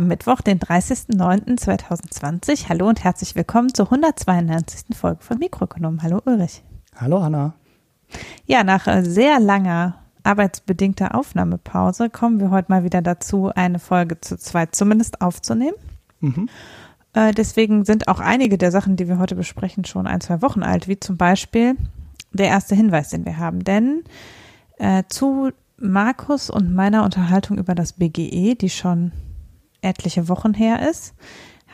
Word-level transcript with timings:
Haben 0.00 0.08
Mittwoch, 0.08 0.40
den 0.40 0.58
30.09.2020. 0.58 2.70
Hallo 2.70 2.88
und 2.88 3.04
herzlich 3.04 3.34
willkommen 3.34 3.74
zur 3.74 3.92
192. 3.92 4.96
Folge 4.96 5.22
von 5.22 5.38
Mikroökonom. 5.38 6.02
Hallo 6.02 6.22
Ulrich. 6.24 6.62
Hallo 6.96 7.22
Hanna. 7.22 7.52
Ja, 8.46 8.64
nach 8.64 8.86
äh, 8.86 9.02
sehr 9.02 9.38
langer 9.40 9.96
arbeitsbedingter 10.22 11.14
Aufnahmepause 11.14 12.08
kommen 12.08 12.40
wir 12.40 12.50
heute 12.50 12.72
mal 12.72 12.82
wieder 12.82 13.02
dazu, 13.02 13.50
eine 13.54 13.78
Folge 13.78 14.18
zu 14.22 14.38
zweit 14.38 14.74
zumindest 14.74 15.20
aufzunehmen. 15.20 15.76
Mhm. 16.20 16.48
Äh, 17.12 17.32
deswegen 17.32 17.84
sind 17.84 18.08
auch 18.08 18.20
einige 18.20 18.56
der 18.56 18.70
Sachen, 18.70 18.96
die 18.96 19.06
wir 19.06 19.18
heute 19.18 19.34
besprechen, 19.34 19.84
schon 19.84 20.06
ein, 20.06 20.22
zwei 20.22 20.40
Wochen 20.40 20.62
alt, 20.62 20.88
wie 20.88 20.98
zum 20.98 21.18
Beispiel 21.18 21.76
der 22.32 22.48
erste 22.48 22.74
Hinweis, 22.74 23.10
den 23.10 23.26
wir 23.26 23.36
haben. 23.36 23.64
Denn 23.64 24.04
äh, 24.78 25.02
zu 25.10 25.50
Markus 25.76 26.48
und 26.48 26.74
meiner 26.74 27.04
Unterhaltung 27.04 27.58
über 27.58 27.74
das 27.74 27.92
BGE, 27.92 28.54
die 28.54 28.70
schon 28.70 29.12
etliche 29.82 30.28
Wochen 30.28 30.54
her 30.54 30.88
ist, 30.88 31.14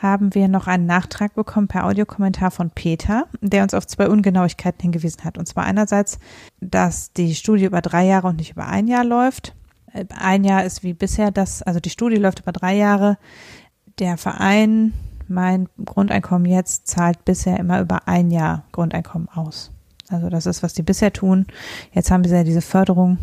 haben 0.01 0.35
wir 0.35 0.47
noch 0.47 0.67
einen 0.67 0.85
Nachtrag 0.85 1.33
bekommen 1.33 1.67
per 1.67 1.85
Audiokommentar 1.85 2.51
von 2.51 2.69
Peter, 2.69 3.25
der 3.41 3.63
uns 3.63 3.73
auf 3.73 3.87
zwei 3.87 4.07
Ungenauigkeiten 4.07 4.81
hingewiesen 4.81 5.23
hat. 5.23 5.37
Und 5.37 5.47
zwar 5.47 5.65
einerseits, 5.65 6.19
dass 6.59 7.13
die 7.13 7.33
Studie 7.35 7.65
über 7.65 7.81
drei 7.81 8.05
Jahre 8.05 8.27
und 8.27 8.37
nicht 8.37 8.51
über 8.51 8.67
ein 8.67 8.87
Jahr 8.87 9.03
läuft. 9.03 9.55
Ein 10.15 10.43
Jahr 10.43 10.63
ist 10.63 10.83
wie 10.83 10.93
bisher 10.93 11.31
das, 11.31 11.63
also 11.63 11.79
die 11.79 11.89
Studie 11.89 12.17
läuft 12.17 12.39
über 12.39 12.51
drei 12.51 12.75
Jahre. 12.75 13.17
Der 13.97 14.17
Verein, 14.17 14.93
mein 15.27 15.67
Grundeinkommen 15.83 16.45
jetzt, 16.45 16.87
zahlt 16.87 17.25
bisher 17.25 17.57
immer 17.57 17.81
über 17.81 18.07
ein 18.07 18.29
Jahr 18.29 18.65
Grundeinkommen 18.71 19.29
aus. 19.29 19.71
Also 20.09 20.29
das 20.29 20.45
ist, 20.45 20.63
was 20.63 20.73
die 20.73 20.83
bisher 20.83 21.11
tun. 21.11 21.47
Jetzt 21.91 22.11
haben 22.11 22.23
sie 22.23 22.35
ja 22.35 22.43
diese 22.43 22.61
Förderung 22.61 23.17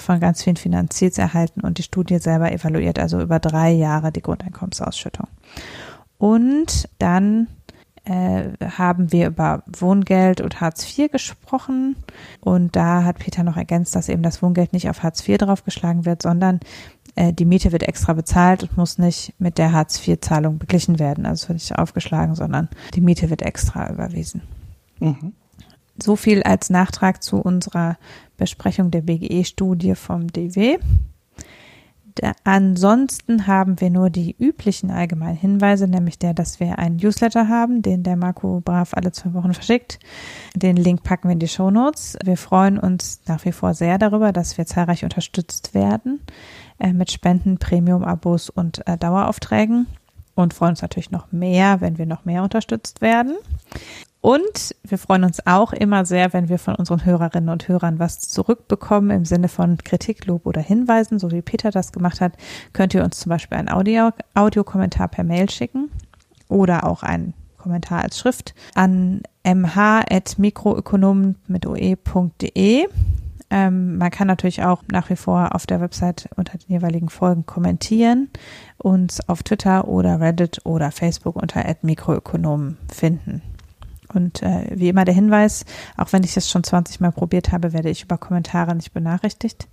von 0.00 0.20
ganz 0.20 0.42
vielen 0.42 0.56
finanziert 0.56 1.18
erhalten 1.18 1.60
und 1.60 1.78
die 1.78 1.82
Studie 1.82 2.18
selber 2.18 2.52
evaluiert 2.52 2.98
also 2.98 3.20
über 3.20 3.38
drei 3.38 3.70
Jahre 3.70 4.12
die 4.12 4.22
Grundeinkommensausschüttung. 4.22 5.26
Und 6.18 6.88
dann 6.98 7.48
äh, 8.06 8.50
haben 8.64 9.12
wir 9.12 9.26
über 9.26 9.62
Wohngeld 9.66 10.40
und 10.40 10.60
Hartz 10.60 10.86
IV 10.96 11.10
gesprochen. 11.10 11.96
Und 12.40 12.76
da 12.76 13.04
hat 13.04 13.18
Peter 13.18 13.42
noch 13.42 13.56
ergänzt, 13.56 13.94
dass 13.96 14.08
eben 14.08 14.22
das 14.22 14.42
Wohngeld 14.42 14.72
nicht 14.72 14.88
auf 14.88 15.02
Hartz 15.02 15.26
IV 15.28 15.38
draufgeschlagen 15.38 16.06
wird, 16.06 16.22
sondern 16.22 16.60
äh, 17.16 17.32
die 17.32 17.44
Miete 17.44 17.72
wird 17.72 17.82
extra 17.82 18.12
bezahlt 18.12 18.62
und 18.62 18.76
muss 18.76 18.98
nicht 18.98 19.34
mit 19.38 19.58
der 19.58 19.72
Hartz 19.72 20.06
IV-Zahlung 20.06 20.58
beglichen 20.58 20.98
werden. 20.98 21.26
Also 21.26 21.48
wird 21.48 21.56
nicht 21.56 21.76
aufgeschlagen, 21.76 22.34
sondern 22.36 22.68
die 22.94 23.00
Miete 23.00 23.28
wird 23.28 23.42
extra 23.42 23.90
überwiesen. 23.90 24.42
Mhm. 25.00 25.32
So 26.02 26.16
viel 26.16 26.42
als 26.42 26.70
Nachtrag 26.70 27.22
zu 27.22 27.36
unserer 27.38 27.96
Besprechung 28.36 28.90
der 28.90 29.02
BGE-Studie 29.02 29.94
vom 29.94 30.28
DW. 30.28 30.78
Da, 32.16 32.32
ansonsten 32.44 33.46
haben 33.46 33.78
wir 33.78 33.90
nur 33.90 34.08
die 34.08 34.34
üblichen 34.38 34.90
allgemeinen 34.90 35.36
Hinweise, 35.36 35.86
nämlich 35.86 36.18
der, 36.18 36.32
dass 36.32 36.60
wir 36.60 36.78
einen 36.78 36.96
Newsletter 36.96 37.48
haben, 37.48 37.82
den 37.82 38.02
der 38.02 38.16
Marco 38.16 38.60
Brav 38.60 38.94
alle 38.94 39.12
zwei 39.12 39.34
Wochen 39.34 39.52
verschickt. 39.52 39.98
Den 40.54 40.76
Link 40.76 41.02
packen 41.02 41.28
wir 41.28 41.34
in 41.34 41.40
die 41.40 41.48
Show 41.48 41.70
Notes. 41.70 42.16
Wir 42.24 42.38
freuen 42.38 42.78
uns 42.78 43.20
nach 43.26 43.44
wie 43.44 43.52
vor 43.52 43.74
sehr 43.74 43.98
darüber, 43.98 44.32
dass 44.32 44.56
wir 44.56 44.64
zahlreich 44.64 45.04
unterstützt 45.04 45.74
werden 45.74 46.20
äh, 46.78 46.94
mit 46.94 47.12
Spenden, 47.12 47.58
Premium-Abos 47.58 48.48
und 48.48 48.86
äh, 48.86 48.96
Daueraufträgen 48.96 49.86
und 50.34 50.54
freuen 50.54 50.70
uns 50.70 50.82
natürlich 50.82 51.10
noch 51.10 51.32
mehr, 51.32 51.82
wenn 51.82 51.98
wir 51.98 52.06
noch 52.06 52.24
mehr 52.24 52.42
unterstützt 52.42 53.02
werden. 53.02 53.36
Und 54.26 54.74
wir 54.82 54.98
freuen 54.98 55.22
uns 55.22 55.46
auch 55.46 55.72
immer 55.72 56.04
sehr, 56.04 56.32
wenn 56.32 56.48
wir 56.48 56.58
von 56.58 56.74
unseren 56.74 57.04
Hörerinnen 57.04 57.48
und 57.48 57.68
Hörern 57.68 58.00
was 58.00 58.18
zurückbekommen 58.18 59.10
im 59.10 59.24
Sinne 59.24 59.46
von 59.46 59.78
Kritik, 59.78 60.26
Lob 60.26 60.46
oder 60.46 60.60
Hinweisen, 60.60 61.20
so 61.20 61.30
wie 61.30 61.42
Peter 61.42 61.70
das 61.70 61.92
gemacht 61.92 62.20
hat. 62.20 62.32
Könnt 62.72 62.92
ihr 62.92 63.04
uns 63.04 63.20
zum 63.20 63.30
Beispiel 63.30 63.56
einen 63.56 63.68
Audio, 63.68 64.10
Audiokommentar 64.34 65.06
per 65.06 65.22
Mail 65.22 65.48
schicken 65.48 65.92
oder 66.48 66.88
auch 66.88 67.04
einen 67.04 67.34
Kommentar 67.56 68.02
als 68.02 68.18
Schrift 68.18 68.56
an 68.74 69.22
mh.mikroökonomen 69.44 71.36
mit 71.46 71.64
oe.de. 71.64 72.88
Ähm, 73.48 73.96
man 73.96 74.10
kann 74.10 74.26
natürlich 74.26 74.64
auch 74.64 74.82
nach 74.90 75.08
wie 75.08 75.14
vor 75.14 75.54
auf 75.54 75.66
der 75.66 75.80
Website 75.80 76.28
unter 76.34 76.58
den 76.58 76.68
jeweiligen 76.68 77.10
Folgen 77.10 77.46
kommentieren, 77.46 78.28
uns 78.76 79.20
auf 79.28 79.44
Twitter 79.44 79.86
oder 79.86 80.18
Reddit 80.18 80.62
oder 80.64 80.90
Facebook 80.90 81.36
unter 81.36 81.64
@mikroökonomen 81.82 82.76
finden. 82.92 83.42
Und 84.12 84.42
äh, 84.42 84.70
wie 84.74 84.88
immer 84.88 85.04
der 85.04 85.14
Hinweis, 85.14 85.64
auch 85.96 86.12
wenn 86.12 86.22
ich 86.22 86.34
das 86.34 86.50
schon 86.50 86.64
20 86.64 87.00
Mal 87.00 87.12
probiert 87.12 87.52
habe, 87.52 87.72
werde 87.72 87.90
ich 87.90 88.02
über 88.02 88.18
Kommentare 88.18 88.74
nicht 88.74 88.92
benachrichtigt. 88.92 89.68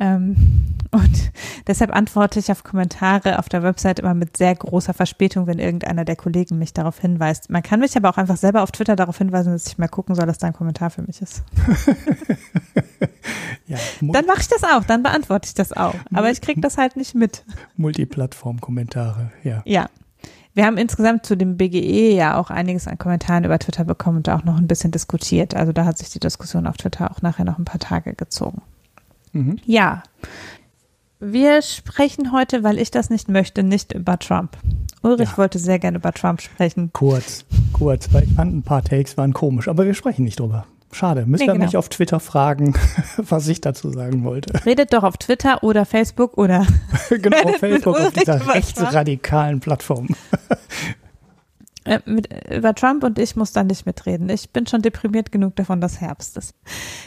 Ähm, 0.00 0.66
und 0.90 1.32
deshalb 1.66 1.94
antworte 1.94 2.38
ich 2.38 2.50
auf 2.50 2.64
Kommentare 2.64 3.38
auf 3.38 3.48
der 3.48 3.62
Website 3.62 3.98
immer 4.00 4.14
mit 4.14 4.36
sehr 4.36 4.54
großer 4.54 4.94
Verspätung, 4.94 5.46
wenn 5.46 5.58
irgendeiner 5.58 6.04
der 6.04 6.16
Kollegen 6.16 6.58
mich 6.58 6.72
darauf 6.72 6.98
hinweist. 6.98 7.50
Man 7.50 7.62
kann 7.62 7.80
mich 7.80 7.96
aber 7.96 8.10
auch 8.10 8.18
einfach 8.18 8.36
selber 8.36 8.62
auf 8.62 8.72
Twitter 8.72 8.96
darauf 8.96 9.18
hinweisen, 9.18 9.52
dass 9.52 9.66
ich 9.66 9.78
mal 9.78 9.88
gucken 9.88 10.14
soll, 10.14 10.26
dass 10.26 10.38
da 10.38 10.46
ein 10.46 10.52
Kommentar 10.52 10.90
für 10.90 11.02
mich 11.02 11.20
ist. 11.20 11.42
ja, 13.66 13.78
dann 14.00 14.26
mache 14.26 14.40
ich 14.40 14.48
das 14.48 14.62
auch, 14.64 14.84
dann 14.84 15.02
beantworte 15.02 15.46
ich 15.46 15.54
das 15.54 15.72
auch. 15.72 15.94
Aber 16.12 16.30
ich 16.30 16.40
kriege 16.40 16.60
das 16.60 16.78
halt 16.78 16.96
nicht 16.96 17.14
mit. 17.14 17.44
Multiplattform-Kommentare, 17.76 19.32
ja. 19.42 19.62
Ja, 19.64 19.88
wir 20.58 20.66
haben 20.66 20.76
insgesamt 20.76 21.24
zu 21.24 21.36
dem 21.36 21.56
BGE 21.56 22.16
ja 22.16 22.36
auch 22.36 22.50
einiges 22.50 22.88
an 22.88 22.98
Kommentaren 22.98 23.44
über 23.44 23.60
Twitter 23.60 23.84
bekommen 23.84 24.16
und 24.16 24.28
auch 24.28 24.42
noch 24.42 24.58
ein 24.58 24.66
bisschen 24.66 24.90
diskutiert. 24.90 25.54
Also 25.54 25.72
da 25.72 25.84
hat 25.84 25.98
sich 25.98 26.10
die 26.10 26.18
Diskussion 26.18 26.66
auf 26.66 26.76
Twitter 26.76 27.12
auch 27.12 27.22
nachher 27.22 27.44
noch 27.44 27.58
ein 27.58 27.64
paar 27.64 27.78
Tage 27.78 28.12
gezogen. 28.14 28.60
Mhm. 29.32 29.60
Ja. 29.66 30.02
Wir 31.20 31.62
sprechen 31.62 32.32
heute, 32.32 32.64
weil 32.64 32.80
ich 32.80 32.90
das 32.90 33.08
nicht 33.08 33.28
möchte, 33.28 33.62
nicht 33.62 33.92
über 33.92 34.18
Trump. 34.18 34.56
Ulrich 35.02 35.30
ja. 35.30 35.38
wollte 35.38 35.60
sehr 35.60 35.78
gerne 35.78 35.98
über 35.98 36.12
Trump 36.12 36.42
sprechen. 36.42 36.90
Kurz, 36.92 37.44
kurz, 37.72 38.12
weil 38.12 38.24
ich 38.24 38.32
fand 38.32 38.52
ein 38.52 38.62
paar 38.64 38.82
Takes 38.82 39.16
waren 39.16 39.34
komisch, 39.34 39.68
aber 39.68 39.86
wir 39.86 39.94
sprechen 39.94 40.24
nicht 40.24 40.40
drüber. 40.40 40.66
Schade. 40.92 41.26
Müsst 41.26 41.42
ihr 41.42 41.52
genau. 41.52 41.64
mich 41.64 41.76
auf 41.76 41.88
Twitter 41.88 42.18
fragen, 42.18 42.74
was 43.16 43.46
ich 43.48 43.60
dazu 43.60 43.90
sagen 43.90 44.24
wollte. 44.24 44.64
Redet 44.64 44.92
doch 44.92 45.02
auf 45.02 45.16
Twitter 45.18 45.62
oder 45.62 45.84
Facebook 45.84 46.36
oder. 46.38 46.66
genau, 47.10 47.48
Facebook 47.60 47.98
auf 47.98 48.12
dieser 48.12 48.54
rechtsradikalen 48.54 49.60
Plattform. 49.60 50.08
Äh, 51.88 52.00
mit, 52.04 52.28
über 52.54 52.74
Trump 52.74 53.02
und 53.02 53.18
ich 53.18 53.34
muss 53.34 53.52
da 53.52 53.64
nicht 53.64 53.86
mitreden. 53.86 54.28
Ich 54.28 54.50
bin 54.50 54.66
schon 54.66 54.82
deprimiert 54.82 55.32
genug 55.32 55.56
davon, 55.56 55.80
dass 55.80 56.02
Herbst 56.02 56.36
ist. 56.36 56.54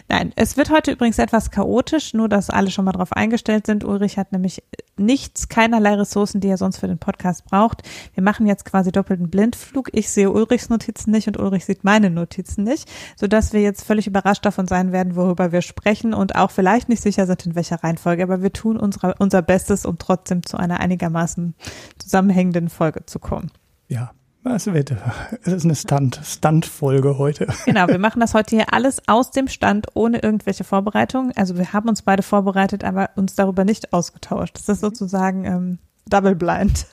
Nein, 0.10 0.34
es 0.36 0.58
wird 0.58 0.72
heute 0.72 0.92
übrigens 0.92 1.20
etwas 1.20 1.52
chaotisch, 1.52 2.16
nur 2.16 2.28
dass 2.28 2.50
alle 2.50 2.72
schon 2.72 2.86
mal 2.86 2.92
drauf 2.92 3.14
eingestellt 3.14 3.68
sind. 3.68 3.84
Ulrich 3.84 4.18
hat 4.18 4.32
nämlich 4.32 4.64
nichts, 4.98 5.50
keinerlei 5.50 5.94
Ressourcen, 5.94 6.42
die 6.42 6.48
er 6.48 6.58
sonst 6.58 6.78
für 6.78 6.88
den 6.88 6.98
Podcast 6.98 7.46
braucht. 7.46 7.84
Wir 8.16 8.24
machen 8.24 8.48
jetzt 8.48 8.66
quasi 8.66 8.92
doppelten 8.92 9.30
Blindflug. 9.30 9.90
Ich 9.94 10.10
sehe 10.10 10.32
Ulrichs 10.32 10.70
Notizen 10.70 11.12
nicht 11.12 11.28
und 11.28 11.38
Ulrich 11.38 11.66
sieht 11.66 11.84
meine 11.84 12.10
Notizen 12.10 12.64
nicht, 12.64 12.90
sodass 13.16 13.54
wir 13.54 13.62
jetzt 13.62 13.86
völlig 13.86 14.08
überrascht 14.08 14.44
davon 14.44 14.66
sein 14.66 14.92
werden, 14.92 15.16
worüber 15.16 15.52
wir 15.52 15.62
sprechen 15.62 16.16
und 16.16 16.36
auch 16.36 16.50
vielleicht 16.50 16.90
nicht 16.90 17.04
sicher 17.04 17.28
sind, 17.28 17.46
in 17.46 17.54
welcher 17.54 17.84
Reihenfolge. 17.84 18.24
Aber 18.24 18.42
wir 18.42 18.52
tun 18.52 18.78
unsere, 18.78 19.14
unser 19.20 19.44
Bestes, 19.44 19.86
um 19.86 20.00
trotzdem 20.00 20.44
zu 20.44 20.58
einer 20.58 20.80
einigermaßen 20.80 21.54
zusammenhängenden 22.00 22.70
Folge 22.70 23.06
zu 23.06 23.20
kommen. 23.20 23.52
Ja, 23.88 24.12
es 24.44 24.66
wird, 24.66 24.96
es 25.44 25.54
ist 25.54 25.66
eine 25.66 25.76
Stunt, 25.76 26.20
Stunt-Folge 26.24 27.18
heute. 27.18 27.48
Genau, 27.66 27.88
wir 27.88 28.00
machen 28.00 28.20
das 28.20 28.34
heute 28.34 28.56
hier 28.56 28.74
alles 28.74 29.02
aus 29.08 29.32
dem 29.32 29.48
Stand, 29.48 29.88
ohne 29.94 30.20
irgendwelche 30.20 30.64
Vorbereitungen. 30.64 31.32
Also 31.36 31.58
wir 31.58 31.74
haben 31.74 31.90
uns 31.90 32.02
beide 32.02 32.24
vorbereitet, 32.24 32.84
aber 32.84 33.12
uns 33.16 33.36
darüber 33.36 33.66
nicht 33.66 33.94
ausgetauscht. 33.94 34.56
Das 34.56 34.68
ist 34.68 34.82
sozusagen 34.82 35.46
ähm, 35.46 35.78
Double 36.08 36.36
Blind. 36.36 36.88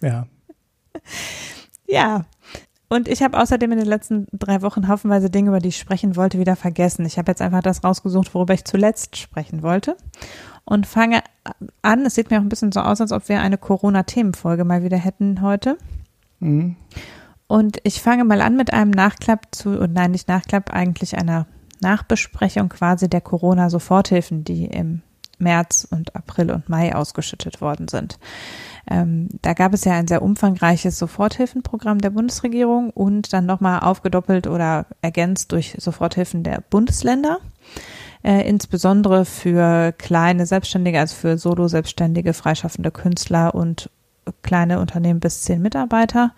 Ja. 0.00 0.26
Ja. 1.86 2.24
Und 2.88 3.08
ich 3.08 3.22
habe 3.22 3.38
außerdem 3.38 3.72
in 3.72 3.78
den 3.78 3.86
letzten 3.86 4.26
drei 4.32 4.62
Wochen 4.62 4.88
haufenweise 4.88 5.28
Dinge, 5.28 5.48
über 5.48 5.58
die 5.58 5.68
ich 5.68 5.78
sprechen 5.78 6.16
wollte, 6.16 6.38
wieder 6.38 6.56
vergessen. 6.56 7.04
Ich 7.04 7.18
habe 7.18 7.30
jetzt 7.30 7.42
einfach 7.42 7.60
das 7.60 7.84
rausgesucht, 7.84 8.34
worüber 8.34 8.54
ich 8.54 8.64
zuletzt 8.64 9.16
sprechen 9.16 9.62
wollte. 9.62 9.96
Und 10.64 10.86
fange 10.86 11.22
an, 11.82 12.06
es 12.06 12.14
sieht 12.14 12.30
mir 12.30 12.38
auch 12.38 12.42
ein 12.42 12.48
bisschen 12.48 12.72
so 12.72 12.80
aus, 12.80 13.00
als 13.00 13.12
ob 13.12 13.28
wir 13.28 13.40
eine 13.40 13.58
Corona-Themenfolge 13.58 14.64
mal 14.64 14.82
wieder 14.82 14.96
hätten 14.96 15.42
heute. 15.42 15.76
Mhm. 16.44 16.76
Und 17.46 17.78
ich 17.84 18.00
fange 18.00 18.24
mal 18.24 18.40
an 18.40 18.56
mit 18.56 18.72
einem 18.72 18.90
Nachklapp 18.90 19.54
zu, 19.54 19.78
und 19.78 19.92
nein, 19.92 20.12
nicht 20.12 20.28
Nachklapp, 20.28 20.72
eigentlich 20.72 21.16
einer 21.16 21.46
Nachbesprechung 21.80 22.68
quasi 22.68 23.08
der 23.08 23.20
Corona-Soforthilfen, 23.20 24.44
die 24.44 24.64
im 24.66 25.02
März 25.38 25.86
und 25.90 26.14
April 26.14 26.50
und 26.50 26.68
Mai 26.68 26.94
ausgeschüttet 26.94 27.60
worden 27.60 27.88
sind. 27.88 28.18
Ähm, 28.90 29.28
da 29.42 29.52
gab 29.52 29.74
es 29.74 29.84
ja 29.84 29.92
ein 29.94 30.06
sehr 30.06 30.22
umfangreiches 30.22 30.98
Soforthilfenprogramm 30.98 31.98
der 31.98 32.10
Bundesregierung 32.10 32.90
und 32.90 33.32
dann 33.32 33.46
nochmal 33.46 33.80
aufgedoppelt 33.80 34.46
oder 34.46 34.86
ergänzt 35.00 35.52
durch 35.52 35.76
Soforthilfen 35.78 36.42
der 36.42 36.62
Bundesländer. 36.70 37.38
Äh, 38.22 38.48
insbesondere 38.48 39.24
für 39.24 39.92
kleine 39.92 40.46
Selbstständige, 40.46 40.98
also 40.98 41.14
für 41.14 41.36
Solo-Selbstständige, 41.36 42.32
freischaffende 42.32 42.90
Künstler 42.90 43.54
und 43.54 43.90
kleine 44.42 44.80
Unternehmen 44.80 45.20
bis 45.20 45.42
zehn 45.42 45.60
Mitarbeiter. 45.60 46.32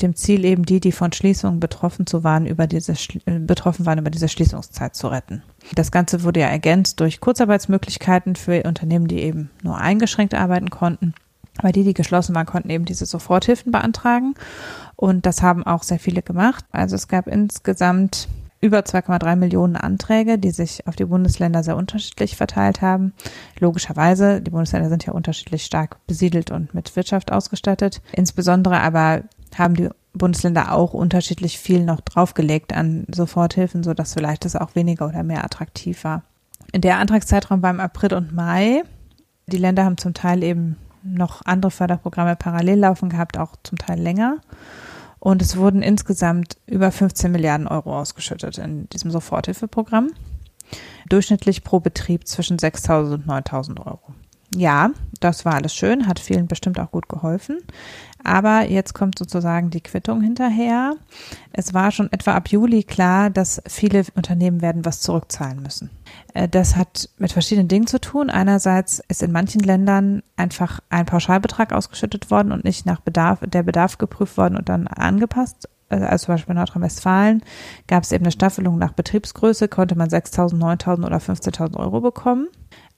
Dem 0.00 0.14
Ziel 0.14 0.44
eben 0.44 0.64
die, 0.64 0.80
die 0.80 0.92
von 0.92 1.12
Schließungen 1.12 1.60
betroffen 1.60 2.06
zu 2.06 2.24
waren, 2.24 2.46
über 2.46 2.66
diese 2.66 2.92
äh, 3.26 3.38
betroffen 3.38 3.86
waren, 3.86 3.98
über 3.98 4.10
diese 4.10 4.28
Schließungszeit 4.28 4.94
zu 4.94 5.08
retten. 5.08 5.42
Das 5.74 5.90
Ganze 5.90 6.22
wurde 6.22 6.40
ja 6.40 6.48
ergänzt 6.48 7.00
durch 7.00 7.20
Kurzarbeitsmöglichkeiten 7.20 8.36
für 8.36 8.62
Unternehmen, 8.64 9.08
die 9.08 9.20
eben 9.20 9.50
nur 9.62 9.76
eingeschränkt 9.76 10.34
arbeiten 10.34 10.70
konnten. 10.70 11.14
Aber 11.58 11.72
die, 11.72 11.82
die 11.82 11.94
geschlossen 11.94 12.34
waren, 12.34 12.46
konnten 12.46 12.70
eben 12.70 12.84
diese 12.84 13.04
Soforthilfen 13.04 13.72
beantragen. 13.72 14.34
Und 14.96 15.26
das 15.26 15.42
haben 15.42 15.66
auch 15.66 15.82
sehr 15.82 15.98
viele 15.98 16.22
gemacht. 16.22 16.64
Also 16.70 16.94
es 16.94 17.08
gab 17.08 17.26
insgesamt 17.26 18.28
über 18.60 18.80
2,3 18.80 19.36
Millionen 19.36 19.76
Anträge, 19.76 20.38
die 20.38 20.50
sich 20.50 20.86
auf 20.86 20.96
die 20.96 21.04
Bundesländer 21.04 21.62
sehr 21.62 21.76
unterschiedlich 21.76 22.36
verteilt 22.36 22.82
haben. 22.82 23.12
Logischerweise, 23.58 24.40
die 24.40 24.50
Bundesländer 24.50 24.88
sind 24.88 25.06
ja 25.06 25.12
unterschiedlich 25.12 25.64
stark 25.64 26.04
besiedelt 26.06 26.50
und 26.50 26.74
mit 26.74 26.94
Wirtschaft 26.96 27.30
ausgestattet. 27.30 28.02
Insbesondere 28.12 28.80
aber 28.80 29.22
haben 29.56 29.74
die 29.74 29.88
Bundesländer 30.12 30.72
auch 30.72 30.92
unterschiedlich 30.92 31.58
viel 31.58 31.84
noch 31.84 32.00
draufgelegt 32.00 32.72
an 32.72 33.06
Soforthilfen, 33.14 33.84
sodass 33.84 34.14
vielleicht 34.14 34.44
das 34.44 34.56
auch 34.56 34.74
weniger 34.74 35.06
oder 35.06 35.22
mehr 35.22 35.44
attraktiv 35.44 36.02
war. 36.04 36.22
Der 36.74 36.98
Antragszeitraum 36.98 37.62
war 37.62 37.70
im 37.70 37.80
April 37.80 38.14
und 38.14 38.34
Mai. 38.34 38.82
Die 39.46 39.56
Länder 39.56 39.84
haben 39.84 39.96
zum 39.96 40.14
Teil 40.14 40.42
eben 40.42 40.76
noch 41.02 41.42
andere 41.46 41.70
Förderprogramme 41.70 42.36
parallel 42.36 42.80
laufen 42.80 43.08
gehabt, 43.08 43.38
auch 43.38 43.54
zum 43.62 43.78
Teil 43.78 44.00
länger. 44.00 44.38
Und 45.20 45.42
es 45.42 45.56
wurden 45.56 45.82
insgesamt 45.82 46.56
über 46.66 46.92
15 46.92 47.30
Milliarden 47.30 47.66
Euro 47.66 47.98
ausgeschüttet 47.98 48.58
in 48.58 48.88
diesem 48.90 49.10
Soforthilfeprogramm. 49.10 50.10
Durchschnittlich 51.08 51.64
pro 51.64 51.80
Betrieb 51.80 52.26
zwischen 52.28 52.58
6.000 52.58 53.14
und 53.14 53.26
9.000 53.26 53.84
Euro. 53.86 54.14
Ja, 54.58 54.90
das 55.20 55.44
war 55.44 55.54
alles 55.54 55.72
schön, 55.72 56.08
hat 56.08 56.18
vielen 56.18 56.48
bestimmt 56.48 56.80
auch 56.80 56.90
gut 56.90 57.08
geholfen. 57.08 57.60
Aber 58.24 58.68
jetzt 58.68 58.92
kommt 58.92 59.16
sozusagen 59.16 59.70
die 59.70 59.80
Quittung 59.80 60.20
hinterher. 60.20 60.96
Es 61.52 61.74
war 61.74 61.92
schon 61.92 62.10
etwa 62.10 62.34
ab 62.34 62.48
Juli 62.48 62.82
klar, 62.82 63.30
dass 63.30 63.62
viele 63.68 64.02
Unternehmen 64.16 64.60
werden 64.60 64.84
was 64.84 65.00
zurückzahlen 65.00 65.62
müssen. 65.62 65.90
Äh, 66.34 66.48
das 66.48 66.74
hat 66.74 67.08
mit 67.18 67.30
verschiedenen 67.30 67.68
Dingen 67.68 67.86
zu 67.86 68.00
tun. 68.00 68.30
Einerseits 68.30 69.00
ist 69.06 69.22
in 69.22 69.30
manchen 69.30 69.60
Ländern 69.60 70.24
einfach 70.36 70.80
ein 70.90 71.06
Pauschalbetrag 71.06 71.72
ausgeschüttet 71.72 72.32
worden 72.32 72.50
und 72.50 72.64
nicht 72.64 72.84
nach 72.84 72.98
Bedarf, 72.98 73.38
der 73.46 73.62
Bedarf 73.62 73.96
geprüft 73.96 74.36
worden 74.36 74.56
und 74.56 74.68
dann 74.68 74.88
angepasst 74.88 75.68
äh, 75.88 75.96
also 76.00 76.26
zum 76.26 76.34
Beispiel 76.34 76.50
in 76.50 76.58
Nordrhein-Westfalen, 76.58 77.44
gab 77.86 78.02
es 78.02 78.10
eben 78.10 78.24
eine 78.24 78.32
Staffelung 78.32 78.76
nach 78.76 78.92
Betriebsgröße, 78.92 79.68
konnte 79.68 79.94
man 79.94 80.08
6.000, 80.08 80.58
9.000 80.58 81.06
oder 81.06 81.18
15.000 81.18 81.76
Euro 81.76 82.00
bekommen. 82.00 82.48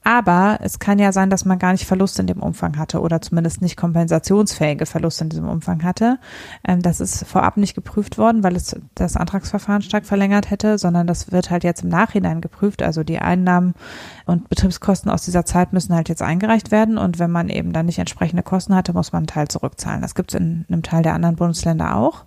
Aber 0.02 0.58
es 0.62 0.78
kann 0.78 0.98
ja 0.98 1.12
sein, 1.12 1.28
dass 1.28 1.44
man 1.44 1.58
gar 1.58 1.72
nicht 1.72 1.86
Verluste 1.86 2.22
in 2.22 2.26
dem 2.26 2.42
Umfang 2.42 2.78
hatte 2.78 3.00
oder 3.00 3.20
zumindest 3.20 3.60
nicht 3.60 3.76
kompensationsfähige 3.76 4.86
Verluste 4.86 5.24
in 5.24 5.30
diesem 5.30 5.48
Umfang 5.48 5.84
hatte. 5.84 6.18
Ähm, 6.66 6.80
das 6.80 7.00
ist 7.00 7.26
vorab 7.26 7.58
nicht 7.58 7.74
geprüft 7.74 8.16
worden, 8.16 8.42
weil 8.42 8.56
es 8.56 8.74
das 8.94 9.16
Antragsverfahren 9.16 9.82
stark 9.82 10.06
verlängert 10.06 10.50
hätte, 10.50 10.78
sondern 10.78 11.06
das 11.06 11.32
wird 11.32 11.50
halt 11.50 11.64
jetzt 11.64 11.82
im 11.82 11.90
Nachhinein 11.90 12.40
geprüft. 12.40 12.82
Also 12.82 13.04
die 13.04 13.18
Einnahmen 13.18 13.74
und 14.24 14.48
Betriebskosten 14.48 15.10
aus 15.10 15.22
dieser 15.22 15.44
Zeit 15.44 15.74
müssen 15.74 15.94
halt 15.94 16.08
jetzt 16.08 16.22
eingereicht 16.22 16.70
werden. 16.70 16.96
Und 16.96 17.18
wenn 17.18 17.30
man 17.30 17.50
eben 17.50 17.72
dann 17.72 17.86
nicht 17.86 17.98
entsprechende 17.98 18.42
Kosten 18.42 18.74
hatte, 18.74 18.94
muss 18.94 19.12
man 19.12 19.20
einen 19.20 19.26
Teil 19.26 19.48
zurückzahlen. 19.48 20.00
Das 20.00 20.14
gibt 20.14 20.32
es 20.32 20.40
in 20.40 20.64
einem 20.68 20.82
Teil 20.82 21.02
der 21.02 21.14
anderen 21.14 21.36
Bundesländer 21.36 21.96
auch 21.96 22.24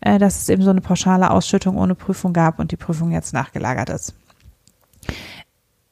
äh, 0.00 0.18
dass 0.18 0.42
es 0.42 0.48
eben 0.48 0.62
so 0.62 0.70
eine 0.70 0.80
pauschale 0.80 1.30
Ausschüttung 1.30 1.76
ohne 1.76 1.94
Prüfung 1.94 2.32
gab 2.32 2.58
und 2.58 2.72
die 2.72 2.76
Prüfung 2.76 3.12
jetzt 3.12 3.34
nachgelagert 3.34 3.90
ist. 3.90 4.14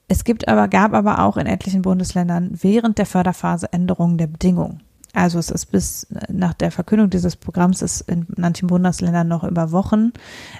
Es 0.08 0.25
gibt 0.25 0.49
aber, 0.49 0.69
gab 0.69 0.94
aber 0.94 1.20
auch 1.20 1.37
in 1.37 1.46
etlichen 1.46 1.82
Bundesländern 1.82 2.50
während 2.60 2.99
der 2.99 3.06
Förderphase 3.06 3.72
Änderungen 3.72 4.16
der 4.16 4.26
Bedingungen. 4.26 4.82
Also 5.12 5.38
es 5.38 5.50
ist 5.50 5.66
bis 5.66 6.06
nach 6.28 6.55
der 6.55 6.70
Verkündung 6.70 7.10
dieses 7.10 7.37
Programms 7.37 7.82
ist 7.82 8.02
in 8.02 8.26
manchen 8.37 8.69
Bundesländern 8.69 9.26
noch 9.26 9.44
über 9.44 9.72
Wochen 9.72 10.12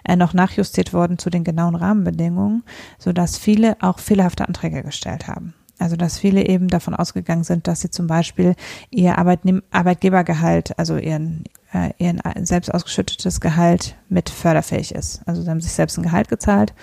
äh, 0.05 0.17
noch 0.17 0.35
nachjustiert 0.35 0.93
worden 0.93 1.19
zu 1.19 1.31
den 1.31 1.45
genauen 1.45 1.75
Rahmenbedingungen, 1.75 2.63
sodass 2.99 3.39
viele 3.39 3.77
auch 3.81 3.99
fehlerhafte 3.99 4.49
Anträge 4.49 4.83
gestellt 4.83 5.29
haben. 5.29 5.55
Also 5.79 5.97
dass 5.97 6.19
viele 6.19 6.47
eben 6.47 6.69
davon 6.69 6.95
ausgegangen 6.95 7.45
sind, 7.45 7.69
dass 7.69 7.81
sie 7.81 7.91
zum 7.91 8.07
Beispiel 8.07 8.55
ihr 8.91 9.17
Arbeitgebergehalt, 9.17 10.79
also 10.79 10.97
ihren, 10.97 11.45
äh, 11.73 11.91
ihren 11.99 12.21
selbst 12.45 12.73
ausgeschüttetes 12.73 13.41
Gehalt 13.41 13.97
mit 14.09 14.31
förderfähig 14.31 14.95
ist. 14.95 15.23
Also 15.27 15.43
sie 15.43 15.51
haben 15.51 15.61
sich 15.61 15.73
selbst 15.73 15.99
ein 15.99 16.03
Gehalt 16.05 16.29
gezahlt 16.29 16.75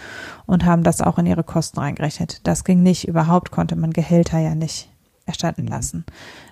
und 0.45 0.65
haben 0.65 0.83
das 0.83 1.01
auch 1.01 1.17
in 1.17 1.25
ihre 1.25 1.43
Kosten 1.43 1.79
reingerechnet. 1.79 2.41
Das 2.43 2.63
ging 2.63 2.83
nicht. 2.83 3.07
Überhaupt 3.07 3.51
konnte 3.51 3.75
man 3.75 3.91
Gehälter 3.91 4.39
ja 4.39 4.55
nicht 4.55 4.89
erstatten 5.25 5.63
mhm. 5.63 5.69
lassen, 5.69 6.05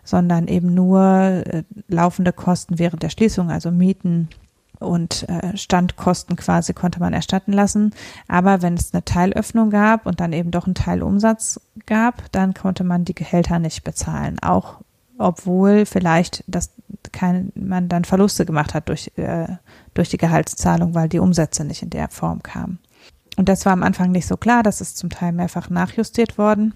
sondern 0.03 0.47
eben 0.47 0.73
nur 0.73 1.01
äh, 1.01 1.63
laufende 1.87 2.33
Kosten 2.33 2.79
während 2.79 3.03
der 3.03 3.09
Schließung, 3.09 3.51
also 3.51 3.71
Mieten, 3.71 4.29
und 4.83 5.27
äh, 5.29 5.57
Standkosten 5.57 6.35
quasi 6.35 6.73
konnte 6.73 6.99
man 6.99 7.13
erstatten 7.13 7.53
lassen. 7.53 7.93
Aber 8.27 8.61
wenn 8.61 8.75
es 8.75 8.93
eine 8.93 9.03
Teilöffnung 9.03 9.69
gab 9.69 10.05
und 10.05 10.19
dann 10.19 10.33
eben 10.33 10.51
doch 10.51 10.65
einen 10.65 10.75
Teilumsatz 10.75 11.59
gab, 11.85 12.31
dann 12.31 12.53
konnte 12.53 12.83
man 12.83 13.05
die 13.05 13.15
Gehälter 13.15 13.59
nicht 13.59 13.83
bezahlen. 13.83 14.39
Auch 14.39 14.81
obwohl 15.17 15.85
vielleicht 15.85 16.43
das 16.47 16.71
kein, 17.11 17.51
man 17.55 17.89
dann 17.89 18.05
Verluste 18.05 18.45
gemacht 18.45 18.73
hat 18.73 18.89
durch, 18.89 19.11
äh, 19.17 19.47
durch 19.93 20.09
die 20.09 20.17
Gehaltszahlung, 20.17 20.95
weil 20.95 21.09
die 21.09 21.19
Umsätze 21.19 21.65
nicht 21.65 21.83
in 21.83 21.89
der 21.89 22.09
Form 22.09 22.41
kamen. 22.43 22.79
Und 23.37 23.49
das 23.49 23.65
war 23.65 23.73
am 23.73 23.83
Anfang 23.83 24.11
nicht 24.11 24.27
so 24.27 24.37
klar, 24.37 24.63
das 24.63 24.81
ist 24.81 24.97
zum 24.97 25.09
Teil 25.09 25.31
mehrfach 25.31 25.69
nachjustiert 25.69 26.37
worden. 26.37 26.73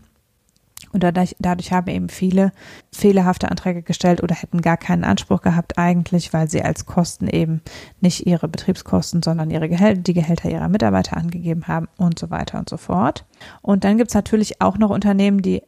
Und 0.94 1.04
dadurch, 1.04 1.36
dadurch 1.40 1.72
haben 1.72 1.88
eben 1.88 2.08
viele 2.08 2.52
fehlerhafte 2.92 3.50
Anträge 3.50 3.82
gestellt 3.82 4.24
oder 4.24 4.36
hätten 4.36 4.62
gar 4.62 4.78
keinen 4.78 5.04
Anspruch 5.04 5.42
gehabt 5.42 5.78
eigentlich, 5.78 6.34
weil 6.34 6.50
sie 6.50 6.62
als 6.62 6.86
Kosten 6.86 7.28
eben 7.28 7.62
nicht 8.00 8.26
ihre 8.26 8.48
Betriebskosten, 8.48 9.22
sondern 9.22 9.52
ihre 9.52 9.70
Gehälter, 9.70 10.02
die 10.02 10.14
Gehälter 10.14 10.50
ihrer 10.50 10.70
Mitarbeiter 10.70 11.18
angegeben 11.18 11.68
haben 11.68 11.88
und 11.98 12.18
so 12.18 12.30
weiter 12.30 12.58
und 12.58 12.70
so 12.70 12.78
fort. 12.78 13.26
Und 13.62 13.84
dann 13.84 13.98
gibt 13.98 14.12
es 14.12 14.16
natürlich 14.16 14.62
auch 14.62 14.78
noch 14.78 14.90
Unternehmen, 14.90 15.42
die 15.42 15.62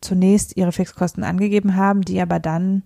zunächst 0.00 0.56
ihre 0.56 0.72
Fixkosten 0.72 1.24
angegeben 1.24 1.76
haben, 1.76 2.02
die 2.02 2.20
aber 2.20 2.38
dann 2.38 2.82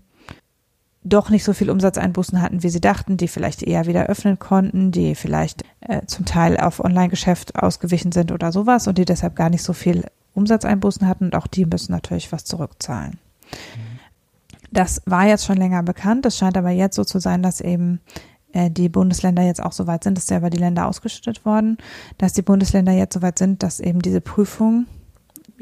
doch 1.05 1.31
nicht 1.31 1.45
so 1.45 1.53
viel 1.53 1.71
Umsatzeinbußen 1.71 2.41
hatten, 2.41 2.63
wie 2.63 2.69
sie 2.69 2.81
dachten, 2.81 3.17
die 3.17 3.29
vielleicht 3.29 3.63
eher 3.63 3.87
wieder 3.87 4.07
öffnen 4.07 4.39
konnten, 4.39 4.93
die 4.93 5.15
vielleicht 5.15 5.65
äh, 5.81 6.03
zum 6.07 6.25
Teil 6.25 6.57
auf 6.57 6.83
Online-Geschäft 6.83 7.57
ausgewichen 7.57 8.13
sind 8.13 8.31
oder 8.31 8.53
sowas 8.53 8.87
und 8.87 8.99
die 8.99 9.05
deshalb 9.05 9.35
gar 9.35 9.51
nicht 9.51 9.65
so 9.65 9.73
viel 9.73 10.05
Umsatzeinbußen 10.35 11.07
hatten 11.07 11.27
und 11.27 11.35
auch 11.35 11.47
die 11.47 11.67
müssen 11.67 11.93
natürlich 11.93 12.31
was 12.31 12.45
zurückzahlen. 12.45 13.19
Das 14.71 15.03
war 15.05 15.27
jetzt 15.27 15.45
schon 15.45 15.59
länger 15.59 15.83
bekannt. 15.83 16.25
Es 16.25 16.39
scheint 16.39 16.57
aber 16.57 16.71
jetzt 16.71 16.97
so 16.97 17.05
zu 17.05 17.19
sein, 17.19 17.43
dass 17.43 17.61
eben 17.61 18.01
äh, 18.53 18.71
die 18.71 18.89
Bundesländer 18.89 19.43
jetzt 19.43 19.63
auch 19.63 19.73
so 19.73 19.87
weit 19.87 20.05
sind, 20.05 20.17
das 20.17 20.25
ist 20.25 20.31
ja 20.31 20.39
über 20.39 20.51
die 20.51 20.59
Länder 20.59 20.87
ausgeschüttet 20.87 21.45
worden, 21.45 21.79
dass 22.19 22.33
die 22.33 22.43
Bundesländer 22.43 22.93
jetzt 22.93 23.15
so 23.15 23.23
weit 23.23 23.39
sind, 23.39 23.63
dass 23.63 23.81
eben 23.81 24.01
diese 24.03 24.21
Prüfung 24.21 24.87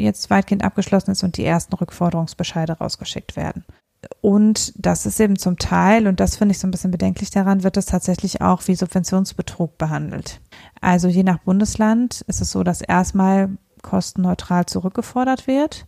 jetzt 0.03 0.31
weitgehend 0.31 0.65
abgeschlossen 0.65 1.11
ist 1.13 1.23
und 1.23 1.37
die 1.37 1.45
ersten 1.45 1.75
Rückforderungsbescheide 1.75 2.75
rausgeschickt 2.75 3.37
werden. 3.37 3.65
Und 4.21 4.73
das 4.77 5.07
ist 5.07 5.21
eben 5.21 5.39
zum 5.39 5.59
Teil, 5.59 6.07
und 6.07 6.21
das 6.21 6.37
finde 6.37 6.53
ich 6.53 6.59
so 6.59 6.67
ein 6.67 6.71
bisschen 6.71 6.91
bedenklich 6.91 7.31
daran, 7.31 7.63
wird 7.63 7.77
es 7.77 7.87
tatsächlich 7.87 8.41
auch 8.41 8.67
wie 8.67 8.75
Subventionsbetrug 8.75 9.77
behandelt. 9.77 10.41
Also 10.81 11.09
je 11.09 11.23
nach 11.23 11.39
Bundesland 11.39 12.23
ist 12.23 12.41
es 12.41 12.51
so, 12.51 12.63
dass 12.63 12.81
erstmal 12.81 13.51
kostenneutral 13.83 14.67
zurückgefordert 14.67 15.47
wird. 15.47 15.87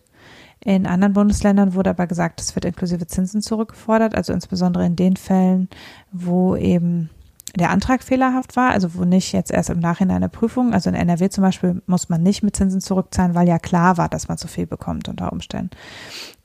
In 0.65 0.87
anderen 0.87 1.15
Bundesländern 1.15 1.75
wurde 1.75 1.91
aber 1.91 2.07
gesagt, 2.07 2.41
es 2.41 2.55
wird 2.55 2.65
inklusive 2.65 3.07
Zinsen 3.07 3.43
zurückgefordert, 3.43 4.15
also 4.15 4.33
insbesondere 4.33 4.87
in 4.87 4.95
den 4.95 5.17
Fällen, 5.17 5.69
wo 6.13 6.55
eben 6.55 7.11
der 7.57 7.71
Antrag 7.71 8.03
fehlerhaft 8.03 8.57
war, 8.57 8.71
also 8.71 8.95
wo 8.95 9.05
nicht 9.05 9.33
jetzt 9.33 9.51
erst 9.51 9.71
im 9.71 9.81
Nachhinein 9.81 10.17
eine 10.17 10.29
Prüfung, 10.29 10.73
also 10.73 10.89
in 10.89 10.97
NRW 10.97 11.29
zum 11.29 11.43
Beispiel 11.43 11.83
muss 11.87 12.09
man 12.09 12.23
nicht 12.23 12.43
mit 12.43 12.57
Zinsen 12.57 12.81
zurückzahlen, 12.81 13.35
weil 13.35 13.49
ja 13.49 13.59
klar 13.59 13.99
war, 13.99 14.09
dass 14.09 14.29
man 14.29 14.39
zu 14.39 14.49
viel 14.49 14.67
bekommt 14.67 15.09
unter 15.09 15.33
Umständen. 15.33 15.71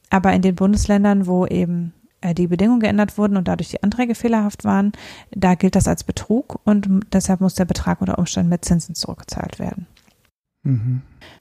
Aber 0.09 0.33
in 0.33 0.41
den 0.41 0.55
Bundesländern, 0.55 1.27
wo 1.27 1.45
eben 1.45 1.93
äh, 2.21 2.33
die 2.33 2.47
Bedingungen 2.47 2.79
geändert 2.79 3.17
wurden 3.17 3.37
und 3.37 3.47
dadurch 3.47 3.69
die 3.69 3.83
Anträge 3.83 4.15
fehlerhaft 4.15 4.63
waren, 4.63 4.91
da 5.31 5.55
gilt 5.55 5.75
das 5.75 5.87
als 5.87 6.03
Betrug 6.03 6.59
und 6.63 6.87
deshalb 7.13 7.41
muss 7.41 7.55
der 7.55 7.65
Betrag 7.65 8.01
unter 8.01 8.17
Umständen 8.17 8.49
mit 8.49 8.65
Zinsen 8.65 8.95
zurückgezahlt 8.95 9.59
werden. 9.59 9.87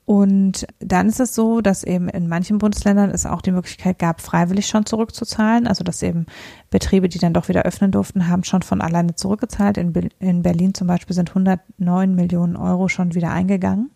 Und 0.04 0.66
dann 0.78 1.08
ist 1.08 1.20
es 1.20 1.34
so, 1.34 1.60
dass 1.60 1.84
eben 1.84 2.08
in 2.08 2.28
manchen 2.28 2.58
Bundesländern 2.58 3.10
es 3.10 3.26
auch 3.26 3.42
die 3.42 3.50
Möglichkeit 3.50 3.98
gab, 3.98 4.20
freiwillig 4.20 4.66
schon 4.66 4.86
zurückzuzahlen. 4.86 5.66
Also 5.66 5.84
dass 5.84 6.02
eben 6.02 6.26
Betriebe, 6.70 7.08
die 7.08 7.18
dann 7.18 7.34
doch 7.34 7.48
wieder 7.48 7.62
öffnen 7.62 7.90
durften, 7.90 8.28
haben 8.28 8.44
schon 8.44 8.62
von 8.62 8.80
alleine 8.80 9.14
zurückgezahlt. 9.14 9.78
In, 9.78 9.92
in 10.20 10.42
Berlin 10.42 10.74
zum 10.74 10.86
Beispiel 10.86 11.14
sind 11.14 11.30
109 11.30 12.14
Millionen 12.14 12.56
Euro 12.56 12.88
schon 12.88 13.14
wieder 13.14 13.30
eingegangen, 13.32 13.90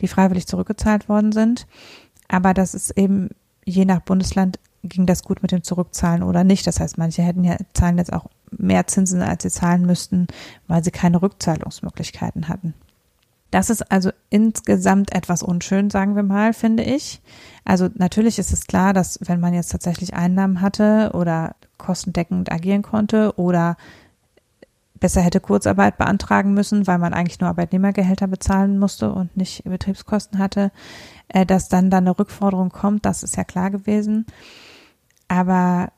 die 0.00 0.08
freiwillig 0.08 0.46
zurückgezahlt 0.46 1.08
worden 1.08 1.32
sind. 1.32 1.66
Aber 2.28 2.54
das 2.54 2.74
ist 2.74 2.96
eben 2.98 3.28
je 3.64 3.84
nach 3.84 4.00
Bundesland 4.00 4.58
ging 4.82 5.06
das 5.06 5.22
gut 5.22 5.42
mit 5.42 5.52
dem 5.52 5.62
Zurückzahlen 5.62 6.22
oder 6.22 6.44
nicht. 6.44 6.66
Das 6.66 6.80
heißt, 6.80 6.98
manche 6.98 7.22
hätten 7.22 7.44
ja 7.44 7.56
zahlen 7.72 7.98
jetzt 7.98 8.12
auch 8.12 8.26
mehr 8.50 8.86
Zinsen, 8.86 9.22
als 9.22 9.44
sie 9.44 9.50
zahlen 9.50 9.86
müssten, 9.86 10.26
weil 10.66 10.82
sie 10.82 10.90
keine 10.90 11.22
Rückzahlungsmöglichkeiten 11.22 12.48
hatten. 12.48 12.74
Das 13.52 13.68
ist 13.68 13.92
also 13.92 14.10
insgesamt 14.30 15.14
etwas 15.14 15.42
unschön, 15.42 15.90
sagen 15.90 16.16
wir 16.16 16.22
mal, 16.22 16.54
finde 16.54 16.82
ich. 16.84 17.20
Also 17.66 17.90
natürlich 17.94 18.38
ist 18.38 18.50
es 18.50 18.66
klar, 18.66 18.94
dass 18.94 19.18
wenn 19.22 19.40
man 19.40 19.52
jetzt 19.52 19.70
tatsächlich 19.70 20.14
Einnahmen 20.14 20.62
hatte 20.62 21.10
oder 21.12 21.54
kostendeckend 21.76 22.50
agieren 22.50 22.80
konnte 22.80 23.34
oder 23.36 23.76
besser 24.94 25.20
hätte 25.20 25.38
Kurzarbeit 25.40 25.98
beantragen 25.98 26.54
müssen, 26.54 26.86
weil 26.86 26.96
man 26.96 27.12
eigentlich 27.12 27.40
nur 27.40 27.50
Arbeitnehmergehälter 27.50 28.26
bezahlen 28.26 28.78
musste 28.78 29.12
und 29.12 29.36
nicht 29.36 29.64
Betriebskosten 29.64 30.38
hatte, 30.38 30.72
äh, 31.28 31.44
dass 31.44 31.68
dann 31.68 31.90
da 31.90 31.98
eine 31.98 32.18
Rückforderung 32.18 32.70
kommt, 32.70 33.04
das 33.04 33.22
ist 33.22 33.36
ja 33.36 33.44
klar 33.44 33.70
gewesen. 33.70 34.24
Aber 35.28 35.92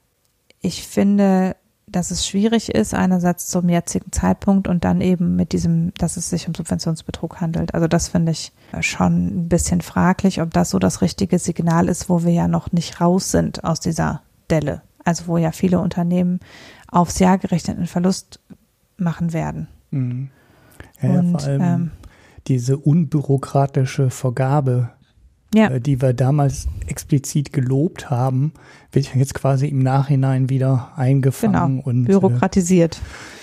ich 0.61 0.88
finde, 0.88 1.54
dass 1.95 2.11
es 2.11 2.27
schwierig 2.27 2.75
ist, 2.75 2.93
einerseits 2.93 3.47
zum 3.47 3.69
jetzigen 3.69 4.11
Zeitpunkt 4.11 4.67
und 4.67 4.85
dann 4.85 5.01
eben 5.01 5.37
mit 5.37 5.53
diesem, 5.53 5.93
dass 5.95 6.17
es 6.17 6.29
sich 6.29 6.49
um 6.49 6.55
Subventionsbetrug 6.55 7.41
handelt. 7.41 7.75
Also 7.75 7.87
das 7.87 8.09
finde 8.09 8.33
ich 8.33 8.53
schon 8.81 9.27
ein 9.45 9.49
bisschen 9.49 9.81
fraglich, 9.81 10.41
ob 10.41 10.53
das 10.53 10.71
so 10.71 10.79
das 10.79 11.03
richtige 11.03 11.39
Signal 11.39 11.89
ist, 11.89 12.09
wo 12.09 12.25
wir 12.25 12.33
ja 12.33 12.49
noch 12.49 12.73
nicht 12.73 13.01
raus 13.01 13.31
sind 13.31 13.63
aus 13.65 13.81
dieser 13.81 14.23
Delle. 14.51 14.83
Also 15.05 15.27
wo 15.27 15.37
ja 15.37 15.53
viele 15.53 15.79
Unternehmen 15.79 16.41
aufs 16.91 17.19
Jahr 17.19 17.39
gerechneten 17.39 17.87
Verlust 17.87 18.41
machen 18.97 19.33
werden. 19.33 19.69
Mhm. 19.91 20.31
Ja, 21.01 21.11
und, 21.11 21.31
vor 21.33 21.43
allem 21.43 21.63
ähm, 21.63 21.91
diese 22.47 22.77
unbürokratische 22.77 24.11
Vergabe 24.11 24.91
ja. 25.54 25.68
Äh, 25.68 25.80
die 25.80 26.00
wir 26.00 26.12
damals 26.12 26.68
explizit 26.87 27.52
gelobt 27.52 28.11
haben, 28.11 28.52
wird 28.92 29.14
jetzt 29.14 29.34
quasi 29.34 29.66
im 29.68 29.82
Nachhinein 29.82 30.50
wieder 30.50 30.92
eingefangen 30.96 31.76
genau, 31.76 31.88
und 31.88 32.04
äh, 32.04 32.08
bürokratisiert. 32.08 32.96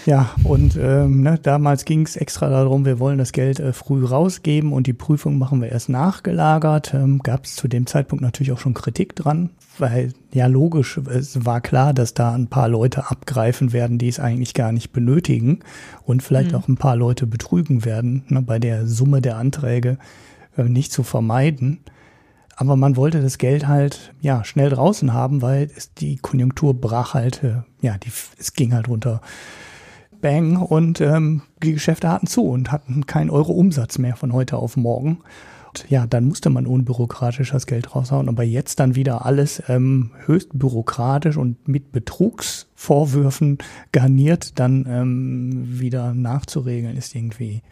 Äh, 0.05 0.09
ja, 0.09 0.31
und 0.43 0.77
ähm, 0.81 1.21
ne, 1.21 1.39
damals 1.41 1.85
ging 1.85 2.03
es 2.03 2.15
extra 2.15 2.49
darum, 2.49 2.85
wir 2.85 2.99
wollen 2.99 3.19
das 3.19 3.33
Geld 3.33 3.59
äh, 3.59 3.71
früh 3.71 4.03
rausgeben 4.03 4.73
und 4.73 4.87
die 4.87 4.93
Prüfung 4.93 5.37
machen 5.37 5.61
wir 5.61 5.69
erst 5.69 5.89
nachgelagert. 5.89 6.93
Ähm, 6.95 7.19
Gab 7.19 7.45
es 7.45 7.55
zu 7.55 7.67
dem 7.67 7.85
Zeitpunkt 7.85 8.23
natürlich 8.23 8.51
auch 8.51 8.57
schon 8.57 8.73
Kritik 8.73 9.15
dran, 9.15 9.51
weil 9.77 10.13
ja 10.33 10.47
logisch, 10.47 10.97
es 10.97 11.45
war 11.45 11.61
klar, 11.61 11.93
dass 11.93 12.15
da 12.15 12.33
ein 12.33 12.47
paar 12.47 12.67
Leute 12.67 13.11
abgreifen 13.11 13.73
werden, 13.73 13.99
die 13.99 14.07
es 14.07 14.19
eigentlich 14.19 14.55
gar 14.55 14.71
nicht 14.71 14.91
benötigen 14.91 15.59
und 16.03 16.23
vielleicht 16.23 16.53
mhm. 16.53 16.57
auch 16.57 16.67
ein 16.67 16.77
paar 16.77 16.95
Leute 16.95 17.27
betrügen 17.27 17.85
werden, 17.85 18.23
ne, 18.29 18.41
bei 18.41 18.57
der 18.57 18.87
Summe 18.87 19.21
der 19.21 19.37
Anträge 19.37 19.97
äh, 20.57 20.63
nicht 20.63 20.91
zu 20.91 21.03
vermeiden. 21.03 21.79
Aber 22.61 22.75
man 22.75 22.95
wollte 22.95 23.23
das 23.23 23.39
Geld 23.39 23.67
halt 23.67 24.13
ja 24.21 24.43
schnell 24.43 24.69
draußen 24.69 25.13
haben, 25.13 25.41
weil 25.41 25.71
es, 25.75 25.95
die 25.95 26.17
Konjunktur 26.17 26.75
brach 26.75 27.15
halt, 27.15 27.43
äh, 27.43 27.63
ja, 27.81 27.97
die, 27.97 28.11
es 28.37 28.53
ging 28.53 28.75
halt 28.75 28.87
runter. 28.87 29.19
Bang 30.21 30.57
und 30.57 31.01
ähm, 31.01 31.41
die 31.63 31.73
Geschäfte 31.73 32.07
hatten 32.07 32.27
zu 32.27 32.43
und 32.43 32.71
hatten 32.71 33.07
keinen 33.07 33.31
Euro 33.31 33.51
Umsatz 33.53 33.97
mehr 33.97 34.15
von 34.15 34.31
heute 34.31 34.57
auf 34.57 34.77
morgen. 34.77 35.23
Und 35.69 35.89
ja, 35.89 36.05
dann 36.05 36.25
musste 36.25 36.51
man 36.51 36.67
unbürokratisch 36.67 37.49
das 37.49 37.65
Geld 37.65 37.95
raushauen. 37.95 38.29
Aber 38.29 38.43
jetzt 38.43 38.79
dann 38.79 38.93
wieder 38.93 39.25
alles 39.25 39.63
ähm, 39.67 40.11
höchst 40.27 40.49
bürokratisch 40.53 41.37
und 41.37 41.67
mit 41.67 41.91
Betrugsvorwürfen 41.91 43.57
garniert 43.91 44.59
dann 44.59 44.85
ähm, 44.87 45.79
wieder 45.79 46.13
nachzuregeln, 46.13 46.95
ist 46.95 47.15
irgendwie 47.15 47.63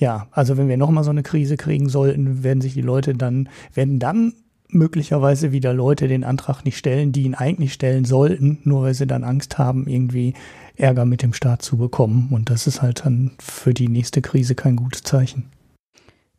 ja, 0.00 0.26
also 0.32 0.56
wenn 0.56 0.68
wir 0.68 0.78
nochmal 0.78 1.04
so 1.04 1.10
eine 1.10 1.22
Krise 1.22 1.58
kriegen 1.58 1.90
sollten, 1.90 2.42
werden 2.42 2.62
sich 2.62 2.72
die 2.72 2.80
Leute 2.80 3.14
dann, 3.14 3.50
werden 3.74 3.98
dann 3.98 4.32
möglicherweise 4.68 5.52
wieder 5.52 5.74
Leute 5.74 6.08
den 6.08 6.24
Antrag 6.24 6.64
nicht 6.64 6.78
stellen, 6.78 7.12
die 7.12 7.24
ihn 7.24 7.34
eigentlich 7.34 7.74
stellen 7.74 8.06
sollten, 8.06 8.58
nur 8.64 8.82
weil 8.82 8.94
sie 8.94 9.06
dann 9.06 9.24
Angst 9.24 9.58
haben, 9.58 9.86
irgendwie 9.86 10.34
Ärger 10.76 11.04
mit 11.04 11.22
dem 11.22 11.34
Staat 11.34 11.60
zu 11.60 11.76
bekommen. 11.76 12.28
Und 12.30 12.48
das 12.48 12.66
ist 12.66 12.80
halt 12.80 13.04
dann 13.04 13.32
für 13.40 13.74
die 13.74 13.88
nächste 13.88 14.22
Krise 14.22 14.54
kein 14.54 14.76
gutes 14.76 15.02
Zeichen. 15.02 15.50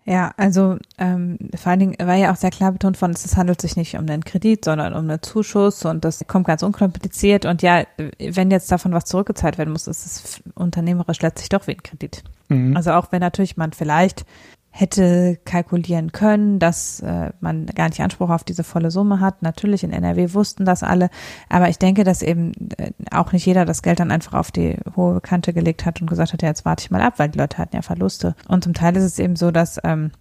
Ja, 0.06 0.34
also 0.38 0.78
ähm, 0.98 1.38
vor 1.56 1.70
allen 1.70 1.80
Dingen 1.80 1.96
war 2.00 2.16
ja 2.16 2.32
auch 2.32 2.36
sehr 2.36 2.50
klar 2.50 2.72
betont 2.72 2.98
von, 2.98 3.12
es 3.12 3.38
handelt 3.38 3.62
sich 3.62 3.76
nicht 3.76 3.94
um 3.94 4.10
einen 4.10 4.26
Kredit, 4.26 4.66
sondern 4.66 4.94
um 4.94 5.08
einen 5.08 5.22
Zuschuss 5.22 5.86
und 5.86 6.04
das 6.04 6.26
kommt 6.28 6.48
ganz 6.48 6.64
unkompliziert 6.64 7.46
und 7.46 7.62
ja, 7.62 7.84
wenn 8.18 8.50
jetzt 8.50 8.72
davon 8.72 8.94
was 8.94 9.06
zurückgezahlt 9.06 9.60
werden 9.60 9.72
muss, 9.72 9.86
ist 9.86 10.06
es 10.06 10.44
unternehmerisch 10.56 11.22
letztlich 11.22 11.50
doch 11.50 11.68
wie 11.68 11.74
ein 11.74 11.84
Kredit. 11.84 12.24
Mhm. 12.52 12.78
Also 12.78 12.92
auch 12.92 13.12
wenn 13.12 13.20
natürlich 13.20 13.58
man 13.58 13.74
vielleicht 13.74 14.26
hätte 14.74 15.38
kalkulieren 15.44 16.14
können, 16.14 16.58
dass 16.58 17.02
äh, 17.02 17.32
man 17.42 17.66
gar 17.66 17.90
nicht 17.90 18.02
Anspruch 18.02 18.30
auf 18.30 18.46
diese 18.46 18.64
volle 18.64 18.90
Summe 18.90 19.20
hat. 19.20 19.42
Natürlich 19.42 19.84
in 19.84 19.92
NRW 19.92 20.34
wussten 20.34 20.64
das 20.64 20.82
alle, 20.82 21.10
aber 21.50 21.68
ich 21.68 21.78
denke, 21.78 22.06
dass 22.06 22.22
eben 22.22 22.54
äh, 22.78 22.92
auch 23.12 23.34
nicht 23.34 23.46
jeder 23.46 23.66
das 23.66 23.82
Geld 23.82 24.00
dann 24.00 24.12
einfach 24.12 24.34
auf 24.34 24.50
die 24.50 24.78
hohe 24.96 25.20
Kante 25.20 25.52
gelegt 25.52 25.86
hat 25.86 26.00
und 26.00 26.08
gesagt 26.08 26.32
hat, 26.32 26.42
ja, 26.42 26.48
jetzt 26.48 26.64
warte 26.64 26.86
ich 26.86 26.92
mal 26.92 27.02
ab, 27.02 27.16
weil 27.18 27.28
die 27.28 27.38
Leute 27.38 27.58
hatten 27.58 27.76
ja 27.76 27.82
Verluste. 27.82 28.34
Und 28.48 28.64
zum 28.64 28.74
Teil 28.74 28.96
ist 28.96 29.04
es 29.04 29.20
eben 29.20 29.36
so, 29.36 29.52
dass 29.52 29.78
ähm, 29.84 30.12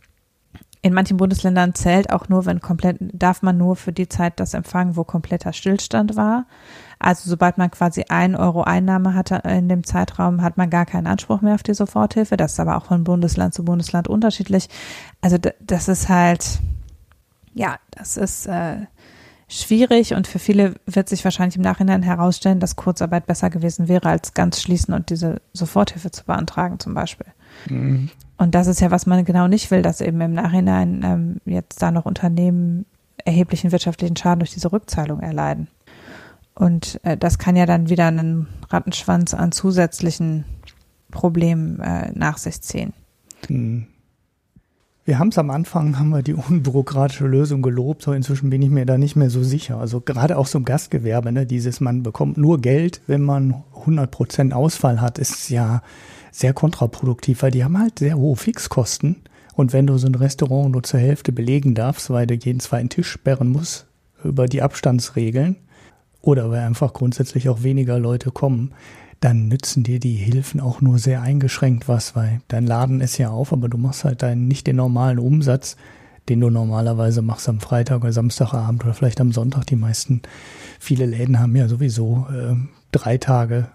in 0.82 0.94
manchen 0.94 1.16
Bundesländern 1.16 1.74
zählt 1.74 2.10
auch 2.10 2.28
nur, 2.28 2.46
wenn 2.46 2.60
komplett, 2.60 2.96
darf 3.12 3.42
man 3.42 3.56
nur 3.56 3.76
für 3.76 3.92
die 3.92 4.08
Zeit 4.08 4.40
das 4.40 4.54
empfangen, 4.54 4.96
wo 4.96 5.04
kompletter 5.04 5.52
Stillstand 5.52 6.16
war. 6.16 6.46
Also 7.02 7.30
sobald 7.30 7.56
man 7.56 7.70
quasi 7.70 8.04
ein 8.10 8.36
Euro 8.36 8.62
Einnahme 8.62 9.14
hatte 9.14 9.36
in 9.48 9.70
dem 9.70 9.84
Zeitraum, 9.84 10.42
hat 10.42 10.58
man 10.58 10.68
gar 10.68 10.84
keinen 10.84 11.06
Anspruch 11.06 11.40
mehr 11.40 11.54
auf 11.54 11.62
die 11.62 11.72
Soforthilfe. 11.72 12.36
Das 12.36 12.52
ist 12.52 12.60
aber 12.60 12.76
auch 12.76 12.84
von 12.84 13.04
Bundesland 13.04 13.54
zu 13.54 13.64
Bundesland 13.64 14.06
unterschiedlich. 14.06 14.68
Also 15.22 15.38
das 15.60 15.88
ist 15.88 16.10
halt, 16.10 16.60
ja, 17.54 17.76
das 17.90 18.18
ist 18.18 18.46
äh, 18.46 18.86
schwierig 19.48 20.12
und 20.12 20.26
für 20.26 20.38
viele 20.38 20.74
wird 20.84 21.08
sich 21.08 21.24
wahrscheinlich 21.24 21.56
im 21.56 21.62
Nachhinein 21.62 22.02
herausstellen, 22.02 22.60
dass 22.60 22.76
Kurzarbeit 22.76 23.26
besser 23.26 23.48
gewesen 23.48 23.88
wäre, 23.88 24.10
als 24.10 24.34
ganz 24.34 24.60
schließen 24.60 24.92
und 24.92 25.08
diese 25.08 25.40
Soforthilfe 25.54 26.10
zu 26.10 26.24
beantragen 26.26 26.78
zum 26.80 26.92
Beispiel. 26.92 27.26
Mhm. 27.66 28.10
Und 28.36 28.54
das 28.54 28.66
ist 28.66 28.80
ja, 28.80 28.90
was 28.90 29.06
man 29.06 29.24
genau 29.24 29.48
nicht 29.48 29.70
will, 29.70 29.80
dass 29.80 30.02
eben 30.02 30.20
im 30.20 30.34
Nachhinein 30.34 31.00
ähm, 31.02 31.40
jetzt 31.46 31.80
da 31.80 31.90
noch 31.90 32.04
Unternehmen 32.04 32.84
erheblichen 33.24 33.72
wirtschaftlichen 33.72 34.16
Schaden 34.16 34.40
durch 34.40 34.52
diese 34.52 34.72
Rückzahlung 34.72 35.20
erleiden. 35.20 35.68
Und 36.54 37.00
äh, 37.04 37.16
das 37.16 37.38
kann 37.38 37.56
ja 37.56 37.66
dann 37.66 37.88
wieder 37.88 38.06
einen 38.06 38.46
Rattenschwanz 38.68 39.34
an 39.34 39.52
zusätzlichen 39.52 40.44
Problemen 41.10 41.80
äh, 41.80 42.12
nach 42.14 42.38
sich 42.38 42.60
ziehen. 42.60 42.92
Hm. 43.46 43.86
Wir 45.04 45.18
haben 45.18 45.28
es 45.28 45.38
am 45.38 45.50
Anfang, 45.50 45.98
haben 45.98 46.10
wir 46.10 46.22
die 46.22 46.34
unbürokratische 46.34 47.26
Lösung 47.26 47.62
gelobt, 47.62 48.02
so 48.02 48.12
inzwischen 48.12 48.50
bin 48.50 48.62
ich 48.62 48.70
mir 48.70 48.86
da 48.86 48.98
nicht 48.98 49.16
mehr 49.16 49.30
so 49.30 49.42
sicher. 49.42 49.78
Also 49.78 50.00
gerade 50.00 50.38
auch 50.38 50.46
so 50.46 50.58
im 50.58 50.64
Gastgewerbe, 50.64 51.32
ne, 51.32 51.46
dieses, 51.46 51.80
man 51.80 52.02
bekommt 52.02 52.36
nur 52.36 52.60
Geld, 52.60 53.00
wenn 53.06 53.22
man 53.22 53.64
100 53.80 54.10
Prozent 54.10 54.54
Ausfall 54.54 55.00
hat, 55.00 55.18
ist 55.18 55.48
ja 55.50 55.82
sehr 56.30 56.52
kontraproduktiv, 56.52 57.42
weil 57.42 57.50
die 57.50 57.64
haben 57.64 57.78
halt 57.78 57.98
sehr 57.98 58.16
hohe 58.16 58.36
Fixkosten. 58.36 59.16
Und 59.54 59.72
wenn 59.72 59.86
du 59.86 59.98
so 59.98 60.06
ein 60.06 60.14
Restaurant 60.14 60.70
nur 60.70 60.82
zur 60.82 61.00
Hälfte 61.00 61.32
belegen 61.32 61.74
darfst, 61.74 62.10
weil 62.10 62.26
du 62.26 62.34
jeden 62.34 62.60
zweiten 62.60 62.88
Tisch 62.88 63.10
sperren 63.10 63.48
musst 63.48 63.86
über 64.22 64.46
die 64.46 64.62
Abstandsregeln 64.62 65.56
oder 66.22 66.50
weil 66.50 66.60
einfach 66.60 66.92
grundsätzlich 66.92 67.48
auch 67.48 67.62
weniger 67.62 67.98
Leute 67.98 68.30
kommen, 68.30 68.72
dann 69.20 69.48
nützen 69.48 69.82
dir 69.82 70.00
die 70.00 70.14
Hilfen 70.14 70.60
auch 70.60 70.80
nur 70.80 70.98
sehr 70.98 71.22
eingeschränkt 71.22 71.88
was, 71.88 72.16
weil 72.16 72.40
dein 72.48 72.66
Laden 72.66 73.00
ist 73.00 73.18
ja 73.18 73.30
auf, 73.30 73.52
aber 73.52 73.68
du 73.68 73.76
machst 73.76 74.04
halt 74.04 74.22
deinen 74.22 74.48
nicht 74.48 74.66
den 74.66 74.76
normalen 74.76 75.18
Umsatz, 75.18 75.76
den 76.28 76.40
du 76.40 76.48
normalerweise 76.48 77.20
machst 77.22 77.48
am 77.48 77.60
Freitag 77.60 78.02
oder 78.02 78.12
Samstagabend 78.12 78.84
oder 78.84 78.94
vielleicht 78.94 79.20
am 79.20 79.32
Sonntag. 79.32 79.66
Die 79.66 79.76
meisten, 79.76 80.22
viele 80.78 81.04
Läden 81.04 81.38
haben 81.38 81.56
ja 81.56 81.68
sowieso 81.68 82.26
äh, 82.30 82.54
drei 82.92 83.18
Tage 83.18 83.68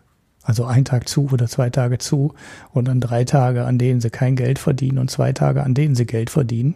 also 0.46 0.66
ein 0.66 0.86
Tag 0.86 1.10
zu 1.10 1.28
oder 1.32 1.48
zwei 1.48 1.72
Tage 1.72 1.98
zu 1.98 2.36
und 2.72 2.88
dann 2.88 3.02
drei 3.02 3.24
Tage, 3.26 3.66
an 3.66 3.80
denen 3.80 4.00
sie 4.00 4.12
kein 4.12 4.36
Geld 4.36 4.60
verdienen 4.60 5.00
und 5.00 5.10
zwei 5.10 5.34
Tage, 5.34 5.64
an 5.64 5.74
denen 5.74 5.96
sie 5.96 6.06
Geld 6.06 6.30
verdienen. 6.30 6.76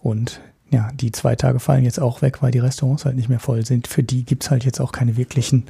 Und 0.00 0.40
ja, 0.70 0.88
die 0.94 1.12
zwei 1.12 1.36
Tage 1.36 1.60
fallen 1.60 1.84
jetzt 1.84 2.00
auch 2.00 2.22
weg, 2.22 2.42
weil 2.42 2.50
die 2.50 2.58
Restaurants 2.58 3.04
halt 3.04 3.16
nicht 3.16 3.28
mehr 3.28 3.38
voll 3.38 3.64
sind. 3.64 3.86
Für 3.86 4.02
die 4.02 4.24
gibt's 4.24 4.50
halt 4.50 4.64
jetzt 4.64 4.80
auch 4.80 4.92
keine 4.92 5.16
wirklichen, 5.16 5.64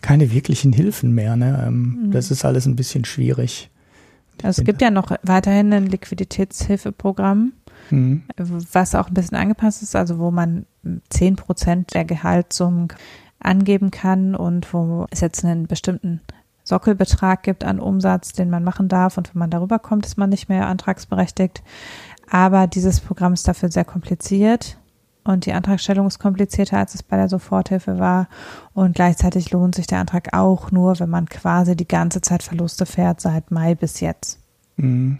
keine 0.00 0.32
wirklichen 0.32 0.72
Hilfen 0.72 1.12
mehr. 1.12 1.36
Ne? 1.36 1.64
Ähm, 1.66 2.06
mhm. 2.06 2.10
Das 2.12 2.30
ist 2.30 2.44
alles 2.44 2.66
ein 2.66 2.76
bisschen 2.76 3.04
schwierig. 3.04 3.70
Also 4.42 4.60
es 4.60 4.66
gibt 4.66 4.82
ja 4.82 4.90
noch 4.90 5.10
weiterhin 5.22 5.72
ein 5.72 5.86
Liquiditätshilfeprogramm, 5.86 7.52
mhm. 7.90 8.22
was 8.36 8.94
auch 8.94 9.08
ein 9.08 9.14
bisschen 9.14 9.36
angepasst 9.36 9.82
ist, 9.82 9.96
also 9.96 10.18
wo 10.18 10.30
man 10.30 10.66
zehn 11.08 11.36
Prozent 11.36 11.94
der 11.94 12.04
Gehaltssummen 12.04 12.88
angeben 13.40 13.90
kann 13.90 14.34
und 14.34 14.72
wo 14.72 15.06
es 15.10 15.20
jetzt 15.20 15.44
einen 15.44 15.66
bestimmten 15.66 16.20
Sockelbetrag 16.64 17.42
gibt 17.44 17.64
an 17.64 17.78
Umsatz, 17.78 18.32
den 18.32 18.50
man 18.50 18.64
machen 18.64 18.88
darf. 18.88 19.16
Und 19.16 19.32
wenn 19.32 19.38
man 19.38 19.50
darüber 19.50 19.78
kommt, 19.78 20.04
ist 20.04 20.18
man 20.18 20.30
nicht 20.30 20.48
mehr 20.48 20.66
antragsberechtigt. 20.66 21.62
Aber 22.30 22.66
dieses 22.66 23.00
Programm 23.00 23.32
ist 23.32 23.46
dafür 23.46 23.70
sehr 23.70 23.84
kompliziert 23.84 24.78
und 25.24 25.46
die 25.46 25.52
Antragstellung 25.52 26.06
ist 26.06 26.18
komplizierter, 26.18 26.78
als 26.78 26.94
es 26.94 27.02
bei 27.02 27.16
der 27.16 27.28
Soforthilfe 27.28 27.98
war. 27.98 28.28
Und 28.74 28.94
gleichzeitig 28.94 29.50
lohnt 29.50 29.74
sich 29.74 29.86
der 29.86 29.98
Antrag 29.98 30.34
auch 30.34 30.70
nur, 30.70 30.98
wenn 31.00 31.10
man 31.10 31.26
quasi 31.28 31.76
die 31.76 31.88
ganze 31.88 32.20
Zeit 32.20 32.42
Verluste 32.42 32.86
fährt, 32.86 33.20
seit 33.20 33.50
Mai 33.50 33.74
bis 33.74 34.00
jetzt. 34.00 34.38
Mhm. 34.76 35.16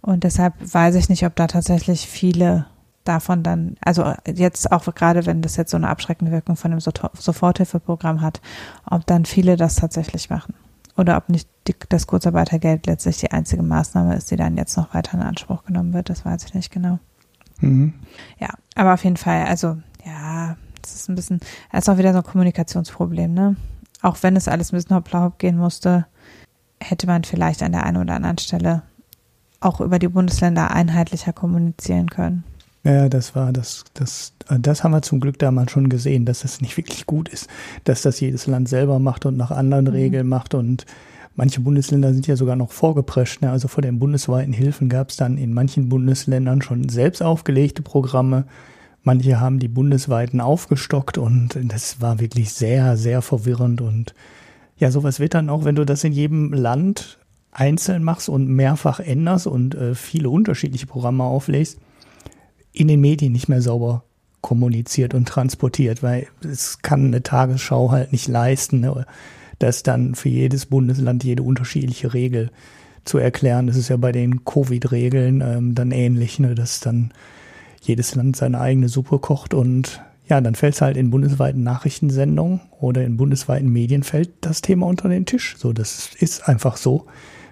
Und 0.00 0.24
deshalb 0.24 0.54
weiß 0.60 0.96
ich 0.96 1.08
nicht, 1.08 1.24
ob 1.24 1.36
da 1.36 1.46
tatsächlich 1.46 2.08
viele 2.08 2.66
davon 3.04 3.42
dann, 3.42 3.76
also 3.80 4.12
jetzt 4.26 4.70
auch 4.72 4.92
gerade, 4.94 5.26
wenn 5.26 5.42
das 5.42 5.56
jetzt 5.56 5.70
so 5.70 5.76
eine 5.76 5.88
abschreckende 5.88 6.32
Wirkung 6.32 6.56
von 6.56 6.70
dem 6.70 6.80
Soforthilfeprogramm 6.80 8.20
hat, 8.20 8.40
ob 8.88 9.06
dann 9.06 9.24
viele 9.24 9.56
das 9.56 9.76
tatsächlich 9.76 10.30
machen. 10.30 10.54
Oder 10.96 11.16
ob 11.16 11.28
nicht 11.28 11.48
die, 11.68 11.74
das 11.88 12.06
Kurzarbeitergeld 12.06 12.86
letztlich 12.86 13.18
die 13.18 13.30
einzige 13.30 13.62
Maßnahme 13.62 14.14
ist, 14.14 14.30
die 14.30 14.36
dann 14.36 14.56
jetzt 14.56 14.76
noch 14.76 14.94
weiter 14.94 15.14
in 15.14 15.22
Anspruch 15.22 15.64
genommen 15.64 15.94
wird, 15.94 16.10
das 16.10 16.24
weiß 16.24 16.44
ich 16.44 16.54
nicht 16.54 16.70
genau. 16.70 16.98
Mhm. 17.60 17.94
Ja, 18.38 18.50
aber 18.74 18.94
auf 18.94 19.04
jeden 19.04 19.16
Fall, 19.16 19.44
also 19.46 19.78
ja, 20.04 20.56
das 20.82 20.94
ist 20.94 21.08
ein 21.08 21.14
bisschen, 21.14 21.40
das 21.70 21.84
ist 21.84 21.88
auch 21.88 21.98
wieder 21.98 22.12
so 22.12 22.18
ein 22.18 22.24
Kommunikationsproblem, 22.24 23.32
ne? 23.32 23.56
Auch 24.02 24.16
wenn 24.22 24.36
es 24.36 24.48
alles 24.48 24.72
ein 24.72 24.76
bisschen 24.76 24.96
hopp 24.96 25.38
gehen 25.38 25.56
musste, 25.56 26.06
hätte 26.82 27.06
man 27.06 27.22
vielleicht 27.22 27.62
an 27.62 27.72
der 27.72 27.84
einen 27.84 27.98
oder 27.98 28.14
anderen 28.14 28.38
Stelle 28.38 28.82
auch 29.60 29.80
über 29.80 30.00
die 30.00 30.08
Bundesländer 30.08 30.72
einheitlicher 30.72 31.32
kommunizieren 31.32 32.10
können. 32.10 32.42
Ja, 32.84 33.08
das 33.08 33.36
war 33.36 33.52
das, 33.52 33.84
das, 33.94 34.32
das 34.48 34.82
haben 34.82 34.90
wir 34.90 35.02
zum 35.02 35.20
Glück 35.20 35.38
damals 35.38 35.70
schon 35.70 35.88
gesehen, 35.88 36.24
dass 36.24 36.40
das 36.40 36.60
nicht 36.60 36.76
wirklich 36.76 37.06
gut 37.06 37.28
ist, 37.28 37.48
dass 37.84 38.02
das 38.02 38.18
jedes 38.18 38.48
Land 38.48 38.68
selber 38.68 38.98
macht 38.98 39.24
und 39.24 39.36
nach 39.36 39.52
anderen 39.52 39.84
mhm. 39.84 39.92
Regeln 39.92 40.28
macht 40.28 40.54
und 40.54 40.84
manche 41.36 41.60
Bundesländer 41.60 42.12
sind 42.12 42.26
ja 42.26 42.34
sogar 42.34 42.56
noch 42.56 42.72
vorgeprescht. 42.72 43.40
Ne? 43.40 43.50
Also 43.50 43.68
vor 43.68 43.82
den 43.82 44.00
bundesweiten 44.00 44.52
Hilfen 44.52 44.88
gab 44.88 45.10
es 45.10 45.16
dann 45.16 45.38
in 45.38 45.54
manchen 45.54 45.88
Bundesländern 45.88 46.60
schon 46.60 46.88
selbst 46.88 47.22
aufgelegte 47.22 47.82
Programme. 47.82 48.46
Manche 49.04 49.38
haben 49.38 49.60
die 49.60 49.68
bundesweiten 49.68 50.40
aufgestockt 50.40 51.18
und 51.18 51.58
das 51.62 52.00
war 52.00 52.18
wirklich 52.18 52.52
sehr, 52.52 52.96
sehr 52.96 53.22
verwirrend 53.22 53.80
und 53.80 54.14
ja, 54.78 54.90
sowas 54.90 55.20
wird 55.20 55.34
dann 55.34 55.50
auch, 55.50 55.64
wenn 55.64 55.76
du 55.76 55.84
das 55.84 56.02
in 56.02 56.12
jedem 56.12 56.52
Land 56.52 57.18
einzeln 57.52 58.02
machst 58.02 58.28
und 58.28 58.48
mehrfach 58.48 58.98
änderst 58.98 59.46
und 59.46 59.76
äh, 59.76 59.94
viele 59.94 60.30
unterschiedliche 60.30 60.86
Programme 60.86 61.22
auflegst, 61.22 61.78
in 62.72 62.88
den 62.88 63.00
Medien 63.00 63.32
nicht 63.32 63.48
mehr 63.48 63.62
sauber 63.62 64.04
kommuniziert 64.40 65.14
und 65.14 65.28
transportiert, 65.28 66.02
weil 66.02 66.26
es 66.42 66.82
kann 66.82 67.06
eine 67.06 67.22
Tagesschau 67.22 67.90
halt 67.90 68.12
nicht 68.12 68.28
leisten, 68.28 68.80
ne, 68.80 69.06
dass 69.58 69.82
dann 69.82 70.14
für 70.14 70.28
jedes 70.28 70.66
Bundesland 70.66 71.24
jede 71.24 71.42
unterschiedliche 71.42 72.12
Regel 72.12 72.50
zu 73.04 73.18
erklären. 73.18 73.68
Das 73.68 73.76
ist 73.76 73.88
ja 73.88 73.96
bei 73.96 74.12
den 74.12 74.44
Covid-Regeln 74.44 75.40
ähm, 75.40 75.74
dann 75.74 75.92
ähnlich, 75.92 76.38
ne, 76.38 76.54
dass 76.54 76.80
dann 76.80 77.12
jedes 77.80 78.14
Land 78.14 78.36
seine 78.36 78.60
eigene 78.60 78.88
Suppe 78.88 79.18
kocht 79.18 79.54
und 79.54 80.02
ja, 80.28 80.40
dann 80.40 80.54
fällt 80.54 80.74
es 80.74 80.80
halt 80.80 80.96
in 80.96 81.10
bundesweiten 81.10 81.62
Nachrichtensendungen 81.62 82.60
oder 82.80 83.04
in 83.04 83.16
bundesweiten 83.16 83.68
Medien 83.68 84.02
fällt 84.02 84.30
das 84.40 84.62
Thema 84.62 84.86
unter 84.86 85.08
den 85.08 85.26
Tisch. 85.26 85.56
So, 85.58 85.72
das 85.72 86.10
ist 86.18 86.48
einfach 86.48 86.76
so, 86.76 87.06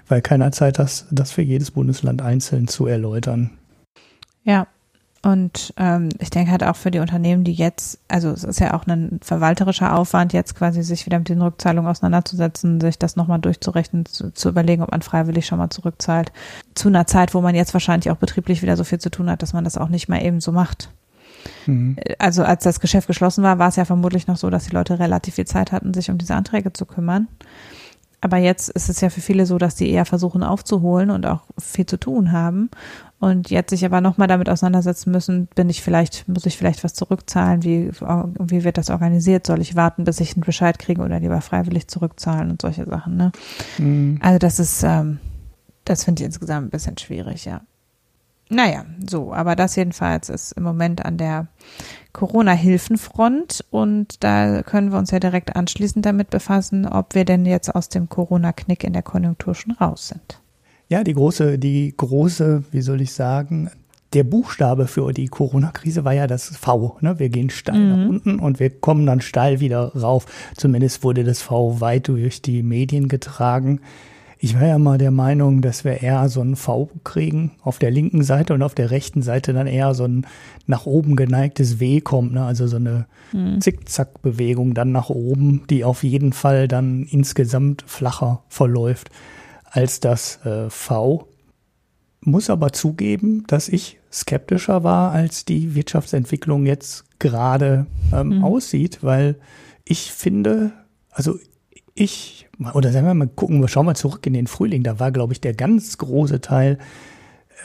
weil 0.09 0.23
keiner 0.23 0.53
Zeit 0.53 0.79
hat, 0.79 1.05
das 1.11 1.33
für 1.33 1.43
jedes 1.43 1.73
Bundesland 1.73 2.23
einzeln 2.23 2.69
zu 2.69 2.87
erläutern. 2.87 3.51
Ja, 4.45 4.67
und 5.23 5.75
ähm, 5.77 6.09
ich 6.19 6.31
denke 6.31 6.51
halt 6.51 6.65
auch 6.65 6.77
für 6.77 6.91
die 6.91 6.99
Unternehmen, 6.99 7.45
die 7.45 7.53
jetzt, 7.53 7.99
also 8.09 8.31
es 8.31 8.43
ist 8.43 8.59
ja 8.59 8.73
auch 8.73 8.87
ein 8.87 9.21
verwalterischer 9.23 9.99
Aufwand, 9.99 10.33
jetzt 10.33 10.55
quasi 10.55 10.83
sich 10.83 11.05
wieder 11.05 11.19
mit 11.19 11.29
den 11.29 11.43
Rückzahlungen 11.43 11.91
auseinanderzusetzen, 11.91 12.81
sich 12.81 12.99
das 12.99 13.17
nochmal 13.17 13.39
durchzurechnen, 13.39 14.07
zu, 14.07 14.33
zu 14.33 14.49
überlegen, 14.49 14.83
ob 14.83 14.93
man 14.93 15.03
freiwillig 15.03 15.45
schon 15.45 15.59
mal 15.59 15.69
zurückzahlt. 15.69 16.33
Zu 16.75 16.89
einer 16.89 17.07
Zeit, 17.07 17.35
wo 17.35 17.43
man 17.43 17.55
jetzt 17.55 17.75
wahrscheinlich 17.75 18.11
auch 18.11 18.17
betrieblich 18.17 18.63
wieder 18.63 18.79
so 18.79 18.85
viel 18.85 18.99
zu 18.99 19.11
tun 19.11 19.29
hat, 19.29 19.43
dass 19.43 19.53
man 19.53 19.65
das 19.65 19.77
auch 19.77 19.91
nicht 19.91 20.09
mehr 20.09 20.25
eben 20.25 20.41
so 20.41 20.53
macht. 20.53 20.89
Mhm. 21.67 21.97
Also 22.19 22.43
als 22.43 22.65
das 22.65 22.81
Geschäft 22.81 23.07
geschlossen 23.07 23.45
war, 23.45 23.59
war 23.59 23.69
es 23.69 23.77
ja 23.77 23.85
vermutlich 23.85 24.27
noch 24.27 24.39
so, 24.39 24.49
dass 24.49 24.65
die 24.65 24.75
Leute 24.75 24.99
relativ 24.99 25.35
viel 25.35 25.47
Zeit 25.47 25.71
hatten, 25.71 25.93
sich 25.93 26.11
um 26.11 26.17
diese 26.17 26.35
Anträge 26.35 26.73
zu 26.73 26.87
kümmern. 26.87 27.29
Aber 28.21 28.37
jetzt 28.37 28.69
ist 28.71 28.89
es 28.91 29.01
ja 29.01 29.09
für 29.09 29.21
viele 29.21 29.47
so, 29.47 29.57
dass 29.59 29.75
die 29.75 29.91
eher 29.91 30.05
versuchen 30.05 30.43
aufzuholen 30.43 31.11
und 31.11 31.25
auch 31.25 31.43
viel 31.59 31.87
zu 31.87 31.99
tun 31.99 32.33
haben 32.33 32.71
und 33.21 33.51
jetzt 33.51 33.69
sich 33.69 33.85
aber 33.85 34.01
nochmal 34.01 34.29
damit 34.29 34.49
auseinandersetzen 34.49 35.11
müssen, 35.11 35.47
bin 35.55 35.69
ich 35.69 35.83
vielleicht, 35.83 36.27
muss 36.27 36.47
ich 36.47 36.57
vielleicht 36.57 36.83
was 36.83 36.95
zurückzahlen, 36.95 37.63
wie, 37.63 37.91
wie 37.91 38.65
wird 38.65 38.79
das 38.79 38.89
organisiert, 38.89 39.47
soll 39.47 39.61
ich 39.61 39.77
warten, 39.77 40.05
bis 40.05 40.21
ich 40.21 40.35
einen 40.35 40.43
Bescheid 40.43 40.79
kriege 40.79 41.03
oder 41.03 41.21
lieber 41.21 41.43
freiwillig 41.43 41.89
zurückzahlen 41.89 42.51
und 42.51 42.63
solche 42.63 42.87
Sachen, 42.87 43.19
ne? 43.19 43.33
Mhm. 43.77 44.19
Also 44.23 44.39
das 44.39 44.59
ist, 44.59 44.83
ähm, 44.85 45.19
das 45.85 46.05
finde 46.05 46.23
ich 46.23 46.27
insgesamt 46.29 46.69
ein 46.69 46.71
bisschen 46.71 46.97
schwierig, 46.97 47.45
ja. 47.45 47.61
Naja, 48.49 48.87
so, 49.07 49.35
aber 49.35 49.55
das 49.55 49.77
jedenfalls 49.77 50.31
ist 50.31 50.53
im 50.53 50.63
Moment 50.63 51.05
an 51.05 51.19
der 51.19 51.47
Corona-Hilfenfront 52.13 53.65
und 53.71 54.23
da 54.23 54.63
können 54.63 54.93
wir 54.93 54.99
uns 54.99 55.11
ja 55.11 55.21
direkt 55.21 55.57
anschließend 55.57 56.05
damit 56.05 56.31
befassen, 56.31 56.87
ob 56.87 57.15
wir 57.15 57.25
denn 57.25 57.47
jetzt 57.47 57.75
aus 57.75 57.89
dem 57.89 58.09
Corona-Knick 58.09 58.85
in 58.85 58.93
der 58.93 59.03
Konjunktur 59.03 59.55
schon 59.55 59.73
raus 59.73 60.09
sind. 60.09 60.41
Ja, 60.89 61.05
die 61.05 61.15
große, 61.15 61.59
die 61.59 61.95
große, 61.97 62.65
wie 62.73 62.83
soll 62.83 63.01
ich 63.01 63.13
sagen, 63.13 63.71
der 64.13 64.25
Buchstabe 64.25 64.89
für 64.89 65.13
die 65.13 65.29
Corona-Krise 65.29 66.05
war 66.05 66.13
ja 66.13 66.27
das 66.27 66.57
V. 66.57 66.97
Ne? 67.01 67.19
Wir 67.19 67.29
gehen 67.29 67.51
steil 67.51 67.79
mhm. 67.79 67.89
nach 67.89 68.09
unten 68.09 68.39
und 68.41 68.59
wir 68.59 68.71
kommen 68.71 69.07
dann 69.07 69.21
steil 69.21 69.61
wieder 69.61 69.95
rauf. 69.95 70.27
Zumindest 70.57 71.05
wurde 71.05 71.23
das 71.23 71.43
V 71.43 71.81
weit 71.81 72.09
durch 72.09 72.43
die 72.43 72.63
Medien 72.63 73.07
getragen. 73.07 73.81
Ich 74.43 74.59
war 74.59 74.67
ja 74.67 74.79
mal 74.79 74.97
der 74.97 75.11
Meinung, 75.11 75.61
dass 75.61 75.85
wir 75.85 76.01
eher 76.01 76.27
so 76.31 76.41
ein 76.41 76.57
V 76.57 76.89
kriegen 77.05 77.53
auf 77.61 77.79
der 77.79 77.91
linken 77.91 78.23
Seite 78.23 78.55
und 78.55 78.63
auf 78.63 78.75
der 78.75 78.91
rechten 78.91 79.21
Seite 79.21 79.53
dann 79.53 79.67
eher 79.67 79.93
so 79.93 80.05
ein 80.05 80.27
nach 80.67 80.87
oben 80.87 81.15
geneigtes 81.15 81.79
W 81.79 82.01
kommt. 82.01 82.33
Ne? 82.33 82.43
Also 82.43 82.67
so 82.67 82.77
eine 82.77 83.07
mhm. 83.33 83.61
Zickzack-Bewegung 83.61 84.73
dann 84.73 84.93
nach 84.93 85.11
oben, 85.11 85.67
die 85.69 85.85
auf 85.85 86.05
jeden 86.05 86.33
Fall 86.33 86.69
dann 86.69 87.03
insgesamt 87.03 87.85
flacher 87.87 88.43
verläuft 88.49 89.11
als 89.67 90.01
das 90.01 90.45
äh, 90.47 90.71
V. 90.71 91.29
Muss 92.23 92.49
aber 92.49 92.73
zugeben, 92.73 93.45
dass 93.47 93.69
ich 93.69 94.01
skeptischer 94.11 94.83
war, 94.83 95.13
als 95.13 95.45
die 95.45 95.75
Wirtschaftsentwicklung 95.75 96.65
jetzt 96.65 97.05
gerade 97.19 97.87
ähm, 98.11 98.39
mhm. 98.39 98.45
aussieht, 98.45 99.01
weil 99.03 99.37
ich 99.85 100.13
finde, 100.13 100.73
also 101.11 101.39
ich, 101.95 102.49
oder 102.75 102.93
sagen 102.93 103.07
wir 103.07 103.15
mal, 103.15 103.29
gucken 103.29 103.61
wir, 103.61 103.69
schauen 103.69 103.87
wir 103.87 103.95
zurück 103.95 104.27
in 104.27 104.33
den 104.33 104.47
Frühling, 104.47 104.83
da 104.83 104.99
war, 104.99 105.13
glaube 105.13 105.33
ich, 105.33 105.41
der 105.41 105.55
ganz 105.55 105.99
große 105.99 106.41
Teil 106.41 106.79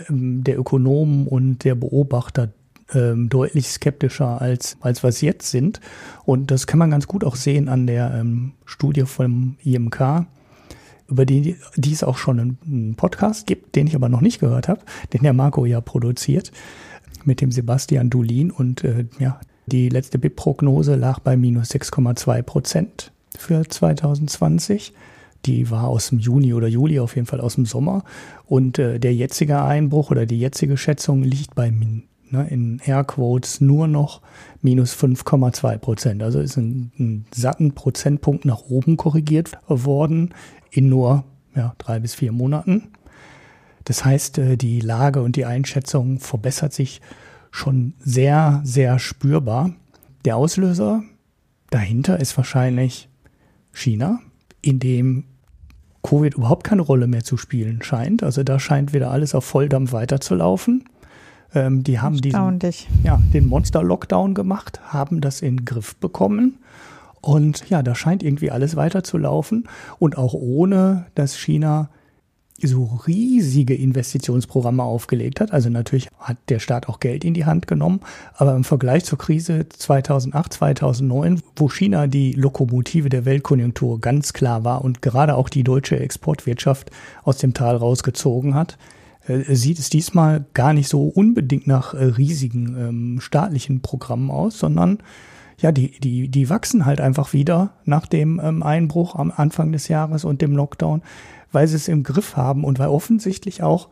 ähm, 0.09 0.43
der 0.43 0.59
Ökonomen 0.59 1.27
und 1.27 1.63
der 1.63 1.75
Beobachter 1.75 2.49
ähm, 2.93 3.29
deutlich 3.29 3.67
skeptischer 3.67 4.41
als, 4.41 4.77
als 4.81 5.03
was 5.03 5.21
jetzt 5.21 5.49
sind. 5.49 5.79
Und 6.25 6.51
das 6.51 6.67
kann 6.67 6.79
man 6.79 6.91
ganz 6.91 7.07
gut 7.07 7.23
auch 7.23 7.35
sehen 7.35 7.69
an 7.69 7.88
der 7.88 8.13
ähm, 8.13 8.53
Studie 8.65 9.05
vom 9.05 9.57
IMK, 9.63 10.25
über 11.07 11.25
die, 11.25 11.55
die 11.75 11.93
es 11.93 12.03
auch 12.03 12.17
schon 12.17 12.39
einen 12.39 12.95
Podcast 12.95 13.47
gibt, 13.47 13.75
den 13.75 13.88
ich 13.88 13.95
aber 13.95 14.09
noch 14.09 14.21
nicht 14.21 14.39
gehört 14.39 14.67
habe, 14.67 14.81
den 15.13 15.23
der 15.23 15.33
Marco 15.33 15.65
ja 15.65 15.81
produziert, 15.81 16.51
mit 17.23 17.41
dem 17.41 17.51
Sebastian 17.51 18.09
Dulin. 18.09 18.51
Und 18.51 18.83
äh, 18.83 19.05
ja, 19.19 19.39
die 19.65 19.89
letzte 19.89 20.19
BIP-Prognose 20.19 20.95
lag 20.95 21.19
bei 21.19 21.38
minus 21.38 21.71
6,2 21.71 22.41
Prozent 22.43 23.11
für 23.38 23.67
2020. 23.67 24.93
Die 25.45 25.69
war 25.69 25.88
aus 25.88 26.10
dem 26.10 26.19
Juni 26.19 26.54
oder 26.54 26.67
Juli, 26.67 27.00
auf 27.00 27.15
jeden 27.15 27.28
Fall 27.28 27.39
aus 27.39 27.56
dem 27.56 27.65
Sommer. 27.65 28.04
Und 28.45 28.80
äh, 28.80 29.00
der 29.00 29.13
jetzige 29.13 29.62
Einbruch 29.62 30.12
oder 30.12 30.26
die 30.26 30.39
jetzige 30.39 30.78
Schätzung 30.78 31.24
liegt 31.24 31.54
bei 31.54 31.69
ne, 31.69 32.48
in 32.50 32.82
Airquotes 32.84 33.62
nur 33.62 33.88
noch 33.88 34.21
minus 34.62 34.95
5,2 34.95 35.78
Prozent. 35.78 36.24
Also 36.24 36.39
ist 36.39 36.58
ein, 36.58 36.91
ein 37.00 37.26
satten 37.34 37.74
Prozentpunkt 37.74 38.45
nach 38.45 38.63
oben 38.69 38.98
korrigiert 38.98 39.52
worden 39.67 40.34
in 40.71 40.89
nur 40.89 41.24
ja, 41.56 41.74
drei 41.78 42.00
bis 42.00 42.15
vier 42.15 42.32
Monaten. 42.32 42.91
Das 43.86 44.04
heißt, 44.04 44.39
äh, 44.39 44.58
die 44.58 44.82
Lage 44.82 45.21
und 45.21 45.36
die 45.36 45.45
Einschätzung 45.45 46.19
verbessert 46.19 46.74
sich 46.74 47.02
schon 47.52 47.93
sehr, 48.00 48.62
sehr 48.63 49.00
spürbar. 49.00 49.71
Der 50.26 50.38
Auslöser 50.38 51.04
dahinter 51.69 52.19
ist 52.19 52.36
wahrscheinlich 52.36 53.10
China, 53.75 54.19
in 54.61 54.79
dem 54.79 55.25
Covid 56.01 56.35
überhaupt 56.35 56.63
keine 56.63 56.81
Rolle 56.81 57.07
mehr 57.07 57.23
zu 57.23 57.38
spielen 57.38 57.81
scheint. 57.81 58.23
Also 58.23 58.43
da 58.43 58.59
scheint 58.59 58.93
wieder 58.93 59.11
alles 59.11 59.35
auf 59.35 59.45
Volldampf 59.45 59.91
weiterzulaufen. 59.91 60.85
Ähm, 61.53 61.83
die 61.83 61.99
haben 61.99 62.19
diesen, 62.21 62.39
ja, 63.03 63.21
den 63.33 63.47
Monster-Lockdown 63.47 64.33
gemacht, 64.33 64.81
haben 64.85 65.21
das 65.21 65.41
in 65.41 65.57
den 65.57 65.65
Griff 65.65 65.95
bekommen 65.95 66.59
und 67.21 67.69
ja, 67.69 67.81
da 67.81 67.95
scheint 67.95 68.21
irgendwie 68.21 68.51
alles 68.51 68.75
weiter 68.75 69.03
zu 69.03 69.17
laufen 69.17 69.67
und 69.97 70.15
auch 70.15 70.35
ohne, 70.35 71.07
dass 71.15 71.35
China 71.35 71.89
so 72.61 72.99
riesige 73.05 73.75
Investitionsprogramme 73.75 74.83
aufgelegt 74.83 75.41
hat. 75.41 75.51
Also 75.51 75.69
natürlich 75.69 76.07
hat 76.17 76.37
der 76.47 76.59
Staat 76.59 76.87
auch 76.87 76.99
Geld 76.99 77.25
in 77.25 77.33
die 77.33 77.45
Hand 77.45 77.67
genommen, 77.67 77.99
aber 78.33 78.55
im 78.55 78.63
Vergleich 78.63 79.03
zur 79.03 79.17
Krise 79.17 79.67
2008, 79.67 80.53
2009, 80.53 81.41
wo 81.57 81.69
China 81.69 82.07
die 82.07 82.31
Lokomotive 82.31 83.09
der 83.09 83.25
Weltkonjunktur 83.25 83.99
ganz 83.99 84.31
klar 84.31 84.63
war 84.63 84.83
und 84.83 85.01
gerade 85.01 85.35
auch 85.35 85.49
die 85.49 85.63
deutsche 85.63 85.99
Exportwirtschaft 85.99 86.91
aus 87.23 87.37
dem 87.37 87.53
Tal 87.53 87.75
rausgezogen 87.75 88.55
hat, 88.55 88.77
äh, 89.27 89.53
sieht 89.53 89.79
es 89.79 89.89
diesmal 89.89 90.45
gar 90.53 90.73
nicht 90.73 90.87
so 90.87 91.07
unbedingt 91.07 91.67
nach 91.67 91.93
äh, 91.93 92.03
riesigen 92.05 92.75
ähm, 92.77 93.19
staatlichen 93.19 93.81
Programmen 93.81 94.31
aus, 94.31 94.59
sondern 94.59 94.99
ja, 95.59 95.71
die, 95.71 95.99
die, 95.99 96.27
die 96.27 96.49
wachsen 96.49 96.85
halt 96.85 96.99
einfach 96.99 97.33
wieder 97.33 97.73
nach 97.85 98.07
dem 98.07 98.41
ähm, 98.43 98.61
Einbruch 98.61 99.15
am 99.15 99.31
Anfang 99.35 99.71
des 99.71 99.87
Jahres 99.87 100.25
und 100.25 100.41
dem 100.41 100.55
Lockdown, 100.55 101.01
weil 101.51 101.67
sie 101.67 101.75
es 101.75 101.88
im 101.88 102.03
Griff 102.03 102.38
haben 102.38 102.63
und 102.63 102.79
weil 102.79 102.88
offensichtlich 102.88 103.63
auch 103.63 103.89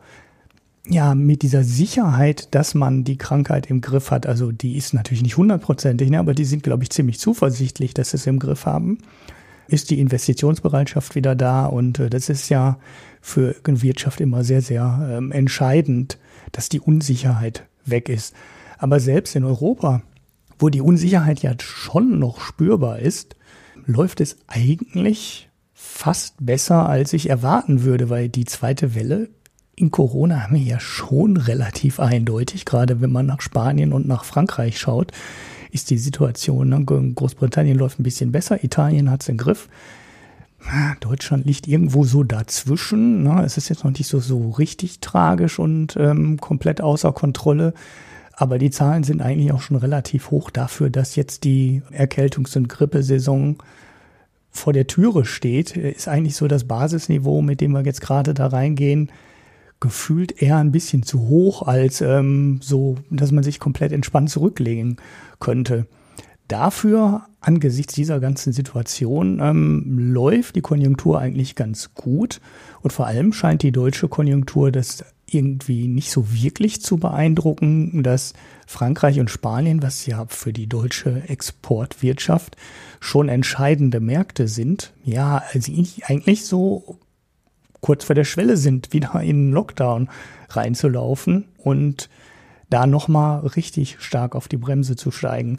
ja, 0.86 1.14
mit 1.14 1.42
dieser 1.42 1.64
Sicherheit, 1.64 2.54
dass 2.54 2.74
man 2.74 3.04
die 3.04 3.16
Krankheit 3.16 3.70
im 3.70 3.80
Griff 3.80 4.10
hat, 4.10 4.26
also 4.26 4.52
die 4.52 4.76
ist 4.76 4.92
natürlich 4.92 5.22
nicht 5.22 5.36
hundertprozentig, 5.36 6.10
ne, 6.10 6.18
aber 6.18 6.34
die 6.34 6.44
sind, 6.44 6.62
glaube 6.62 6.82
ich, 6.82 6.90
ziemlich 6.90 7.18
zuversichtlich, 7.18 7.94
dass 7.94 8.10
sie 8.10 8.18
es 8.18 8.26
im 8.26 8.38
Griff 8.38 8.66
haben, 8.66 8.98
ist 9.66 9.90
die 9.90 9.98
Investitionsbereitschaft 9.98 11.14
wieder 11.14 11.34
da 11.34 11.64
und 11.64 11.98
äh, 11.98 12.10
das 12.10 12.28
ist 12.28 12.50
ja 12.50 12.78
für 13.22 13.56
eine 13.64 13.80
Wirtschaft 13.80 14.20
immer 14.20 14.44
sehr, 14.44 14.60
sehr 14.60 15.08
ähm, 15.10 15.32
entscheidend, 15.32 16.18
dass 16.52 16.68
die 16.68 16.80
Unsicherheit 16.80 17.66
weg 17.86 18.10
ist. 18.10 18.34
Aber 18.76 19.00
selbst 19.00 19.34
in 19.36 19.44
Europa 19.44 20.02
wo 20.58 20.68
die 20.68 20.80
Unsicherheit 20.80 21.42
ja 21.42 21.54
schon 21.58 22.18
noch 22.18 22.40
spürbar 22.40 22.98
ist, 22.98 23.36
läuft 23.86 24.20
es 24.20 24.38
eigentlich 24.46 25.50
fast 25.94 26.34
besser, 26.44 26.88
als 26.88 27.12
ich 27.12 27.30
erwarten 27.30 27.84
würde, 27.84 28.10
weil 28.10 28.28
die 28.28 28.44
zweite 28.44 28.96
Welle 28.96 29.28
in 29.76 29.92
Corona 29.92 30.42
haben 30.42 30.56
wir 30.56 30.62
ja 30.62 30.80
schon 30.80 31.36
relativ 31.36 32.00
eindeutig, 32.00 32.64
gerade 32.64 33.00
wenn 33.00 33.12
man 33.12 33.26
nach 33.26 33.40
Spanien 33.40 33.92
und 33.92 34.06
nach 34.06 34.24
Frankreich 34.24 34.78
schaut, 34.78 35.12
ist 35.70 35.90
die 35.90 35.98
Situation. 35.98 36.68
Ne? 36.68 36.84
Großbritannien 36.84 37.78
läuft 37.78 38.00
ein 38.00 38.02
bisschen 38.02 38.32
besser, 38.32 38.64
Italien 38.64 39.08
hat 39.08 39.22
es 39.22 39.28
im 39.28 39.36
Griff. 39.36 39.68
Deutschland 41.00 41.46
liegt 41.46 41.68
irgendwo 41.68 42.04
so 42.04 42.24
dazwischen. 42.24 43.22
Ne? 43.22 43.44
Es 43.44 43.56
ist 43.56 43.68
jetzt 43.68 43.84
noch 43.84 43.92
nicht 43.92 44.08
so, 44.08 44.18
so 44.18 44.50
richtig 44.50 44.98
tragisch 44.98 45.60
und 45.60 45.96
ähm, 45.96 46.40
komplett 46.40 46.80
außer 46.80 47.12
Kontrolle. 47.12 47.72
Aber 48.32 48.58
die 48.58 48.70
Zahlen 48.70 49.04
sind 49.04 49.22
eigentlich 49.22 49.52
auch 49.52 49.60
schon 49.60 49.76
relativ 49.76 50.32
hoch 50.32 50.50
dafür, 50.50 50.90
dass 50.90 51.14
jetzt 51.14 51.44
die 51.44 51.82
Erkältungs- 51.92 52.56
und 52.56 52.68
Grippesaison 52.68 53.58
vor 54.54 54.72
der 54.72 54.86
Türe 54.86 55.24
steht. 55.24 55.76
Ist 55.76 56.08
eigentlich 56.08 56.36
so 56.36 56.48
das 56.48 56.64
Basisniveau, 56.64 57.42
mit 57.42 57.60
dem 57.60 57.72
wir 57.72 57.82
jetzt 57.82 58.00
gerade 58.00 58.32
da 58.32 58.46
reingehen, 58.46 59.10
gefühlt 59.80 60.40
eher 60.40 60.56
ein 60.56 60.72
bisschen 60.72 61.02
zu 61.02 61.28
hoch, 61.28 61.62
als 61.62 62.00
ähm, 62.00 62.60
so, 62.62 62.96
dass 63.10 63.32
man 63.32 63.44
sich 63.44 63.60
komplett 63.60 63.92
entspannt 63.92 64.30
zurücklegen 64.30 64.96
könnte. 65.40 65.86
Dafür, 66.48 67.26
angesichts 67.40 67.94
dieser 67.94 68.20
ganzen 68.20 68.52
Situation, 68.52 69.40
ähm, 69.42 69.84
läuft 69.98 70.56
die 70.56 70.60
Konjunktur 70.60 71.18
eigentlich 71.18 71.54
ganz 71.54 71.94
gut. 71.94 72.40
Und 72.80 72.92
vor 72.92 73.06
allem 73.06 73.32
scheint 73.32 73.62
die 73.62 73.72
deutsche 73.72 74.08
Konjunktur 74.08 74.70
das 74.70 75.04
irgendwie 75.26 75.88
nicht 75.88 76.10
so 76.10 76.32
wirklich 76.32 76.80
zu 76.80 76.98
beeindrucken, 76.98 78.02
dass 78.02 78.34
Frankreich 78.66 79.20
und 79.20 79.30
Spanien, 79.30 79.82
was 79.82 80.06
ja 80.06 80.26
für 80.28 80.52
die 80.52 80.66
deutsche 80.66 81.22
Exportwirtschaft 81.28 82.56
schon 83.04 83.28
entscheidende 83.28 84.00
Märkte 84.00 84.48
sind, 84.48 84.94
ja, 85.04 85.42
also 85.52 85.70
eigentlich 86.06 86.46
so 86.46 86.96
kurz 87.82 88.02
vor 88.02 88.14
der 88.14 88.24
Schwelle 88.24 88.56
sind, 88.56 88.94
wieder 88.94 89.20
in 89.20 89.52
Lockdown 89.52 90.08
reinzulaufen 90.48 91.44
und 91.58 92.08
da 92.70 92.86
nochmal 92.86 93.46
richtig 93.46 93.98
stark 94.00 94.34
auf 94.34 94.48
die 94.48 94.56
Bremse 94.56 94.96
zu 94.96 95.10
steigen. 95.10 95.58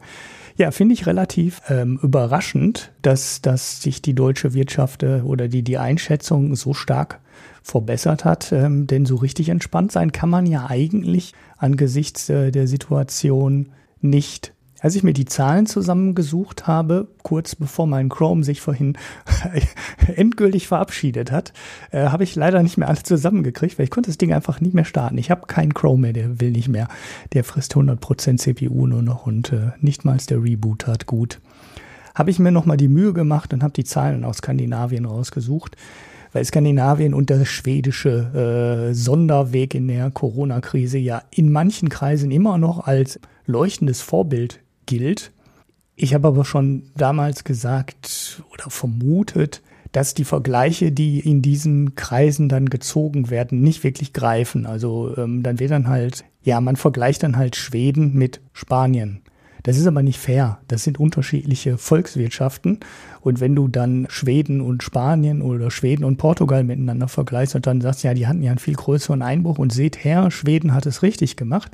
Ja, 0.58 0.72
finde 0.72 0.96
ich 0.96 1.06
relativ 1.06 1.62
ähm, 1.70 2.00
überraschend, 2.02 2.92
dass, 3.04 3.44
dass 3.44 3.80
sich 3.80 4.02
die 4.02 4.16
deutsche 4.16 4.56
Wirtschaft 4.56 5.04
äh, 5.04 5.22
oder 5.24 5.48
die, 5.48 5.62
die 5.62 5.78
Einschätzung 5.78 6.56
so 6.56 6.74
stark 6.74 7.20
verbessert 7.62 8.26
hat. 8.26 8.52
Ähm, 8.54 8.88
denn 8.88 9.06
so 9.06 9.18
richtig 9.18 9.50
entspannt 9.50 9.92
sein 9.92 10.12
kann 10.12 10.32
man 10.32 10.48
ja 10.48 10.66
eigentlich 10.68 11.34
angesichts 11.58 12.28
äh, 12.30 12.50
der 12.50 12.68
Situation 12.68 13.72
nicht. 14.02 14.55
Als 14.82 14.96
ich 14.96 15.04
mir 15.04 15.14
die 15.14 15.26
Zahlen 15.26 15.66
zusammengesucht 15.66 16.68
habe, 16.68 17.08
kurz 17.24 17.56
bevor 17.56 17.88
mein 17.88 18.10
Chrome 18.10 18.44
sich 18.44 18.62
vorhin 18.62 18.98
endgültig 20.16 20.68
verabschiedet 20.68 21.32
hat, 21.32 21.54
äh, 21.92 22.08
habe 22.08 22.24
ich 22.24 22.36
leider 22.36 22.62
nicht 22.62 22.78
mehr 22.78 22.90
alle 22.90 23.02
zusammengekriegt, 23.02 23.80
weil 23.80 23.86
ich 23.86 23.90
konnte 23.90 24.10
das 24.10 24.18
Ding 24.18 24.34
einfach 24.34 24.60
nicht 24.60 24.74
mehr 24.74 24.86
starten. 24.86 25.18
Ich 25.18 25.32
habe 25.32 25.48
keinen 25.48 25.74
Chrome 25.74 26.02
mehr, 26.02 26.14
der 26.14 26.40
will 26.42 26.52
nicht 26.52 26.68
mehr. 26.68 26.88
Der 27.34 27.44
frisst 27.44 27.74
100% 27.76 28.38
CPU 28.38 28.86
nur 28.86 29.02
noch 29.02 29.26
und 29.26 29.54
äh, 29.54 29.72
nicht 29.80 30.04
mal 30.04 30.18
der 30.30 30.44
Reboot 30.44 30.88
hat 30.88 31.06
gut. 31.06 31.40
Habe 32.14 32.32
ich 32.32 32.40
mir 32.40 32.52
nochmal 32.52 32.78
die 32.78 32.88
Mühe 32.88 33.14
gemacht 33.14 33.54
und 33.54 33.64
habe 33.64 33.74
die 33.74 33.84
Zahlen 33.84 34.24
aus 34.24 34.38
Skandinavien 34.38 35.06
rausgesucht 35.06 35.76
weil 36.32 36.44
Skandinavien 36.44 37.14
und 37.14 37.30
der 37.30 37.46
schwedische 37.46 38.90
äh, 38.90 38.94
Sonderweg 38.94 39.74
in 39.74 39.88
der 39.88 40.12
Corona-Krise 40.12 40.98
ja 40.98 41.22
in 41.32 41.50
manchen 41.50 41.88
Kreisen 41.88 42.30
immer 42.30 42.58
noch 42.58 42.86
als 42.86 43.22
leuchtendes 43.46 44.02
Vorbild 44.02 44.60
gilt. 44.86 45.32
Ich 45.96 46.14
habe 46.14 46.28
aber 46.28 46.46
schon 46.46 46.84
damals 46.96 47.44
gesagt 47.44 48.44
oder 48.52 48.70
vermutet, 48.70 49.62
dass 49.92 50.14
die 50.14 50.26
Vergleiche, 50.26 50.92
die 50.92 51.20
in 51.20 51.42
diesen 51.42 51.96
Kreisen 51.96 52.50
dann 52.50 52.70
gezogen 52.70 53.30
werden, 53.30 53.62
nicht 53.62 53.84
wirklich 53.86 54.12
greifen. 54.12 54.66
Also 54.66 55.16
ähm, 55.16 55.42
dann 55.42 55.60
wird 55.60 55.72
dann 55.72 55.88
halt, 55.88 56.26
ja, 56.44 56.60
man 56.60 56.76
vergleicht 56.76 57.24
dann 57.24 57.38
halt 57.38 57.56
Schweden 57.56 58.14
mit 58.14 58.42
Spanien. 58.52 59.22
Das 59.64 59.78
ist 59.78 59.88
aber 59.88 60.04
nicht 60.04 60.20
fair. 60.20 60.60
Das 60.68 60.84
sind 60.84 61.00
unterschiedliche 61.00 61.80
Volkswirtschaften. 61.80 62.82
Und 63.22 63.40
wenn 63.40 63.56
du 63.56 63.68
dann 63.68 64.06
Schweden 64.10 64.62
und 64.62 64.84
Spanien 64.84 65.42
oder 65.42 65.72
Schweden 65.72 66.04
und 66.04 66.18
Portugal 66.18 66.64
miteinander 66.64 67.08
vergleichst 67.08 67.56
und 67.56 67.66
dann 67.66 67.82
sagst, 67.82 68.04
ja, 68.04 68.14
die 68.14 68.28
hatten 68.28 68.44
ja 68.44 68.52
einen 68.52 68.60
viel 68.60 68.76
größeren 68.76 69.24
Einbruch 69.24 69.58
und 69.58 69.74
seht 69.74 70.04
her, 70.04 70.30
Schweden 70.30 70.76
hat 70.76 70.86
es 70.86 71.02
richtig 71.02 71.36
gemacht. 71.36 71.72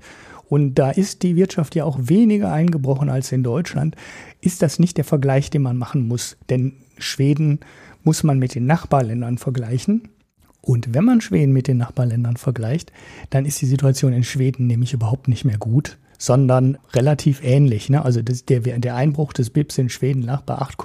Und 0.52 0.76
da 0.76 0.92
ist 0.92 1.24
die 1.24 1.38
Wirtschaft 1.38 1.76
ja 1.76 1.86
auch 1.86 1.98
weniger 1.98 2.52
eingebrochen 2.52 3.10
als 3.10 3.32
in 3.32 3.42
Deutschland. 3.42 3.96
Ist 4.42 4.62
das 4.62 4.80
nicht 4.80 4.98
der 4.98 5.06
Vergleich, 5.06 5.50
den 5.50 5.62
man 5.62 5.78
machen 5.78 6.10
muss? 6.10 6.36
Denn 6.50 6.74
Schweden 6.98 7.62
muss 8.04 8.24
man 8.24 8.38
mit 8.38 8.54
den 8.54 8.66
Nachbarländern 8.66 9.38
vergleichen. 9.38 10.10
Und 10.60 10.94
wenn 10.94 11.06
man 11.06 11.22
Schweden 11.22 11.54
mit 11.54 11.70
den 11.70 11.78
Nachbarländern 11.78 12.36
vergleicht, 12.36 12.92
dann 13.30 13.46
ist 13.46 13.62
die 13.62 13.66
Situation 13.66 14.12
in 14.12 14.26
Schweden 14.26 14.68
nämlich 14.68 14.92
überhaupt 14.92 15.30
nicht 15.30 15.46
mehr 15.46 15.58
gut 15.58 15.98
sondern 16.18 16.78
relativ 16.94 17.44
ähnlich. 17.44 17.90
Ne? 17.90 18.06
Also 18.06 18.22
das, 18.22 18.46
der, 18.46 18.60
der 18.60 18.96
Einbruch 18.96 19.34
des 19.34 19.50
BIPs 19.50 19.80
in 19.80 19.90
Schweden 19.90 20.22
lag 20.22 20.42
bei 20.42 20.54
8, 20.54 20.78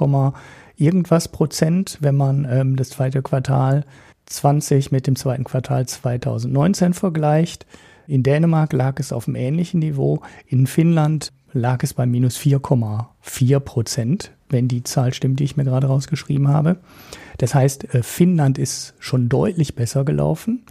irgendwas 0.79 1.29
Prozent, 1.29 1.99
wenn 2.01 2.17
man 2.17 2.47
ähm, 2.51 2.77
das 2.77 2.89
zweite 2.89 3.21
Quartal 3.21 3.85
20 4.25 4.93
mit 4.93 5.07
dem 5.07 5.15
zweiten 5.15 5.45
Quartal 5.45 5.87
2019 5.87 6.95
vergleicht. 6.95 7.67
In 8.07 8.23
Dänemark 8.23 8.73
lag 8.73 8.99
es 9.01 9.13
auf 9.13 9.27
einem 9.27 9.37
ähnlichen 9.37 9.81
Niveau. 9.81 10.21
In 10.47 10.67
Finnland 10.67 11.33
lag 11.53 11.83
es 11.83 11.95
bei 11.95 12.07
minus 12.07 12.39
4,4 12.39 13.61
Prozent, 13.61 14.33
wenn 14.49 14.69
die 14.69 14.83
Zahl 14.83 15.13
stimmt, 15.13 15.41
die 15.41 15.45
ich 15.45 15.57
mir 15.57 15.65
gerade 15.65 15.87
rausgeschrieben 15.87 16.49
habe. 16.49 16.79
Das 17.39 17.55
heißt, 17.55 17.95
äh, 17.95 18.03
Finnland 18.03 18.59
ist 18.59 18.95
schon 18.99 19.29
deutlich 19.29 19.75
besser 19.75 20.05
gelaufen. 20.05 20.65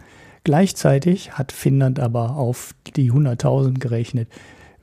Gleichzeitig 0.43 1.31
hat 1.33 1.51
Finnland 1.51 1.99
aber 1.99 2.35
auf 2.35 2.75
die 2.95 3.11
100.000 3.11 3.79
gerechnet 3.79 4.29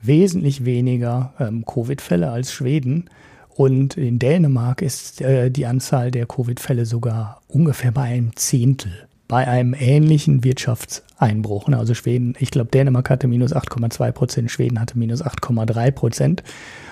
wesentlich 0.02 0.64
weniger 0.64 1.32
ähm, 1.38 1.64
Covid-Fälle 1.64 2.30
als 2.30 2.52
Schweden. 2.52 3.08
Und 3.48 3.96
in 3.96 4.18
Dänemark 4.18 4.82
ist 4.82 5.20
äh, 5.20 5.50
die 5.50 5.66
Anzahl 5.66 6.10
der 6.10 6.26
Covid-Fälle 6.26 6.86
sogar 6.86 7.40
ungefähr 7.48 7.92
bei 7.92 8.02
einem 8.02 8.34
Zehntel. 8.34 9.08
Bei 9.32 9.48
einem 9.48 9.72
ähnlichen 9.72 10.44
Wirtschaftseinbruch. 10.44 11.68
Ne? 11.68 11.78
Also 11.78 11.94
Schweden, 11.94 12.34
ich 12.38 12.50
glaube, 12.50 12.70
Dänemark 12.70 13.08
hatte 13.08 13.28
minus 13.28 13.56
8,2 13.56 14.12
Prozent, 14.12 14.50
Schweden 14.50 14.78
hatte 14.78 14.98
minus 14.98 15.24
8,3 15.24 15.90
Prozent. 15.90 16.42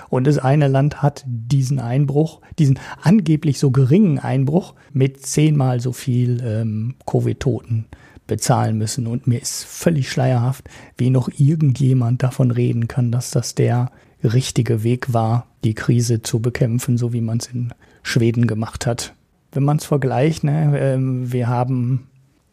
Und 0.09 0.25
das 0.25 0.39
eine 0.39 0.67
Land 0.67 1.03
hat 1.03 1.23
diesen 1.27 1.79
Einbruch, 1.79 2.41
diesen 2.57 2.79
angeblich 2.99 3.59
so 3.59 3.69
geringen 3.69 4.17
Einbruch 4.17 4.73
mit 4.91 5.23
zehnmal 5.23 5.81
so 5.81 5.93
viel 5.93 6.41
ähm, 6.43 6.95
Covid-Toten 7.05 7.85
bezahlen 8.25 8.75
müssen. 8.75 9.05
Und 9.05 9.27
mir 9.27 9.39
ist 9.39 9.63
völlig 9.63 10.09
schleierhaft, 10.09 10.67
wie 10.97 11.11
noch 11.11 11.29
irgendjemand 11.37 12.23
davon 12.23 12.49
reden 12.49 12.87
kann, 12.87 13.11
dass 13.11 13.29
das 13.29 13.53
der 13.53 13.91
richtige 14.23 14.81
Weg 14.81 15.13
war, 15.13 15.45
die 15.63 15.75
Krise 15.75 16.23
zu 16.23 16.39
bekämpfen, 16.39 16.97
so 16.97 17.13
wie 17.13 17.21
man 17.21 17.37
es 17.37 17.45
in 17.45 17.71
Schweden 18.01 18.47
gemacht 18.47 18.87
hat. 18.87 19.13
Wenn 19.51 19.61
man 19.61 19.77
es 19.77 19.85
vergleicht, 19.85 20.43
ne, 20.43 20.79
äh, 20.79 20.97
wir 20.99 21.47
haben 21.47 22.07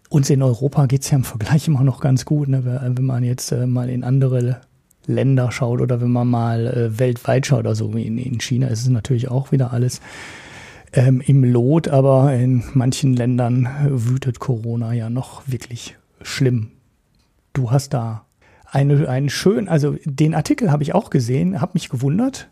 uns 0.09 0.31
in 0.31 0.43
Europa 0.43 0.87
geht 0.87 1.03
es 1.03 1.11
ja 1.11 1.17
im 1.17 1.25
Vergleich 1.25 1.69
immer 1.69 1.83
noch 1.83 2.01
ganz 2.01 2.25
gut, 2.25 2.49
ne, 2.49 2.65
wenn 2.65 3.05
man 3.05 3.25
jetzt 3.25 3.53
äh, 3.53 3.67
mal 3.67 3.91
in 3.91 4.05
andere 4.05 4.61
Länder 5.07 5.51
schaut 5.51 5.81
oder 5.81 6.01
wenn 6.01 6.11
man 6.11 6.29
mal 6.29 6.67
äh, 6.67 6.99
weltweit 6.99 7.47
schaut, 7.47 7.67
also 7.67 7.91
in, 7.93 8.19
in 8.19 8.41
China 8.41 8.69
ist 8.69 8.83
es 8.83 8.89
natürlich 8.89 9.29
auch 9.29 9.53
wieder 9.53 9.73
alles 9.73 10.01
ähm, 10.93 11.21
im 11.21 11.45
Lot, 11.45 11.89
aber 11.89 12.35
in 12.35 12.65
manchen 12.75 13.15
Ländern 13.15 13.69
wütet 13.89 14.39
Corona 14.39 14.93
ja 14.93 15.11
noch 15.11 15.43
wirklich 15.47 15.97
schlimm. 16.23 16.73
Du 17.53 17.71
hast 17.71 17.95
da 17.95 18.25
eine, 18.71 19.09
einen 19.09 19.31
schönen, 19.31 19.69
also 19.69 19.97
den 20.05 20.35
Artikel 20.35 20.71
habe 20.71 20.83
ich 20.83 20.95
auch 20.95 21.11
gesehen, 21.11 21.61
habe 21.61 21.73
mich 21.75 21.89
gewundert 21.89 22.49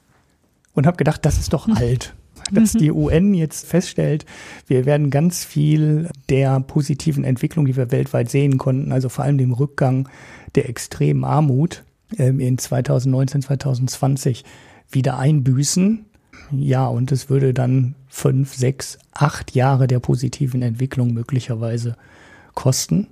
und 0.75 0.87
habe 0.87 0.97
gedacht, 0.97 1.25
das 1.25 1.39
ist 1.39 1.53
doch 1.53 1.67
mhm. 1.67 1.77
alt. 1.77 2.15
Dass 2.53 2.73
die 2.73 2.93
UN 2.93 3.35
jetzt 3.35 3.67
feststellt, 3.67 4.25
wir 4.67 4.85
werden 4.85 5.11
ganz 5.11 5.45
viel 5.45 6.09
der 6.29 6.61
positiven 6.61 7.25
Entwicklung, 7.25 7.67
die 7.67 7.77
wir 7.77 7.91
weltweit 7.91 8.31
sehen 8.31 8.57
konnten, 8.57 8.93
also 8.93 9.09
vor 9.09 9.25
allem 9.25 9.39
dem 9.39 9.53
Rückgang 9.53 10.09
der 10.55 10.69
extremen 10.69 11.25
Armut 11.25 11.83
ähm, 12.19 12.39
in 12.39 12.57
2019, 12.59 13.43
2020 13.43 14.45
wieder 14.91 15.19
einbüßen. 15.19 16.07
Ja, 16.53 16.87
und 16.87 17.11
es 17.11 17.29
würde 17.29 17.53
dann 17.53 17.97
fünf, 18.09 18.55
sechs, 18.55 18.99
acht 19.13 19.55
Jahre 19.55 19.87
der 19.87 19.99
positiven 19.99 20.63
Entwicklung 20.63 21.13
möglicherweise 21.13 21.97
kosten. 22.55 23.09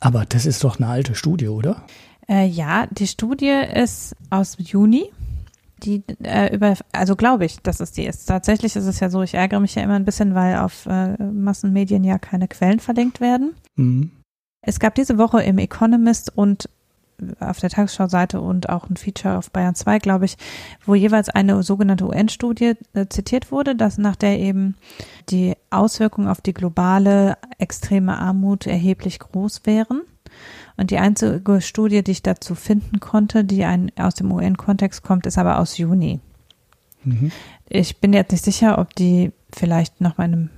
Aber 0.00 0.24
das 0.26 0.46
ist 0.46 0.64
doch 0.64 0.78
eine 0.78 0.88
alte 0.88 1.14
Studie, 1.14 1.48
oder? 1.48 1.84
Äh, 2.28 2.46
ja, 2.46 2.86
die 2.86 3.06
Studie 3.06 3.62
ist 3.74 4.14
aus 4.30 4.56
Juni. 4.58 5.10
Die 5.82 6.02
äh, 6.22 6.54
über, 6.54 6.74
also 6.92 7.16
glaube 7.16 7.44
ich, 7.44 7.60
dass 7.60 7.80
es 7.80 7.92
die 7.92 8.04
ist. 8.04 8.26
Tatsächlich 8.26 8.76
ist 8.76 8.86
es 8.86 9.00
ja 9.00 9.10
so, 9.10 9.22
ich 9.22 9.34
ärgere 9.34 9.60
mich 9.60 9.74
ja 9.74 9.82
immer 9.82 9.94
ein 9.94 10.04
bisschen, 10.04 10.34
weil 10.34 10.58
auf 10.58 10.86
äh, 10.86 11.16
Massenmedien 11.22 12.04
ja 12.04 12.18
keine 12.18 12.48
Quellen 12.48 12.80
verlinkt 12.80 13.20
werden. 13.20 13.54
Mhm. 13.76 14.10
Es 14.62 14.78
gab 14.78 14.94
diese 14.94 15.16
Woche 15.16 15.42
im 15.42 15.58
Economist 15.58 16.36
und 16.36 16.68
auf 17.38 17.60
der 17.60 17.70
Tagesschau-Seite 17.70 18.40
und 18.40 18.68
auch 18.68 18.88
ein 18.88 18.96
Feature 18.96 19.38
auf 19.38 19.50
Bayern 19.50 19.74
2, 19.74 19.98
glaube 19.98 20.24
ich, 20.24 20.36
wo 20.84 20.94
jeweils 20.94 21.28
eine 21.28 21.62
sogenannte 21.62 22.06
UN-Studie 22.06 22.74
äh, 22.94 23.06
zitiert 23.08 23.52
wurde, 23.52 23.76
dass 23.76 23.98
nach 23.98 24.16
der 24.16 24.38
eben 24.38 24.76
die 25.28 25.54
Auswirkungen 25.70 26.28
auf 26.28 26.40
die 26.40 26.54
globale 26.54 27.36
extreme 27.58 28.18
Armut 28.18 28.66
erheblich 28.66 29.18
groß 29.18 29.62
wären. 29.64 30.02
Und 30.80 30.90
die 30.90 30.96
einzige 30.96 31.60
Studie, 31.60 32.02
die 32.02 32.12
ich 32.12 32.22
dazu 32.22 32.54
finden 32.54 33.00
konnte, 33.00 33.44
die 33.44 33.66
ein, 33.66 33.92
aus 33.98 34.14
dem 34.14 34.32
UN-Kontext 34.32 35.02
kommt, 35.02 35.26
ist 35.26 35.36
aber 35.36 35.58
aus 35.58 35.76
Juni. 35.76 36.20
Mhm. 37.04 37.30
Ich 37.68 37.98
bin 37.98 38.14
jetzt 38.14 38.32
nicht 38.32 38.42
sicher, 38.44 38.78
ob 38.78 38.94
die 38.94 39.30
vielleicht 39.52 40.00
noch 40.00 40.16
mal 40.16 40.24
in 40.24 40.32
einem 40.32 40.50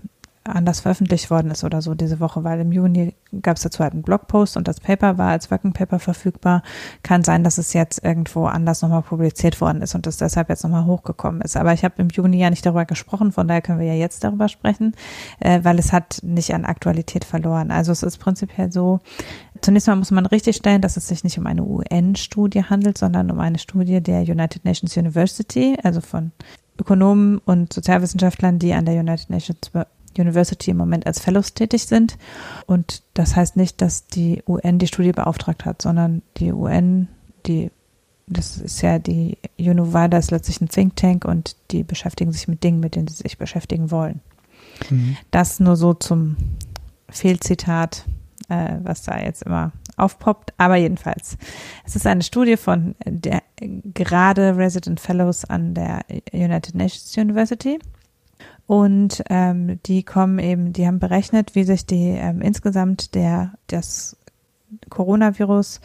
anders 0.44 0.80
veröffentlicht 0.80 1.30
worden 1.30 1.50
ist 1.50 1.62
oder 1.64 1.82
so 1.82 1.94
diese 1.94 2.20
Woche, 2.20 2.42
weil 2.42 2.60
im 2.60 2.72
Juni 2.72 3.14
gab 3.42 3.56
es 3.56 3.62
dazu 3.62 3.80
halt 3.80 3.92
einen 3.92 4.02
Blogpost 4.02 4.56
und 4.56 4.66
das 4.66 4.80
Paper 4.80 5.16
war 5.18 5.30
als 5.30 5.50
Working 5.50 5.72
Paper 5.72 5.98
verfügbar. 5.98 6.62
Kann 7.02 7.22
sein, 7.22 7.44
dass 7.44 7.58
es 7.58 7.72
jetzt 7.72 8.04
irgendwo 8.04 8.46
anders 8.46 8.82
nochmal 8.82 9.02
publiziert 9.02 9.60
worden 9.60 9.82
ist 9.82 9.94
und 9.94 10.06
es 10.06 10.16
deshalb 10.16 10.48
jetzt 10.48 10.64
nochmal 10.64 10.84
hochgekommen 10.84 11.42
ist. 11.42 11.56
Aber 11.56 11.72
ich 11.72 11.84
habe 11.84 11.94
im 11.98 12.08
Juni 12.08 12.38
ja 12.38 12.50
nicht 12.50 12.66
darüber 12.66 12.84
gesprochen, 12.84 13.32
von 13.32 13.46
daher 13.46 13.62
können 13.62 13.78
wir 13.78 13.86
ja 13.86 13.94
jetzt 13.94 14.24
darüber 14.24 14.48
sprechen, 14.48 14.94
äh, 15.38 15.60
weil 15.62 15.78
es 15.78 15.92
hat 15.92 16.18
nicht 16.22 16.52
an 16.54 16.64
Aktualität 16.64 17.24
verloren. 17.24 17.70
Also 17.70 17.92
es 17.92 18.02
ist 18.02 18.18
prinzipiell 18.18 18.72
so, 18.72 19.00
zunächst 19.62 19.88
mal 19.88 19.96
muss 19.96 20.10
man 20.10 20.26
richtig 20.26 20.56
stellen, 20.56 20.82
dass 20.82 20.96
es 20.96 21.08
sich 21.08 21.24
nicht 21.24 21.38
um 21.38 21.46
eine 21.46 21.64
UN-Studie 21.64 22.64
handelt, 22.64 22.98
sondern 22.98 23.30
um 23.30 23.40
eine 23.40 23.58
Studie 23.58 24.00
der 24.00 24.22
United 24.22 24.64
Nations 24.64 24.96
University, 24.96 25.76
also 25.82 26.00
von 26.00 26.32
Ökonomen 26.78 27.38
und 27.38 27.72
Sozialwissenschaftlern, 27.72 28.58
die 28.58 28.72
an 28.72 28.84
der 28.84 28.98
United 28.98 29.30
Nations 29.30 29.70
University 30.18 30.70
im 30.70 30.76
Moment 30.76 31.06
als 31.06 31.20
Fellows 31.20 31.54
tätig 31.54 31.86
sind. 31.86 32.18
Und 32.66 33.02
das 33.14 33.36
heißt 33.36 33.56
nicht, 33.56 33.80
dass 33.80 34.06
die 34.06 34.42
UN 34.46 34.78
die 34.78 34.86
Studie 34.86 35.12
beauftragt 35.12 35.64
hat, 35.64 35.80
sondern 35.80 36.22
die 36.36 36.52
UN, 36.52 37.08
die, 37.46 37.70
das 38.26 38.58
ist 38.58 38.82
ja 38.82 38.98
die 38.98 39.38
UNOVADA 39.58 40.18
ist 40.18 40.30
letztlich 40.30 40.60
ein 40.60 40.68
Think 40.68 40.96
Tank 40.96 41.24
und 41.24 41.56
die 41.70 41.82
beschäftigen 41.82 42.32
sich 42.32 42.48
mit 42.48 42.62
Dingen, 42.62 42.80
mit 42.80 42.94
denen 42.94 43.08
sie 43.08 43.22
sich 43.22 43.38
beschäftigen 43.38 43.90
wollen. 43.90 44.20
Mhm. 44.90 45.16
Das 45.30 45.60
nur 45.60 45.76
so 45.76 45.94
zum 45.94 46.36
Fehlzitat, 47.08 48.04
äh, 48.52 48.78
was 48.82 49.02
da 49.02 49.18
jetzt 49.18 49.42
immer 49.42 49.72
aufpoppt. 49.96 50.52
Aber 50.58 50.76
jedenfalls, 50.76 51.36
es 51.84 51.96
ist 51.96 52.06
eine 52.06 52.22
Studie 52.22 52.56
von 52.56 52.94
der 53.04 53.42
gerade 53.60 54.56
Resident 54.56 55.00
Fellows 55.00 55.44
an 55.44 55.74
der 55.74 56.04
United 56.32 56.74
Nations 56.74 57.16
University 57.16 57.78
und 58.66 59.22
ähm, 59.28 59.80
die 59.86 60.02
kommen 60.02 60.38
eben, 60.38 60.72
die 60.72 60.86
haben 60.86 60.98
berechnet, 60.98 61.54
wie 61.54 61.64
sich 61.64 61.84
die 61.84 62.08
ähm, 62.08 62.40
insgesamt 62.40 63.14
der 63.14 63.52
das 63.66 64.16
Coronavirus 64.88 65.80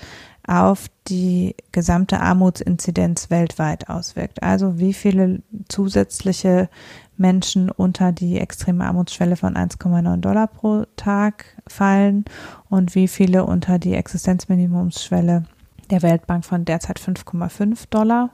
auf 0.47 0.87
die 1.09 1.55
gesamte 1.73 2.21
Armutsinzidenz 2.21 3.29
weltweit 3.29 3.89
auswirkt. 3.89 4.41
Also 4.41 4.79
wie 4.79 4.93
viele 4.93 5.41
zusätzliche 5.67 6.69
Menschen 7.17 7.69
unter 7.69 8.11
die 8.11 8.39
extreme 8.39 8.85
Armutsschwelle 8.85 9.35
von 9.35 9.55
1,9 9.55 10.17
Dollar 10.17 10.47
pro 10.47 10.85
Tag 10.95 11.45
fallen 11.67 12.25
und 12.69 12.95
wie 12.95 13.07
viele 13.07 13.43
unter 13.45 13.79
die 13.79 13.93
Existenzminimumsschwelle 13.95 15.43
der 15.89 16.01
Weltbank 16.01 16.45
von 16.45 16.65
derzeit 16.65 16.99
5,5 16.99 17.85
Dollar 17.89 18.29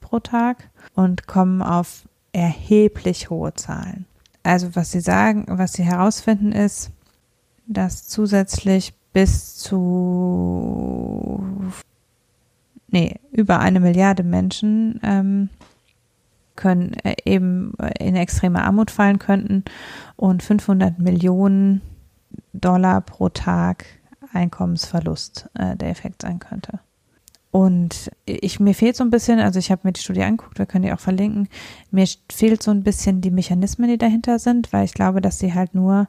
pro 0.00 0.20
Tag 0.20 0.70
und 0.94 1.26
kommen 1.26 1.62
auf 1.62 2.08
erheblich 2.32 3.30
hohe 3.30 3.54
Zahlen. 3.54 4.06
Also 4.42 4.76
was 4.76 4.92
sie 4.92 5.00
sagen, 5.00 5.46
was 5.48 5.72
sie 5.72 5.84
herausfinden 5.84 6.52
ist, 6.52 6.90
dass 7.66 8.06
zusätzlich 8.06 8.94
bis 9.12 9.56
zu 9.56 11.42
nee, 12.88 13.16
über 13.32 13.60
eine 13.60 13.80
Milliarde 13.80 14.22
Menschen 14.22 15.00
ähm, 15.02 15.48
können 16.56 16.94
äh, 17.04 17.16
eben 17.24 17.74
in 17.98 18.16
extreme 18.16 18.62
Armut 18.62 18.90
fallen 18.90 19.18
könnten 19.18 19.64
und 20.16 20.42
500 20.42 20.98
Millionen 20.98 21.82
Dollar 22.52 23.00
pro 23.00 23.28
Tag 23.28 23.84
Einkommensverlust 24.32 25.48
äh, 25.54 25.76
der 25.76 25.90
Effekt 25.90 26.22
sein 26.22 26.38
könnte. 26.38 26.80
Und 27.56 28.10
ich, 28.26 28.60
mir 28.60 28.74
fehlt 28.74 28.96
so 28.96 29.04
ein 29.04 29.08
bisschen, 29.08 29.38
also 29.38 29.58
ich 29.58 29.70
habe 29.70 29.80
mir 29.84 29.92
die 29.92 30.00
Studie 30.02 30.22
angeguckt, 30.24 30.58
wir 30.58 30.66
können 30.66 30.84
die 30.84 30.92
auch 30.92 31.00
verlinken, 31.00 31.48
mir 31.90 32.06
fehlt 32.30 32.62
so 32.62 32.70
ein 32.70 32.82
bisschen 32.82 33.22
die 33.22 33.30
Mechanismen, 33.30 33.88
die 33.88 33.96
dahinter 33.96 34.38
sind, 34.38 34.74
weil 34.74 34.84
ich 34.84 34.92
glaube, 34.92 35.22
dass 35.22 35.38
sie 35.38 35.54
halt 35.54 35.74
nur 35.74 36.06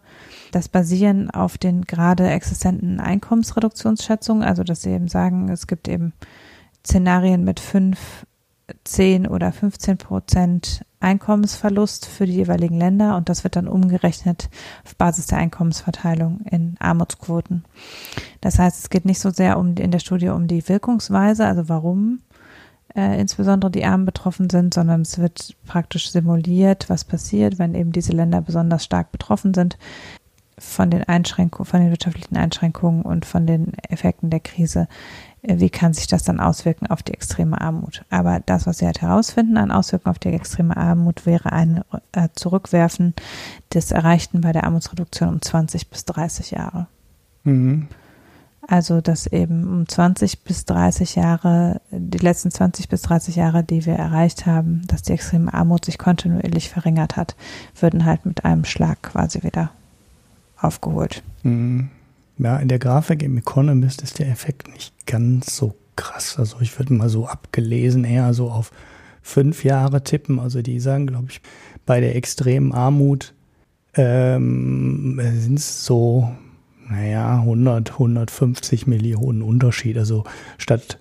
das 0.52 0.68
basieren 0.68 1.32
auf 1.32 1.58
den 1.58 1.84
gerade 1.84 2.30
existenten 2.30 3.00
Einkommensreduktionsschätzungen, 3.00 4.44
also 4.44 4.64
dass 4.64 4.82
sie 4.82 4.90
eben 4.90 5.08
sagen, 5.08 5.48
es 5.48 5.68
gibt 5.68 5.88
eben 5.88 6.12
Szenarien 6.86 7.46
mit 7.46 7.62
fünf 7.62 8.26
10 8.84 9.28
oder 9.28 9.52
15 9.52 9.98
Prozent 9.98 10.86
Einkommensverlust 11.00 12.06
für 12.06 12.26
die 12.26 12.34
jeweiligen 12.34 12.78
Länder 12.78 13.18
und 13.18 13.30
das 13.30 13.44
wird 13.44 13.56
dann 13.56 13.68
umgerechnet 13.68 14.50
auf 14.84 14.96
Basis 14.96 15.28
der 15.28 15.38
Einkommensverteilung 15.38 16.42
in 16.50 16.76
Armutsquoten. 16.80 17.66
Das 18.42 18.58
heißt, 18.58 18.80
es 18.80 18.90
geht 18.90 19.06
nicht 19.06 19.20
so 19.20 19.30
sehr 19.30 19.60
um 19.60 19.76
in 19.76 19.92
der 19.92 20.00
Studie 20.00 20.30
um 20.30 20.48
die 20.48 20.68
Wirkungsweise, 20.68 21.46
also 21.46 21.70
warum 21.70 22.20
äh, 22.96 23.20
insbesondere 23.20 23.70
die 23.70 23.86
Armen 23.86 24.06
betroffen 24.06 24.50
sind, 24.50 24.74
sondern 24.74 25.02
es 25.02 25.20
wird 25.20 25.56
praktisch 25.66 26.10
simuliert, 26.12 26.90
was 26.90 27.04
passiert, 27.06 27.60
wenn 27.60 27.76
eben 27.76 27.92
diese 27.92 28.12
Länder 28.12 28.42
besonders 28.42 28.84
stark 28.84 29.12
betroffen 29.12 29.54
sind 29.54 29.78
von 30.60 30.90
den 30.90 31.04
Einschränkungen, 31.04 31.70
von 31.70 31.82
den 31.82 31.92
wirtschaftlichen 31.92 32.38
Einschränkungen 32.38 33.04
und 33.04 33.26
von 33.26 33.46
den 33.46 33.74
Effekten 33.90 34.32
der 34.32 34.40
Krise 34.40 34.88
wie 35.44 35.70
kann 35.70 35.94
sich 35.94 36.08
das 36.08 36.24
dann 36.24 36.40
auswirken 36.40 36.88
auf 36.88 37.04
die 37.04 37.14
extreme 37.14 37.60
Armut. 37.60 38.04
Aber 38.10 38.42
das, 38.46 38.66
was 38.66 38.80
Sie 38.80 38.86
halt 38.86 39.02
herausfinden 39.02 39.58
an 39.58 39.72
Auswirkungen 39.72 40.12
auf 40.12 40.20
die 40.20 40.30
extreme 40.30 40.76
Armut, 40.76 41.26
wäre 41.26 41.52
ein 41.52 41.84
äh, 42.12 42.30
Zurückwerfen 42.34 43.14
des 43.74 43.92
Erreichten 43.92 44.42
bei 44.42 44.52
der 44.52 44.64
Armutsreduktion 44.66 45.30
um 45.30 45.42
20 45.42 45.90
bis 45.90 46.06
30 46.06 46.52
Jahre. 46.52 46.88
Mhm. 47.44 47.88
Also, 48.70 49.00
dass 49.00 49.28
eben 49.28 49.66
um 49.66 49.88
20 49.88 50.44
bis 50.44 50.66
30 50.66 51.16
Jahre, 51.16 51.80
die 51.90 52.18
letzten 52.18 52.52
20 52.52 52.90
bis 52.90 53.02
30 53.04 53.38
Jahre, 53.38 53.64
die 53.64 53.86
wir 53.86 53.94
erreicht 53.94 54.46
haben, 54.46 54.82
dass 54.88 55.04
die 55.04 55.14
extreme 55.14 55.54
Armut 55.54 55.86
sich 55.86 55.98
kontinuierlich 55.98 56.70
verringert 56.70 57.16
hat, 57.16 57.38
würden 57.80 58.04
halt 58.04 58.26
mit 58.26 58.44
einem 58.44 58.66
Schlag 58.66 59.02
quasi 59.02 59.44
wieder 59.44 59.72
aufgeholt. 60.60 61.24
Mhm. 61.44 61.92
Ja, 62.40 62.58
in 62.58 62.68
der 62.68 62.80
Grafik 62.80 63.24
im 63.24 63.38
Economist 63.38 64.02
ist 64.02 64.20
der 64.20 64.30
Effekt 64.30 64.72
nicht 64.72 64.94
ganz 65.08 65.56
so 65.56 65.76
krass. 65.96 66.38
Also 66.38 66.58
ich 66.62 66.78
würde 66.78 66.94
mal 66.94 67.10
so 67.10 67.28
abgelesen 67.28 68.04
eher 68.04 68.34
so 68.34 68.50
auf 68.50 68.72
fünf 69.22 69.64
Jahre 69.64 70.04
tippen. 70.04 70.40
Also 70.40 70.62
die 70.62 70.80
sagen, 70.80 71.08
glaube 71.08 71.28
ich, 71.30 71.42
bei 71.86 72.00
der 72.00 72.16
extremen 72.16 72.72
Armut 72.74 73.34
ähm, 73.96 75.20
sind 75.36 75.60
es 75.60 75.86
so, 75.86 76.30
naja, 76.90 77.40
100, 77.40 77.94
150 77.94 78.88
Millionen 78.88 79.42
Unterschied. 79.42 79.98
Also 79.98 80.24
statt, 80.58 81.00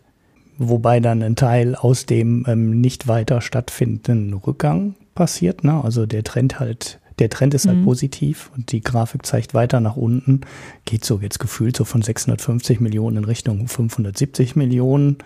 wobei 0.59 1.01
dann 1.01 1.23
ein 1.23 1.37
Teil 1.37 1.75
aus 1.75 2.07
dem 2.07 2.45
ähm, 2.49 2.81
nicht 2.81 3.07
weiter 3.07 3.41
stattfindenden 3.41 4.33
Rückgang 4.33 4.95
passiert. 5.15 5.65
Ne? 5.65 5.85
Also 5.85 6.07
der 6.07 6.25
Trend 6.25 6.59
halt 6.59 6.99
der 7.19 7.31
Trend 7.31 7.55
ist 7.55 7.67
halt 7.67 7.79
mhm. 7.79 7.85
positiv 7.85 8.51
und 8.55 8.73
die 8.73 8.83
Grafik 8.83 9.25
zeigt 9.25 9.55
weiter 9.55 9.81
nach 9.81 9.97
unten. 9.97 10.43
Geht 10.85 11.05
so 11.05 11.19
jetzt 11.21 11.39
gefühlt 11.39 11.77
so 11.77 11.85
von 11.85 12.03
650 12.03 12.81
Millionen 12.81 13.19
in 13.19 13.25
Richtung 13.25 13.69
570 13.69 14.55
Millionen. 14.57 15.19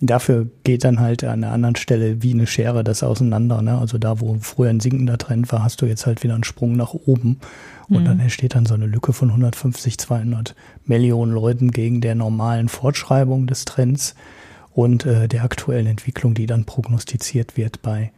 Dafür 0.00 0.46
geht 0.64 0.84
dann 0.84 1.00
halt 1.00 1.24
an 1.24 1.42
einer 1.42 1.52
anderen 1.52 1.76
Stelle 1.76 2.22
wie 2.22 2.32
eine 2.32 2.46
Schere 2.46 2.84
das 2.84 3.02
auseinander. 3.02 3.62
Ne? 3.62 3.78
Also 3.78 3.96
da, 3.96 4.20
wo 4.20 4.36
früher 4.40 4.68
ein 4.68 4.80
sinkender 4.80 5.16
Trend 5.16 5.50
war, 5.50 5.64
hast 5.64 5.80
du 5.80 5.86
jetzt 5.86 6.04
halt 6.04 6.22
wieder 6.22 6.34
einen 6.34 6.44
Sprung 6.44 6.76
nach 6.76 6.92
oben. 6.92 7.38
Und 7.88 8.02
mhm. 8.02 8.04
dann 8.04 8.20
entsteht 8.20 8.54
dann 8.54 8.66
so 8.66 8.74
eine 8.74 8.86
Lücke 8.86 9.14
von 9.14 9.30
150, 9.30 9.96
200 9.96 10.54
Millionen 10.84 11.32
Leuten 11.32 11.70
gegen 11.70 12.02
der 12.02 12.14
normalen 12.14 12.68
Fortschreibung 12.68 13.46
des 13.46 13.64
Trends 13.64 14.14
und 14.72 15.06
äh, 15.06 15.28
der 15.28 15.44
aktuellen 15.44 15.86
Entwicklung, 15.86 16.34
die 16.34 16.46
dann 16.46 16.64
prognostiziert 16.64 17.56
wird 17.56 17.80
bei 17.80 18.12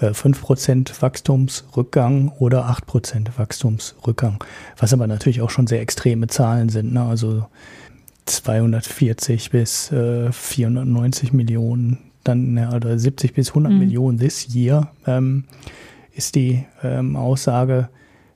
5% 0.00 0.90
äh, 0.90 1.02
Wachstumsrückgang 1.02 2.32
oder 2.38 2.68
8% 2.68 3.28
Wachstumsrückgang, 3.36 4.42
was 4.78 4.92
aber 4.92 5.06
natürlich 5.06 5.40
auch 5.40 5.50
schon 5.50 5.66
sehr 5.66 5.80
extreme 5.80 6.26
Zahlen 6.26 6.68
sind. 6.68 6.92
Ne? 6.92 7.02
Also 7.02 7.46
240 8.26 9.50
bis 9.50 9.90
äh, 9.92 10.30
490 10.32 11.32
Millionen, 11.32 11.98
dann 12.24 12.56
ja, 12.56 12.72
oder 12.74 12.98
70 12.98 13.34
bis 13.34 13.50
100 13.50 13.72
mhm. 13.72 13.78
Millionen 13.78 14.18
this 14.18 14.54
year 14.54 14.90
ähm, 15.06 15.44
ist 16.12 16.34
die 16.34 16.64
ähm, 16.82 17.16
Aussage. 17.16 17.88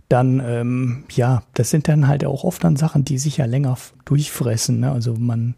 Dann, 0.09 0.43
ähm, 0.45 1.05
ja, 1.11 1.43
das 1.55 1.71
sind 1.71 1.87
dann 1.89 2.09
halt 2.09 2.25
auch 2.25 2.45
oft 2.45 2.65
dann 2.65 2.77
Sachen, 2.77 3.05
die 3.05 3.19
sich 3.19 3.37
ja 3.37 3.45
länger 3.45 3.77
durchfressen. 4.05 4.81
Ne? 4.81 4.91
Also 4.91 5.15
man, 5.15 5.55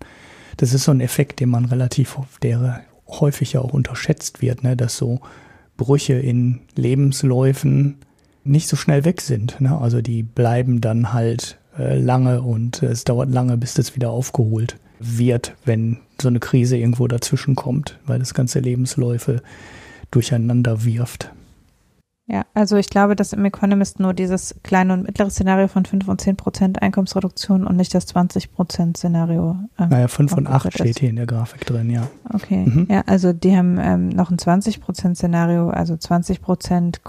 das 0.58 0.74
ist 0.74 0.84
so 0.84 0.92
ein 0.92 1.00
Effekt, 1.00 1.40
den 1.40 1.48
man 1.48 1.64
relativ, 1.64 2.18
der 2.42 2.82
häufig 3.08 3.54
ja 3.54 3.60
auch 3.60 3.72
unterschätzt 3.72 4.42
wird, 4.42 4.62
ne? 4.62 4.76
dass 4.76 4.96
so 4.96 5.20
Brüche 5.76 6.14
in 6.14 6.61
Lebensläufen 6.76 7.96
nicht 8.44 8.68
so 8.68 8.76
schnell 8.76 9.04
weg 9.04 9.20
sind. 9.20 9.61
Ne? 9.61 9.76
Also 9.76 10.00
die 10.00 10.22
bleiben 10.22 10.80
dann 10.80 11.12
halt 11.12 11.58
äh, 11.78 11.98
lange 11.98 12.42
und 12.42 12.82
äh, 12.82 12.87
es 12.87 13.04
dauert 13.04 13.30
lange, 13.30 13.56
bis 13.56 13.74
das 13.74 13.94
wieder 13.94 14.11
aufgeholt 14.11 14.76
wird, 14.98 15.54
wenn 15.64 15.98
so 16.20 16.28
eine 16.28 16.40
Krise 16.40 16.76
irgendwo 16.76 17.08
dazwischen 17.08 17.56
kommt, 17.56 17.98
weil 18.06 18.18
das 18.18 18.35
ganze 18.35 18.61
Lebensläufe 18.61 19.42
durcheinander 20.11 20.85
wirft. 20.85 21.30
Ja, 22.33 22.47
also 22.55 22.79
ich 22.79 22.88
glaube, 22.88 23.14
dass 23.14 23.35
im 23.35 23.45
Economist 23.45 24.01
nur 24.01 24.14
dieses 24.14 24.55
kleine 24.62 24.95
und 24.95 25.03
mittlere 25.03 25.29
Szenario 25.29 25.68
von 25.68 25.85
5 25.85 26.09
und 26.09 26.18
10 26.18 26.37
Prozent 26.38 26.81
Einkommensreduktion 26.81 27.66
und 27.66 27.77
nicht 27.77 27.95
das 27.95 28.07
20 28.07 28.55
Prozent 28.55 28.97
Szenario. 28.97 29.59
Ähm, 29.79 29.90
naja, 29.90 30.09
5 30.09 30.33
und 30.38 30.47
8 30.47 30.73
steht 30.73 30.99
hier 30.99 31.11
in 31.11 31.16
der 31.16 31.27
Grafik 31.27 31.66
drin, 31.66 31.90
ja. 31.90 32.09
Okay, 32.33 32.64
mhm. 32.64 32.88
ja, 32.90 33.03
also 33.05 33.35
die 33.35 33.55
haben 33.55 33.79
ähm, 33.79 34.09
noch 34.09 34.31
ein 34.31 34.38
20 34.38 34.81
Prozent 34.81 35.18
Szenario, 35.18 35.68
also 35.68 35.95
20 35.95 36.40
Prozent 36.40 37.03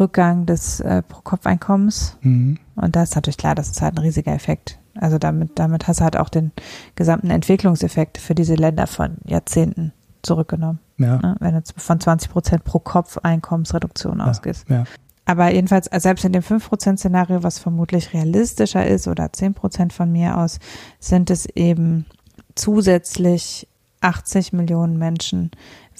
Rückgang 0.00 0.46
des 0.46 0.80
äh, 0.80 1.02
Pro-Kopf-Einkommens. 1.02 2.16
Mhm. 2.22 2.56
Und 2.76 2.96
da 2.96 3.02
ist 3.02 3.14
natürlich 3.14 3.36
klar, 3.36 3.54
das 3.54 3.68
ist 3.68 3.82
halt 3.82 3.96
ein 3.96 4.02
riesiger 4.02 4.32
Effekt. 4.32 4.78
Also 4.94 5.18
damit, 5.18 5.50
damit 5.56 5.86
hast 5.86 6.00
du 6.00 6.04
halt 6.04 6.16
auch 6.16 6.30
den 6.30 6.52
gesamten 6.94 7.28
Entwicklungseffekt 7.28 8.16
für 8.16 8.34
diese 8.34 8.54
Länder 8.54 8.86
von 8.86 9.18
Jahrzehnten 9.26 9.92
zurückgenommen. 10.26 10.80
Ja. 10.98 11.18
Ne? 11.18 11.36
Wenn 11.40 11.54
du 11.54 11.62
von 11.76 12.00
20 12.00 12.30
Prozent 12.30 12.64
pro 12.64 12.78
Kopf 12.78 13.18
Einkommensreduktion 13.18 14.18
ja. 14.18 14.26
ausgehst. 14.26 14.68
Ja. 14.68 14.84
Aber 15.24 15.52
jedenfalls, 15.52 15.88
äh, 15.88 16.00
selbst 16.00 16.24
in 16.24 16.32
dem 16.32 16.42
5%-Szenario, 16.42 17.42
was 17.42 17.58
vermutlich 17.58 18.14
realistischer 18.14 18.86
ist, 18.86 19.08
oder 19.08 19.24
10% 19.26 19.92
von 19.92 20.10
mir 20.10 20.38
aus, 20.38 20.60
sind 21.00 21.30
es 21.30 21.46
eben 21.46 22.06
zusätzlich 22.54 23.68
80 24.00 24.52
Millionen 24.52 24.98
Menschen 24.98 25.50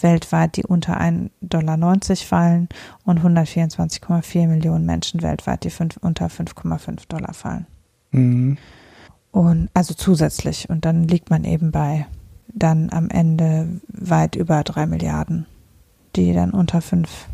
weltweit, 0.00 0.56
die 0.56 0.64
unter 0.64 1.00
1,90 1.00 1.30
Dollar 1.40 1.78
fallen 2.16 2.68
und 3.04 3.20
124,4 3.20 4.46
Millionen 4.46 4.86
Menschen 4.86 5.22
weltweit, 5.22 5.64
die 5.64 5.70
fünf, 5.70 5.96
unter 5.96 6.26
5,5 6.26 7.08
Dollar 7.08 7.34
fallen. 7.34 7.66
Mhm. 8.12 8.58
Und 9.32 9.70
also 9.74 9.94
zusätzlich. 9.94 10.70
Und 10.70 10.84
dann 10.84 11.08
liegt 11.08 11.30
man 11.30 11.44
eben 11.44 11.72
bei 11.72 12.06
dann 12.56 12.90
am 12.90 13.08
Ende 13.10 13.80
weit 13.88 14.34
über 14.34 14.64
drei 14.64 14.86
Milliarden, 14.86 15.46
die 16.16 16.32
dann 16.32 16.50
unter 16.50 16.80
fünf 16.80 17.28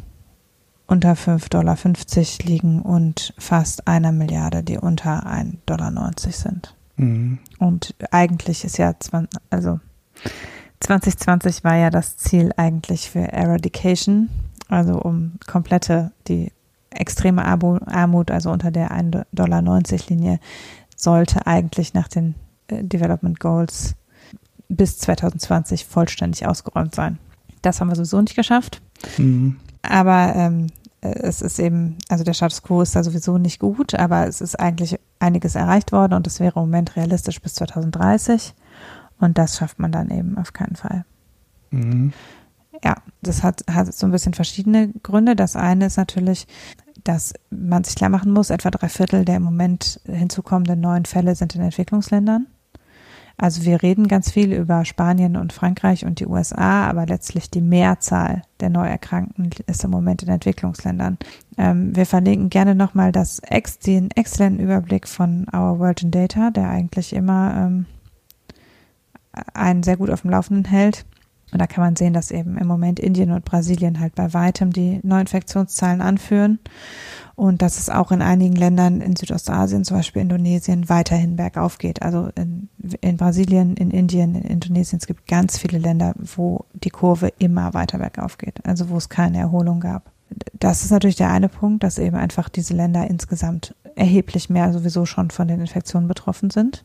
unter 0.86 1.14
5,50 1.14 1.48
Dollar 1.48 1.78
liegen 2.46 2.82
und 2.82 3.32
fast 3.38 3.88
einer 3.88 4.12
Milliarde, 4.12 4.62
die 4.62 4.76
unter 4.76 5.26
1,90 5.26 5.56
Dollar 5.64 6.12
sind. 6.18 6.74
Mhm. 6.96 7.38
Und 7.58 7.94
eigentlich 8.10 8.64
ist 8.64 8.76
ja, 8.76 8.92
also 9.48 9.80
2020 10.80 11.64
war 11.64 11.76
ja 11.76 11.88
das 11.88 12.18
Ziel 12.18 12.52
eigentlich 12.58 13.08
für 13.10 13.32
Eradication, 13.32 14.28
also 14.68 15.00
um 15.00 15.38
komplette, 15.46 16.12
die 16.28 16.52
extreme 16.90 17.44
Armut, 17.44 18.30
also 18.30 18.50
unter 18.50 18.70
der 18.70 18.90
1,90 18.90 19.24
Dollar 19.32 19.62
Linie, 20.08 20.40
sollte 20.94 21.46
eigentlich 21.46 21.94
nach 21.94 22.08
den 22.08 22.34
äh, 22.68 22.84
Development 22.84 23.40
Goals 23.40 23.94
bis 24.68 24.98
2020 24.98 25.86
vollständig 25.86 26.46
ausgeräumt 26.46 26.94
sein. 26.94 27.18
Das 27.62 27.80
haben 27.80 27.88
wir 27.88 27.96
sowieso 27.96 28.20
nicht 28.20 28.36
geschafft. 28.36 28.82
Mhm. 29.18 29.56
Aber 29.82 30.34
ähm, 30.34 30.68
es 31.00 31.42
ist 31.42 31.58
eben, 31.58 31.96
also 32.08 32.22
der 32.24 32.34
Status 32.34 32.62
quo 32.62 32.82
ist 32.82 32.94
da 32.94 33.02
sowieso 33.02 33.36
nicht 33.38 33.58
gut, 33.58 33.94
aber 33.94 34.26
es 34.26 34.40
ist 34.40 34.58
eigentlich 34.58 34.98
einiges 35.18 35.56
erreicht 35.56 35.92
worden 35.92 36.14
und 36.14 36.26
es 36.26 36.38
wäre 36.38 36.60
im 36.60 36.66
Moment 36.66 36.96
realistisch 36.96 37.40
bis 37.40 37.54
2030. 37.54 38.54
Und 39.18 39.38
das 39.38 39.56
schafft 39.56 39.78
man 39.78 39.92
dann 39.92 40.10
eben 40.10 40.38
auf 40.38 40.52
keinen 40.52 40.76
Fall. 40.76 41.04
Mhm. 41.70 42.12
Ja, 42.84 42.96
das 43.22 43.42
hat, 43.42 43.64
hat 43.70 43.92
so 43.92 44.06
ein 44.06 44.12
bisschen 44.12 44.34
verschiedene 44.34 44.92
Gründe. 45.02 45.36
Das 45.36 45.56
eine 45.56 45.86
ist 45.86 45.96
natürlich, 45.96 46.46
dass 47.04 47.32
man 47.50 47.84
sich 47.84 47.94
klar 47.94 48.10
machen 48.10 48.32
muss, 48.32 48.50
etwa 48.50 48.70
drei 48.70 48.88
Viertel 48.88 49.24
der 49.24 49.36
im 49.36 49.42
Moment 49.42 50.00
hinzukommenden 50.04 50.80
neuen 50.80 51.04
Fälle 51.04 51.34
sind 51.34 51.54
in 51.54 51.62
Entwicklungsländern. 51.62 52.46
Also 53.42 53.64
wir 53.64 53.82
reden 53.82 54.06
ganz 54.06 54.30
viel 54.30 54.52
über 54.52 54.84
Spanien 54.84 55.36
und 55.36 55.52
Frankreich 55.52 56.04
und 56.04 56.20
die 56.20 56.28
USA, 56.28 56.88
aber 56.88 57.06
letztlich 57.06 57.50
die 57.50 57.60
Mehrzahl 57.60 58.42
der 58.60 58.70
Neuerkrankten 58.70 59.50
ist 59.66 59.82
im 59.82 59.90
Moment 59.90 60.22
in 60.22 60.28
Entwicklungsländern. 60.28 61.18
Ähm, 61.58 61.96
wir 61.96 62.06
verlinken 62.06 62.50
gerne 62.50 62.76
nochmal 62.76 63.10
das 63.10 63.40
Ex, 63.40 63.80
den 63.80 64.12
exzellenten 64.12 64.64
Überblick 64.64 65.08
von 65.08 65.48
Our 65.52 65.80
World 65.80 66.04
in 66.04 66.12
Data, 66.12 66.52
der 66.52 66.70
eigentlich 66.70 67.12
immer 67.12 67.52
ähm, 67.56 67.86
einen 69.54 69.82
sehr 69.82 69.96
gut 69.96 70.10
auf 70.10 70.20
dem 70.20 70.30
Laufenden 70.30 70.66
hält. 70.66 71.04
Und 71.52 71.60
da 71.60 71.66
kann 71.66 71.84
man 71.84 71.96
sehen, 71.96 72.14
dass 72.14 72.30
eben 72.30 72.56
im 72.56 72.66
Moment 72.66 72.98
Indien 72.98 73.30
und 73.30 73.44
Brasilien 73.44 74.00
halt 74.00 74.14
bei 74.14 74.32
weitem 74.32 74.72
die 74.72 75.00
Neuinfektionszahlen 75.02 76.00
anführen 76.00 76.58
und 77.34 77.60
dass 77.60 77.78
es 77.78 77.90
auch 77.90 78.10
in 78.10 78.22
einigen 78.22 78.56
Ländern 78.56 79.00
in 79.00 79.16
Südostasien, 79.16 79.84
zum 79.84 79.98
Beispiel 79.98 80.22
Indonesien, 80.22 80.88
weiterhin 80.88 81.36
bergauf 81.36 81.78
geht. 81.78 82.02
Also 82.02 82.30
in, 82.36 82.68
in 83.00 83.16
Brasilien, 83.18 83.76
in 83.76 83.90
Indien, 83.90 84.34
in 84.34 84.44
Indonesien, 84.44 84.98
es 84.98 85.06
gibt 85.06 85.26
ganz 85.26 85.58
viele 85.58 85.78
Länder, 85.78 86.14
wo 86.16 86.64
die 86.72 86.90
Kurve 86.90 87.32
immer 87.38 87.74
weiter 87.74 87.98
bergauf 87.98 88.38
geht, 88.38 88.64
also 88.66 88.88
wo 88.88 88.96
es 88.96 89.08
keine 89.08 89.38
Erholung 89.38 89.80
gab. 89.80 90.10
Das 90.58 90.84
ist 90.84 90.90
natürlich 90.90 91.16
der 91.16 91.30
eine 91.30 91.50
Punkt, 91.50 91.82
dass 91.82 91.98
eben 91.98 92.16
einfach 92.16 92.48
diese 92.48 92.74
Länder 92.74 93.06
insgesamt 93.08 93.74
erheblich 93.94 94.48
mehr 94.48 94.72
sowieso 94.72 95.04
schon 95.04 95.30
von 95.30 95.48
den 95.48 95.60
Infektionen 95.60 96.08
betroffen 96.08 96.48
sind. 96.48 96.84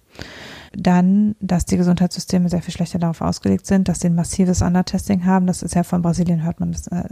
Dann, 0.74 1.36
dass 1.40 1.66
die 1.66 1.78
Gesundheitssysteme 1.78 2.50
sehr 2.50 2.62
viel 2.62 2.74
schlechter 2.74 3.00
darauf 3.00 3.22
ausgelegt 3.22 3.66
sind, 3.66 3.88
dass 3.88 4.00
sie 4.00 4.08
ein 4.08 4.16
massives 4.16 4.62
Undertesting 4.62 5.26
haben. 5.26 5.48
Das 5.48 5.64
ist 5.64 5.76
ja 5.76 5.84
von 5.84 6.02
Brasilien, 6.02 6.44
hört 6.44 6.60
man, 6.60 6.72
das, 6.72 6.88
äh, 6.88 7.06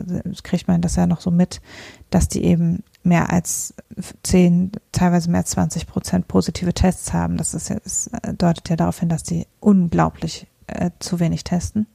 kriegt 0.44 0.68
man 0.68 0.82
das 0.82 0.96
ja 0.96 1.08
noch 1.08 1.22
so 1.22 1.32
mit, 1.32 1.62
dass 2.10 2.28
die 2.28 2.44
eben 2.44 2.84
mehr 3.04 3.32
als 3.32 3.74
zehn, 4.24 4.72
teilweise 4.92 5.30
mehr 5.30 5.42
als 5.42 5.52
20 5.52 5.88
Prozent 5.88 6.28
positive 6.28 6.74
Tests 6.74 7.14
haben. 7.14 7.38
Das 7.38 7.54
ist 7.54 7.70
ja, 7.70 7.78
das 7.84 8.10
deutet 8.38 8.70
ja 8.70 8.76
darauf 8.76 9.00
hin, 9.00 9.10
dass 9.10 9.24
die 9.24 9.48
unglaublich 9.60 10.48
äh, 10.68 10.92
zu 11.00 11.20
wenig 11.20 11.44
testen. 11.44 11.88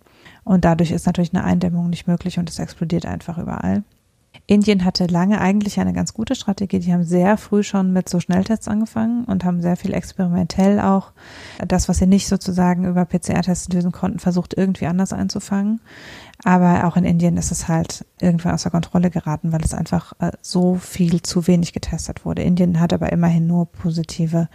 Und 0.44 0.64
dadurch 0.64 0.90
ist 0.90 1.06
natürlich 1.06 1.34
eine 1.34 1.44
Eindämmung 1.44 1.90
nicht 1.90 2.06
möglich 2.06 2.38
und 2.38 2.48
es 2.48 2.58
explodiert 2.58 3.06
einfach 3.06 3.38
überall. 3.38 3.84
Indien 4.50 4.84
hatte 4.84 5.06
lange 5.06 5.40
eigentlich 5.40 5.78
eine 5.78 5.92
ganz 5.92 6.12
gute 6.12 6.34
Strategie. 6.34 6.80
Die 6.80 6.92
haben 6.92 7.04
sehr 7.04 7.36
früh 7.36 7.62
schon 7.62 7.92
mit 7.92 8.08
so 8.08 8.18
Schnelltests 8.18 8.66
angefangen 8.66 9.24
und 9.26 9.44
haben 9.44 9.62
sehr 9.62 9.76
viel 9.76 9.94
experimentell 9.94 10.80
auch 10.80 11.12
das, 11.64 11.88
was 11.88 11.98
sie 11.98 12.08
nicht 12.08 12.26
sozusagen 12.26 12.84
über 12.84 13.04
PCR-Tests 13.04 13.72
lösen 13.72 13.92
konnten, 13.92 14.18
versucht 14.18 14.54
irgendwie 14.54 14.88
anders 14.88 15.12
einzufangen. 15.12 15.80
Aber 16.42 16.88
auch 16.88 16.96
in 16.96 17.04
Indien 17.04 17.36
ist 17.36 17.52
es 17.52 17.68
halt 17.68 18.04
irgendwann 18.20 18.54
außer 18.54 18.70
Kontrolle 18.70 19.10
geraten, 19.10 19.52
weil 19.52 19.62
es 19.62 19.72
einfach 19.72 20.14
äh, 20.18 20.32
so 20.40 20.74
viel 20.74 21.22
zu 21.22 21.46
wenig 21.46 21.72
getestet 21.72 22.24
wurde. 22.24 22.42
Indien 22.42 22.80
hat 22.80 22.92
aber 22.92 23.12
immerhin 23.12 23.46
nur 23.46 23.66
positive 23.66 24.48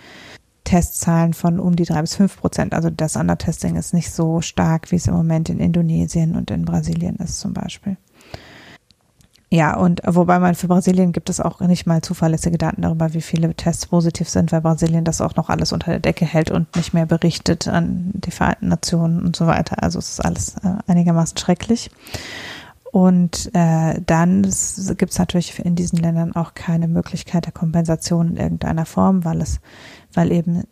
Testzahlen 0.65 1.33
von 1.33 1.57
um 1.57 1.77
die 1.77 1.85
drei 1.85 2.01
bis 2.01 2.15
fünf 2.15 2.37
Prozent. 2.37 2.73
Also 2.73 2.89
das 2.89 3.15
Undertesting 3.15 3.77
ist 3.77 3.93
nicht 3.93 4.11
so 4.11 4.41
stark, 4.41 4.91
wie 4.91 4.97
es 4.97 5.07
im 5.07 5.13
Moment 5.13 5.49
in 5.49 5.59
Indonesien 5.59 6.35
und 6.35 6.51
in 6.51 6.65
Brasilien 6.65 7.15
ist 7.15 7.39
zum 7.39 7.53
Beispiel. 7.53 7.95
Ja, 9.55 9.77
und 9.77 10.01
wobei 10.05 10.37
man 10.39 10.53
für 10.53 10.67
Brasilien 10.67 11.13
gibt 11.13 11.29
es 11.29 11.39
auch 11.39 11.61
nicht 11.61 11.87
mal 11.87 12.01
zuverlässige 12.01 12.57
Daten 12.57 12.81
darüber, 12.81 13.13
wie 13.13 13.21
viele 13.21 13.53
Tests 13.53 13.85
positiv 13.85 14.27
sind, 14.27 14.51
weil 14.51 14.59
Brasilien 14.59 15.05
das 15.05 15.21
auch 15.21 15.37
noch 15.37 15.47
alles 15.47 15.71
unter 15.71 15.91
der 15.91 16.01
Decke 16.01 16.25
hält 16.25 16.51
und 16.51 16.75
nicht 16.75 16.93
mehr 16.93 17.05
berichtet 17.05 17.69
an 17.69 18.11
die 18.15 18.31
Vereinten 18.31 18.67
Nationen 18.67 19.23
und 19.25 19.37
so 19.37 19.47
weiter. 19.47 19.81
Also 19.81 19.97
es 19.97 20.09
ist 20.09 20.19
alles 20.19 20.55
äh, 20.57 20.75
einigermaßen 20.87 21.37
schrecklich. 21.37 21.89
Und 22.91 23.49
äh, 23.53 24.01
dann 24.05 24.41
gibt 24.41 25.11
es 25.13 25.19
natürlich 25.19 25.57
in 25.57 25.77
diesen 25.77 25.99
Ländern 25.99 26.35
auch 26.35 26.53
keine 26.53 26.89
Möglichkeit 26.89 27.45
der 27.45 27.53
Kompensation 27.53 28.31
in 28.31 28.35
irgendeiner 28.35 28.85
Form, 28.85 29.23
weil 29.23 29.39
es, 29.39 29.61
weil 30.13 30.33
eben 30.33 30.63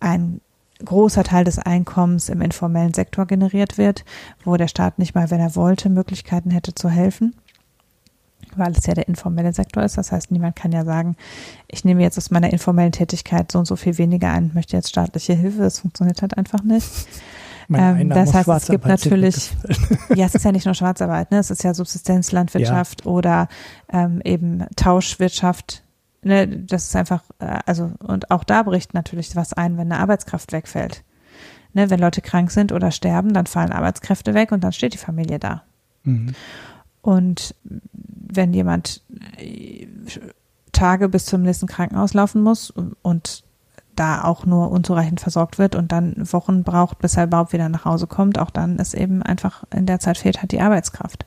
ein 0.00 0.40
großer 0.82 1.24
Teil 1.24 1.44
des 1.44 1.58
Einkommens 1.58 2.30
im 2.30 2.40
informellen 2.40 2.94
Sektor 2.94 3.26
generiert 3.26 3.76
wird, 3.76 4.06
wo 4.46 4.56
der 4.56 4.68
Staat 4.68 4.98
nicht 4.98 5.14
mal, 5.14 5.30
wenn 5.30 5.40
er 5.40 5.56
wollte, 5.56 5.90
Möglichkeiten 5.90 6.50
hätte 6.50 6.74
zu 6.74 6.88
helfen 6.88 7.34
weil 8.56 8.72
es 8.72 8.86
ja 8.86 8.94
der 8.94 9.08
informelle 9.08 9.52
Sektor 9.52 9.82
ist. 9.82 9.98
Das 9.98 10.12
heißt, 10.12 10.30
niemand 10.30 10.56
kann 10.56 10.72
ja 10.72 10.84
sagen, 10.84 11.16
ich 11.68 11.84
nehme 11.84 12.02
jetzt 12.02 12.18
aus 12.18 12.30
meiner 12.30 12.50
informellen 12.50 12.92
Tätigkeit 12.92 13.50
so 13.50 13.58
und 13.58 13.66
so 13.66 13.76
viel 13.76 13.98
weniger 13.98 14.30
ein 14.30 14.44
und 14.44 14.54
möchte 14.54 14.76
jetzt 14.76 14.88
staatliche 14.88 15.34
Hilfe. 15.34 15.62
Das 15.62 15.80
funktioniert 15.80 16.22
halt 16.22 16.36
einfach 16.36 16.62
nicht. 16.62 16.88
Ähm, 17.72 18.08
das 18.10 18.34
heißt, 18.34 18.48
es 18.48 18.66
gibt 18.66 18.86
natürlich, 18.86 19.52
ja, 20.14 20.26
es 20.26 20.34
ist 20.34 20.44
ja 20.44 20.52
nicht 20.52 20.64
nur 20.64 20.74
Schwarzarbeit, 20.74 21.30
ne? 21.30 21.38
es 21.38 21.50
ist 21.50 21.62
ja 21.62 21.72
Subsistenzlandwirtschaft 21.72 23.04
ja. 23.04 23.10
oder 23.10 23.48
ähm, 23.92 24.20
eben 24.24 24.64
Tauschwirtschaft. 24.76 25.84
Ne? 26.22 26.48
Das 26.48 26.86
ist 26.86 26.96
einfach, 26.96 27.22
äh, 27.38 27.58
also, 27.66 27.92
und 28.00 28.30
auch 28.30 28.44
da 28.44 28.64
bricht 28.64 28.94
natürlich 28.94 29.36
was 29.36 29.52
ein, 29.52 29.76
wenn 29.76 29.92
eine 29.92 30.00
Arbeitskraft 30.00 30.52
wegfällt. 30.52 31.04
Ne? 31.72 31.90
Wenn 31.90 32.00
Leute 32.00 32.22
krank 32.22 32.50
sind 32.50 32.72
oder 32.72 32.90
sterben, 32.90 33.32
dann 33.32 33.46
fallen 33.46 33.72
Arbeitskräfte 33.72 34.34
weg 34.34 34.50
und 34.50 34.64
dann 34.64 34.72
steht 34.72 34.94
die 34.94 34.98
Familie 34.98 35.38
da. 35.38 35.62
Mhm. 36.02 36.34
Und 37.02 37.54
wenn 37.62 38.52
jemand 38.52 39.02
äh, 39.38 39.86
Tage 40.72 41.08
bis 41.08 41.26
zum 41.26 41.42
nächsten 41.42 41.66
Krankenhaus 41.66 42.14
laufen 42.14 42.42
muss 42.42 42.70
und 42.70 43.44
da 43.96 44.24
auch 44.24 44.46
nur 44.46 44.70
unzureichend 44.70 45.20
versorgt 45.20 45.58
wird 45.58 45.74
und 45.74 45.92
dann 45.92 46.14
Wochen 46.32 46.62
braucht, 46.62 46.98
bis 46.98 47.16
er 47.16 47.24
überhaupt 47.24 47.52
wieder 47.52 47.68
nach 47.68 47.84
Hause 47.84 48.06
kommt, 48.06 48.38
auch 48.38 48.50
dann 48.50 48.78
ist 48.78 48.94
eben 48.94 49.22
einfach 49.22 49.64
in 49.74 49.86
der 49.86 50.00
Zeit 50.00 50.16
fehlt 50.16 50.40
halt 50.40 50.52
die 50.52 50.60
Arbeitskraft. 50.60 51.26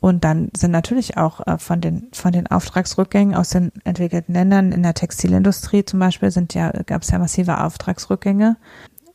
Und 0.00 0.24
dann 0.24 0.50
sind 0.56 0.70
natürlich 0.70 1.18
auch 1.18 1.46
äh, 1.46 1.58
von 1.58 1.80
den, 1.80 2.08
von 2.12 2.32
den 2.32 2.46
Auftragsrückgängen 2.46 3.34
aus 3.34 3.50
den 3.50 3.70
entwickelten 3.84 4.32
Ländern 4.32 4.72
in 4.72 4.82
der 4.82 4.94
Textilindustrie 4.94 5.84
zum 5.84 6.00
Beispiel 6.00 6.30
sind 6.30 6.54
ja, 6.54 6.70
gab 6.70 7.02
es 7.02 7.10
ja 7.10 7.18
massive 7.18 7.62
Auftragsrückgänge. 7.62 8.56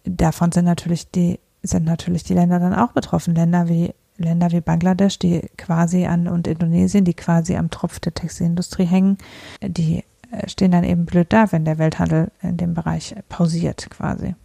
Davon 0.03 0.51
sind 0.51 0.65
natürlich 0.65 1.09
die, 1.09 1.39
sind 1.63 1.85
natürlich 1.85 2.23
die 2.23 2.35
Länder 2.35 2.59
dann 2.59 2.75
auch 2.75 2.91
betroffen. 2.91 3.33
Länder 3.33 3.67
wie 3.67 3.95
Länder 4.17 4.51
wie 4.51 4.61
Bangladesch, 4.61 5.19
die 5.19 5.41
quasi 5.57 6.05
an 6.05 6.27
und 6.27 6.47
Indonesien, 6.47 7.05
die 7.05 7.13
quasi 7.13 7.55
am 7.55 7.69
Tropf 7.69 7.99
der 7.99 8.13
Textilindustrie 8.13 8.85
hängen, 8.85 9.17
die 9.61 10.03
äh, 10.31 10.47
stehen 10.47 10.71
dann 10.71 10.83
eben 10.83 11.05
blöd 11.05 11.31
da, 11.31 11.51
wenn 11.51 11.65
der 11.65 11.77
Welthandel 11.77 12.31
in 12.41 12.57
dem 12.57 12.73
Bereich 12.73 13.15
pausiert 13.29 13.89
quasi. 13.89 14.35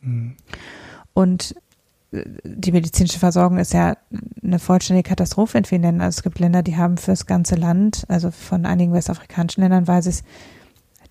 Mhm. 0.00 0.36
Und 1.14 1.54
äh, 2.12 2.24
die 2.44 2.72
medizinische 2.72 3.18
Versorgung 3.18 3.58
ist 3.58 3.74
ja 3.74 3.96
eine 4.42 4.58
vollständige 4.58 5.08
Katastrophe 5.08 5.58
in 5.58 5.64
vielen 5.64 5.82
Ländern. 5.82 6.06
Also 6.06 6.18
es 6.18 6.22
gibt 6.22 6.38
Länder, 6.38 6.62
die 6.62 6.76
haben 6.76 6.96
fürs 6.96 7.26
ganze 7.26 7.54
Land, 7.54 8.04
also 8.08 8.30
von 8.30 8.66
einigen 8.66 8.92
westafrikanischen 8.92 9.62
Ländern 9.62 9.86
weiß 9.86 10.06
ich, 10.06 10.22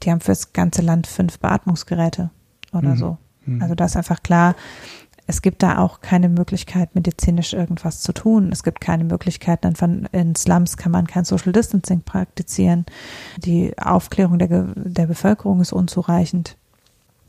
die 0.04 0.12
haben 0.12 0.22
fürs 0.22 0.54
ganze 0.54 0.82
Land 0.82 1.08
fünf 1.08 1.40
Beatmungsgeräte 1.40 2.32
oder 2.74 2.96
mhm. 2.96 2.98
so. 2.98 3.18
Mhm. 3.46 3.62
Also 3.62 3.76
da 3.76 3.86
ist 3.86 3.98
einfach 3.98 4.24
klar, 4.24 4.56
es 5.32 5.42
gibt 5.42 5.64
da 5.64 5.78
auch 5.78 6.02
keine 6.02 6.28
Möglichkeit, 6.28 6.94
medizinisch 6.94 7.54
irgendwas 7.54 8.02
zu 8.02 8.12
tun. 8.12 8.52
Es 8.52 8.64
gibt 8.64 8.82
keine 8.82 9.06
Möglichkeit, 9.06 9.64
in 9.64 10.36
Slums 10.36 10.76
kann 10.76 10.92
man 10.92 11.08
kein 11.08 11.24
Social 11.24 11.54
Distancing 11.54 12.02
praktizieren. 12.02 12.86
Die 13.38 13.74
Aufklärung 13.78 14.40
der, 14.40 14.66
der 14.76 15.08
Bevölkerung 15.08 15.62
ist 15.62 15.72
unzureichend. 15.72 16.58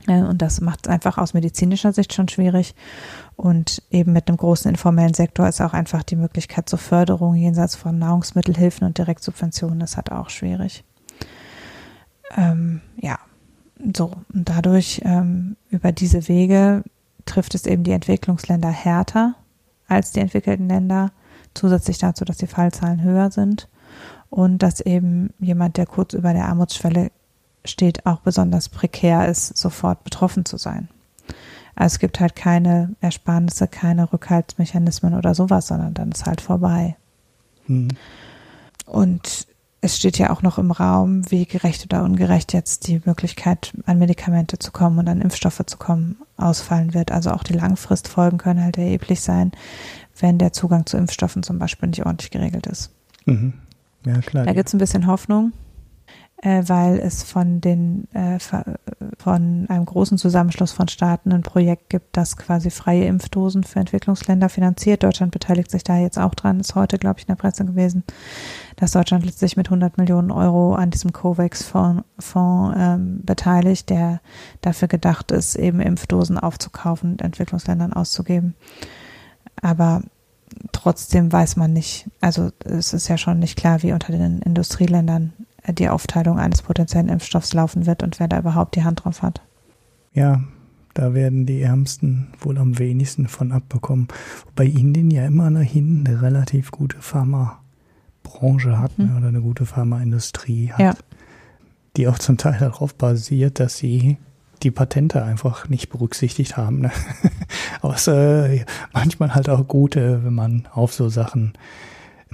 Und 0.08 0.42
das 0.42 0.60
macht 0.60 0.86
es 0.86 0.92
einfach 0.92 1.16
aus 1.16 1.32
medizinischer 1.32 1.92
Sicht 1.92 2.12
schon 2.12 2.26
schwierig. 2.28 2.74
Und 3.36 3.84
eben 3.92 4.12
mit 4.12 4.26
einem 4.26 4.36
großen 4.36 4.68
informellen 4.68 5.14
Sektor 5.14 5.46
ist 5.46 5.60
auch 5.60 5.72
einfach 5.72 6.02
die 6.02 6.16
Möglichkeit 6.16 6.68
zur 6.68 6.80
Förderung 6.80 7.36
jenseits 7.36 7.76
von 7.76 8.00
Nahrungsmittelhilfen 8.00 8.84
und 8.84 8.98
Direktsubventionen 8.98 9.80
ist 9.80 9.94
halt 9.96 10.10
auch 10.10 10.28
schwierig. 10.28 10.82
Ähm, 12.36 12.80
ja, 12.96 13.20
so. 13.94 14.10
Und 14.34 14.48
dadurch 14.48 15.02
ähm, 15.04 15.56
über 15.70 15.92
diese 15.92 16.26
Wege 16.26 16.82
trifft 17.26 17.54
es 17.54 17.66
eben 17.66 17.84
die 17.84 17.92
Entwicklungsländer 17.92 18.70
härter 18.70 19.34
als 19.88 20.12
die 20.12 20.20
entwickelten 20.20 20.68
Länder, 20.68 21.10
zusätzlich 21.54 21.98
dazu, 21.98 22.24
dass 22.24 22.38
die 22.38 22.46
Fallzahlen 22.46 23.02
höher 23.02 23.30
sind 23.30 23.68
und 24.30 24.58
dass 24.58 24.80
eben 24.80 25.30
jemand, 25.38 25.76
der 25.76 25.86
kurz 25.86 26.14
über 26.14 26.32
der 26.32 26.46
Armutsschwelle 26.46 27.10
steht, 27.64 28.06
auch 28.06 28.20
besonders 28.20 28.68
prekär 28.68 29.28
ist, 29.28 29.56
sofort 29.56 30.02
betroffen 30.04 30.44
zu 30.44 30.56
sein. 30.56 30.88
Also 31.74 31.94
es 31.94 31.98
gibt 31.98 32.20
halt 32.20 32.36
keine 32.36 32.94
Ersparnisse, 33.00 33.68
keine 33.68 34.12
Rückhaltsmechanismen 34.12 35.14
oder 35.14 35.34
sowas, 35.34 35.68
sondern 35.68 35.94
dann 35.94 36.12
ist 36.12 36.26
halt 36.26 36.40
vorbei. 36.40 36.96
Hm. 37.66 37.88
Und 38.86 39.46
es 39.80 39.96
steht 39.96 40.18
ja 40.18 40.30
auch 40.30 40.42
noch 40.42 40.58
im 40.58 40.70
Raum, 40.70 41.30
wie 41.30 41.44
gerecht 41.44 41.84
oder 41.84 42.04
ungerecht 42.04 42.52
jetzt 42.52 42.86
die 42.86 43.02
Möglichkeit, 43.04 43.72
an 43.86 43.98
Medikamente 43.98 44.58
zu 44.58 44.70
kommen 44.70 44.98
und 44.98 45.08
an 45.08 45.20
Impfstoffe 45.20 45.62
zu 45.66 45.76
kommen, 45.76 46.18
ausfallen 46.42 46.94
wird. 46.94 47.12
Also 47.12 47.30
auch 47.30 47.42
die 47.42 47.54
Langfristfolgen 47.54 48.38
können 48.38 48.62
halt 48.62 48.78
erheblich 48.78 49.20
sein, 49.20 49.52
wenn 50.18 50.38
der 50.38 50.52
Zugang 50.52 50.86
zu 50.86 50.96
Impfstoffen 50.96 51.42
zum 51.42 51.58
Beispiel 51.58 51.88
nicht 51.88 52.04
ordentlich 52.04 52.30
geregelt 52.30 52.66
ist. 52.66 52.90
Mhm. 53.26 53.54
Ja, 54.04 54.18
klar. 54.20 54.44
Da 54.44 54.52
gibt 54.52 54.68
es 54.68 54.74
ein 54.74 54.78
bisschen 54.78 55.06
Hoffnung 55.06 55.52
äh, 56.42 56.62
weil 56.66 56.98
es 56.98 57.22
von 57.22 57.60
den 57.60 58.08
äh, 58.12 58.38
von 59.18 59.66
einem 59.68 59.84
großen 59.84 60.18
Zusammenschluss 60.18 60.72
von 60.72 60.88
Staaten 60.88 61.32
ein 61.32 61.42
Projekt 61.42 61.88
gibt, 61.88 62.16
das 62.16 62.36
quasi 62.36 62.70
freie 62.70 63.04
Impfdosen 63.04 63.62
für 63.62 63.78
Entwicklungsländer 63.78 64.48
finanziert. 64.48 65.04
Deutschland 65.04 65.32
beteiligt 65.32 65.70
sich 65.70 65.84
da 65.84 65.96
jetzt 65.96 66.18
auch 66.18 66.34
dran, 66.34 66.60
ist 66.60 66.74
heute, 66.74 66.98
glaube 66.98 67.20
ich, 67.20 67.24
in 67.24 67.34
der 67.34 67.40
Presse 67.40 67.64
gewesen, 67.64 68.02
dass 68.76 68.92
Deutschland 68.92 69.24
letztlich 69.24 69.56
mit 69.56 69.66
100 69.66 69.98
Millionen 69.98 70.30
Euro 70.30 70.74
an 70.74 70.90
diesem 70.90 71.12
COVAX-Fonds 71.12 72.04
ähm, 72.76 73.20
beteiligt, 73.22 73.90
der 73.90 74.20
dafür 74.60 74.88
gedacht 74.88 75.30
ist, 75.30 75.56
eben 75.56 75.80
Impfdosen 75.80 76.38
aufzukaufen 76.38 77.12
und 77.12 77.22
Entwicklungsländern 77.22 77.92
auszugeben. 77.92 78.54
Aber 79.60 80.02
trotzdem 80.72 81.32
weiß 81.32 81.56
man 81.56 81.72
nicht, 81.72 82.08
also 82.20 82.50
es 82.64 82.92
ist 82.92 83.08
ja 83.08 83.18
schon 83.18 83.38
nicht 83.38 83.56
klar, 83.56 83.82
wie 83.82 83.92
unter 83.92 84.12
den 84.12 84.40
Industrieländern 84.40 85.32
die 85.68 85.88
Aufteilung 85.88 86.38
eines 86.38 86.62
potenziellen 86.62 87.08
Impfstoffs 87.08 87.52
laufen 87.52 87.86
wird 87.86 88.02
und 88.02 88.18
wer 88.18 88.28
da 88.28 88.38
überhaupt 88.38 88.74
die 88.76 88.84
Hand 88.84 89.04
drauf 89.04 89.22
hat. 89.22 89.42
Ja, 90.12 90.42
da 90.94 91.14
werden 91.14 91.46
die 91.46 91.62
Ärmsten 91.62 92.28
wohl 92.38 92.58
am 92.58 92.78
wenigsten 92.78 93.28
von 93.28 93.52
abbekommen. 93.52 94.08
Wobei 94.46 94.66
Indien 94.66 95.10
ja 95.10 95.24
immerhin 95.24 96.04
eine 96.06 96.20
relativ 96.20 96.70
gute 96.70 97.00
Pharmabranche 98.32 98.78
hat 98.78 98.98
mhm. 98.98 99.16
oder 99.16 99.28
eine 99.28 99.40
gute 99.40 99.66
Pharmaindustrie 99.66 100.72
hat, 100.72 100.80
ja. 100.80 100.94
die 101.96 102.08
auch 102.08 102.18
zum 102.18 102.36
Teil 102.36 102.58
darauf 102.58 102.94
basiert, 102.94 103.60
dass 103.60 103.76
sie 103.76 104.18
die 104.62 104.70
Patente 104.70 105.24
einfach 105.24 105.68
nicht 105.68 105.88
berücksichtigt 105.88 106.56
haben. 106.56 106.80
Ne? 106.80 106.90
Es 107.94 108.06
äh, 108.06 108.64
manchmal 108.92 109.34
halt 109.34 109.48
auch 109.48 109.66
gut, 109.66 109.96
äh, 109.96 110.24
wenn 110.24 110.34
man 110.34 110.68
auf 110.72 110.94
so 110.94 111.08
Sachen 111.08 111.52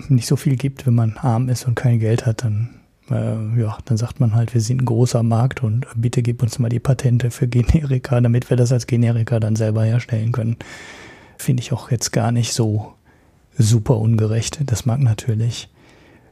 nicht 0.08 0.26
so 0.26 0.36
viel 0.36 0.56
gibt, 0.56 0.86
wenn 0.86 0.94
man 0.94 1.16
arm 1.16 1.48
ist 1.48 1.66
und 1.66 1.74
kein 1.74 1.98
Geld 1.98 2.26
hat, 2.26 2.44
dann 2.44 2.68
äh, 3.10 3.60
ja, 3.60 3.78
dann 3.86 3.96
sagt 3.96 4.20
man 4.20 4.34
halt, 4.34 4.52
wir 4.52 4.60
sind 4.60 4.82
ein 4.82 4.84
großer 4.84 5.22
Markt 5.22 5.62
und 5.62 5.86
bitte 5.96 6.22
gib 6.22 6.42
uns 6.42 6.58
mal 6.58 6.68
die 6.68 6.80
Patente 6.80 7.30
für 7.30 7.48
Generika, 7.48 8.20
damit 8.20 8.50
wir 8.50 8.58
das 8.58 8.70
als 8.70 8.86
Generika 8.86 9.40
dann 9.40 9.56
selber 9.56 9.84
herstellen 9.84 10.32
können. 10.32 10.56
Finde 11.38 11.62
ich 11.62 11.72
auch 11.72 11.90
jetzt 11.90 12.12
gar 12.12 12.30
nicht 12.30 12.52
so 12.52 12.92
super 13.56 13.96
ungerecht. 13.96 14.60
Das 14.66 14.84
mag 14.84 15.00
natürlich 15.00 15.70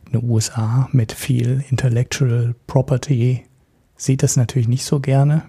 eine 0.08 0.22
USA 0.22 0.88
mit 0.92 1.12
viel 1.12 1.64
Intellectual 1.70 2.54
Property 2.66 3.44
sieht 3.96 4.22
das 4.22 4.36
natürlich 4.36 4.68
nicht 4.68 4.84
so 4.84 5.00
gerne. 5.00 5.42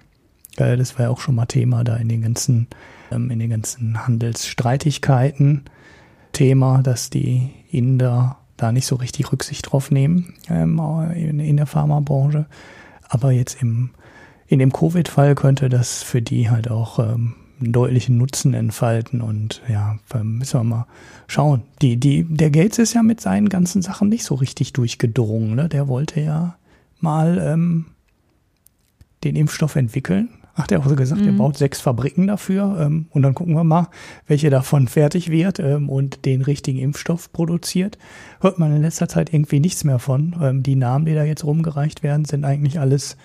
Äh, 0.57 0.77
das 0.77 0.97
war 0.97 1.05
ja 1.05 1.11
auch 1.11 1.19
schon 1.19 1.35
mal 1.35 1.45
Thema 1.45 1.83
da 1.83 1.95
in 1.95 2.09
den 2.09 2.21
ganzen, 2.21 2.67
ähm, 3.11 3.29
in 3.29 3.39
den 3.39 3.49
ganzen 3.49 4.05
Handelsstreitigkeiten. 4.05 5.65
Thema, 6.33 6.83
dass 6.83 7.09
die 7.09 7.49
Inder 7.71 8.37
da 8.57 8.71
nicht 8.71 8.85
so 8.85 8.95
richtig 8.95 9.31
Rücksicht 9.31 9.71
drauf 9.71 9.91
nehmen 9.91 10.33
ähm, 10.49 10.79
in, 11.15 11.39
in, 11.39 11.57
der 11.57 11.65
Pharmabranche. 11.65 12.47
Aber 13.07 13.31
jetzt 13.31 13.61
im, 13.61 13.91
in 14.47 14.59
dem 14.59 14.71
Covid-Fall 14.71 15.35
könnte 15.35 15.69
das 15.69 16.03
für 16.03 16.21
die 16.21 16.49
halt 16.49 16.69
auch 16.69 16.99
ähm, 16.99 17.35
einen 17.59 17.71
deutlichen 17.71 18.17
Nutzen 18.17 18.53
entfalten 18.53 19.21
und 19.21 19.61
ja, 19.67 19.97
müssen 20.23 20.59
wir 20.59 20.63
mal 20.63 20.87
schauen. 21.27 21.63
Die, 21.81 21.97
die, 21.97 22.23
der 22.23 22.51
Gates 22.51 22.77
ist 22.77 22.93
ja 22.93 23.03
mit 23.03 23.21
seinen 23.21 23.49
ganzen 23.49 23.81
Sachen 23.81 24.09
nicht 24.09 24.23
so 24.23 24.35
richtig 24.35 24.73
durchgedrungen. 24.73 25.55
Ne? 25.55 25.69
Der 25.69 25.87
wollte 25.87 26.21
ja 26.21 26.57
mal 26.99 27.37
ähm, 27.39 27.85
den 29.23 29.35
Impfstoff 29.35 29.75
entwickeln 29.75 30.29
hat 30.57 30.71
er 30.71 30.79
auch 30.79 30.95
gesagt, 30.95 31.21
mhm. 31.21 31.27
er 31.27 31.33
baut 31.33 31.57
sechs 31.57 31.79
Fabriken 31.79 32.27
dafür 32.27 32.79
ähm, 32.81 33.05
und 33.11 33.21
dann 33.21 33.35
gucken 33.35 33.53
wir 33.53 33.63
mal, 33.63 33.89
welche 34.25 34.49
davon 34.49 34.87
fertig 34.87 35.29
wird 35.29 35.59
ähm, 35.59 35.87
und 35.87 36.25
den 36.25 36.41
richtigen 36.41 36.79
Impfstoff 36.79 37.31
produziert. 37.31 37.97
Hört 38.41 38.57
man 38.57 38.75
in 38.75 38.81
letzter 38.81 39.07
Zeit 39.07 39.31
irgendwie 39.31 39.59
nichts 39.59 39.83
mehr 39.83 39.99
von. 39.99 40.35
Ähm, 40.41 40.63
die 40.63 40.75
Namen, 40.75 41.05
die 41.05 41.13
da 41.13 41.23
jetzt 41.23 41.43
rumgereicht 41.43 42.01
werden, 42.01 42.25
sind 42.25 42.43
eigentlich 42.43 42.79
alles 42.79 43.17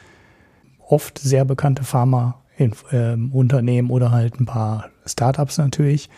oft 0.87 1.19
sehr 1.19 1.47
bekannte 1.47 1.85
Pharmaunternehmen 2.71 3.91
oder 3.91 4.11
halt 4.11 4.41
ein 4.41 4.47
paar 4.47 4.91
Startups 5.07 5.59
natürlich, 5.59 6.09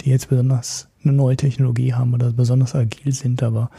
die 0.00 0.10
jetzt 0.10 0.28
besonders 0.28 0.88
eine 1.04 1.12
neue 1.12 1.36
Technologie 1.36 1.94
haben 1.94 2.14
oder 2.14 2.32
besonders 2.32 2.74
agil 2.74 3.12
sind. 3.12 3.42
Aber 3.42 3.70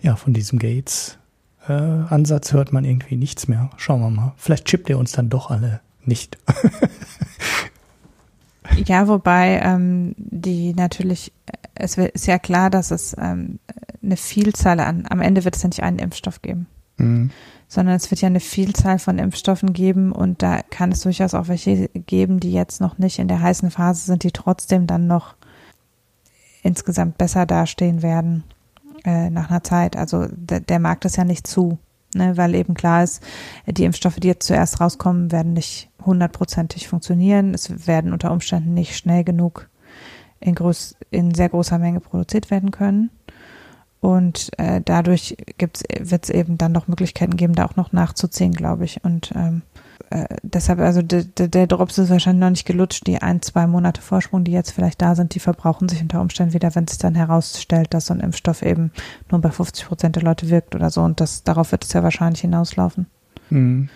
ja, 0.00 0.16
von 0.16 0.32
diesem 0.32 0.58
Gates 0.58 1.18
äh, 1.66 1.70
hört 1.70 2.72
man 2.72 2.84
irgendwie 2.84 3.16
nichts 3.16 3.48
mehr. 3.48 3.70
Schauen 3.76 4.00
wir 4.00 4.10
mal. 4.10 4.32
Vielleicht 4.36 4.66
chippt 4.66 4.90
er 4.90 4.98
uns 4.98 5.12
dann 5.12 5.28
doch 5.28 5.50
alle 5.50 5.80
nicht. 6.04 6.38
ja, 8.86 9.08
wobei 9.08 9.60
ähm, 9.62 10.14
die 10.16 10.74
natürlich, 10.74 11.32
es 11.74 11.98
ist 11.98 12.26
ja 12.26 12.38
klar, 12.38 12.70
dass 12.70 12.90
es 12.90 13.14
ähm, 13.18 13.58
eine 14.02 14.16
Vielzahl 14.16 14.80
an, 14.80 15.06
am 15.08 15.20
Ende 15.20 15.44
wird 15.44 15.56
es 15.56 15.62
ja 15.62 15.68
nicht 15.68 15.82
einen 15.82 15.98
Impfstoff 15.98 16.42
geben. 16.42 16.66
Mhm. 16.96 17.30
Sondern 17.72 17.94
es 17.94 18.10
wird 18.10 18.20
ja 18.20 18.26
eine 18.26 18.40
Vielzahl 18.40 18.98
von 18.98 19.18
Impfstoffen 19.18 19.72
geben 19.72 20.12
und 20.12 20.42
da 20.42 20.60
kann 20.60 20.92
es 20.92 21.00
durchaus 21.00 21.34
auch 21.34 21.48
welche 21.48 21.88
geben, 21.88 22.40
die 22.40 22.52
jetzt 22.52 22.80
noch 22.80 22.98
nicht 22.98 23.18
in 23.18 23.28
der 23.28 23.40
heißen 23.40 23.70
Phase 23.70 24.04
sind, 24.04 24.24
die 24.24 24.32
trotzdem 24.32 24.86
dann 24.86 25.06
noch 25.06 25.36
insgesamt 26.62 27.16
besser 27.16 27.46
dastehen 27.46 28.02
werden 28.02 28.44
äh, 29.04 29.30
nach 29.30 29.50
einer 29.50 29.62
Zeit. 29.62 29.96
Also 29.96 30.26
der, 30.30 30.60
der 30.60 30.80
Markt 30.80 31.04
ist 31.04 31.16
ja 31.16 31.24
nicht 31.24 31.46
zu 31.46 31.78
ne, 32.14 32.36
weil 32.36 32.54
eben 32.54 32.74
klar 32.74 33.02
ist, 33.02 33.22
die 33.66 33.84
Impfstoffe, 33.84 34.16
die 34.16 34.28
jetzt 34.28 34.46
zuerst 34.46 34.80
rauskommen, 34.80 35.32
werden 35.32 35.52
nicht 35.52 35.90
hundertprozentig 36.04 36.88
funktionieren. 36.88 37.54
Es 37.54 37.86
werden 37.86 38.12
unter 38.12 38.32
Umständen 38.32 38.74
nicht 38.74 38.96
schnell 38.96 39.24
genug 39.24 39.68
in, 40.40 40.54
groß, 40.54 40.96
in 41.10 41.34
sehr 41.34 41.48
großer 41.48 41.78
Menge 41.78 42.00
produziert 42.00 42.50
werden 42.50 42.70
können. 42.70 43.10
Und 44.00 44.50
äh, 44.58 44.80
dadurch 44.82 45.36
wird 45.58 46.24
es 46.24 46.30
eben 46.30 46.56
dann 46.56 46.72
noch 46.72 46.88
Möglichkeiten 46.88 47.36
geben, 47.36 47.54
da 47.54 47.66
auch 47.66 47.76
noch 47.76 47.92
nachzuziehen, 47.92 48.52
glaube 48.52 48.84
ich. 48.84 49.04
Und 49.04 49.32
ähm, 49.34 49.62
äh, 50.08 50.24
deshalb, 50.42 50.80
also 50.80 51.02
de, 51.02 51.24
de, 51.24 51.48
der 51.48 51.66
Drops 51.66 51.98
ist 51.98 52.10
wahrscheinlich 52.10 52.40
noch 52.40 52.50
nicht 52.50 52.66
gelutscht. 52.66 53.06
Die 53.06 53.20
ein, 53.20 53.42
zwei 53.42 53.66
Monate 53.66 54.00
Vorsprung, 54.00 54.42
die 54.42 54.52
jetzt 54.52 54.72
vielleicht 54.72 55.02
da 55.02 55.14
sind, 55.14 55.34
die 55.34 55.40
verbrauchen 55.40 55.88
sich 55.88 56.00
unter 56.00 56.20
Umständen 56.20 56.54
wieder, 56.54 56.74
wenn 56.74 56.88
sich 56.88 56.98
dann 56.98 57.14
herausstellt, 57.14 57.92
dass 57.92 58.06
so 58.06 58.14
ein 58.14 58.20
Impfstoff 58.20 58.62
eben 58.62 58.90
nur 59.30 59.40
bei 59.40 59.50
50 59.50 59.86
Prozent 59.86 60.16
der 60.16 60.22
Leute 60.22 60.48
wirkt 60.48 60.74
oder 60.74 60.90
so. 60.90 61.02
Und 61.02 61.20
das, 61.20 61.44
darauf 61.44 61.70
wird 61.70 61.84
es 61.84 61.92
ja 61.92 62.02
wahrscheinlich 62.02 62.40
hinauslaufen. 62.40 63.06
Mhm. 63.50 63.88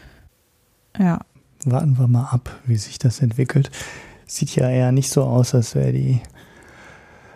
Ja. 0.99 1.21
Warten 1.65 1.99
wir 1.99 2.09
mal 2.09 2.29
ab, 2.31 2.51
wie 2.67 2.77
sich 2.77 2.99
das 2.99 3.21
entwickelt. 3.21 3.71
Sieht 4.27 4.55
ja 4.55 4.69
eher 4.69 4.93
nicht 4.93 5.11
so 5.11 5.25
aus, 5.25 5.55
als 5.55 5.75
wäre 5.75 5.93
die 5.93 6.21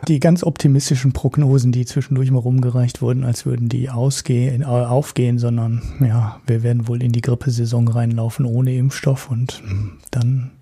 Die 0.06 0.20
ganz 0.20 0.44
optimistischen 0.44 1.12
Prognosen, 1.12 1.72
die 1.72 1.84
zwischendurch 1.84 2.30
mal 2.30 2.38
rumgereicht 2.38 3.02
wurden, 3.02 3.24
als 3.24 3.44
würden 3.46 3.68
die 3.68 3.90
ausgehen, 3.90 4.62
äh, 4.62 4.64
aufgehen, 4.64 5.38
sondern 5.38 5.82
ja, 6.00 6.40
wir 6.46 6.62
werden 6.62 6.86
wohl 6.86 7.02
in 7.02 7.12
die 7.12 7.20
Grippesaison 7.20 7.88
reinlaufen 7.88 8.46
ohne 8.46 8.74
Impfstoff 8.76 9.30
und 9.30 9.62
dann 10.10 10.52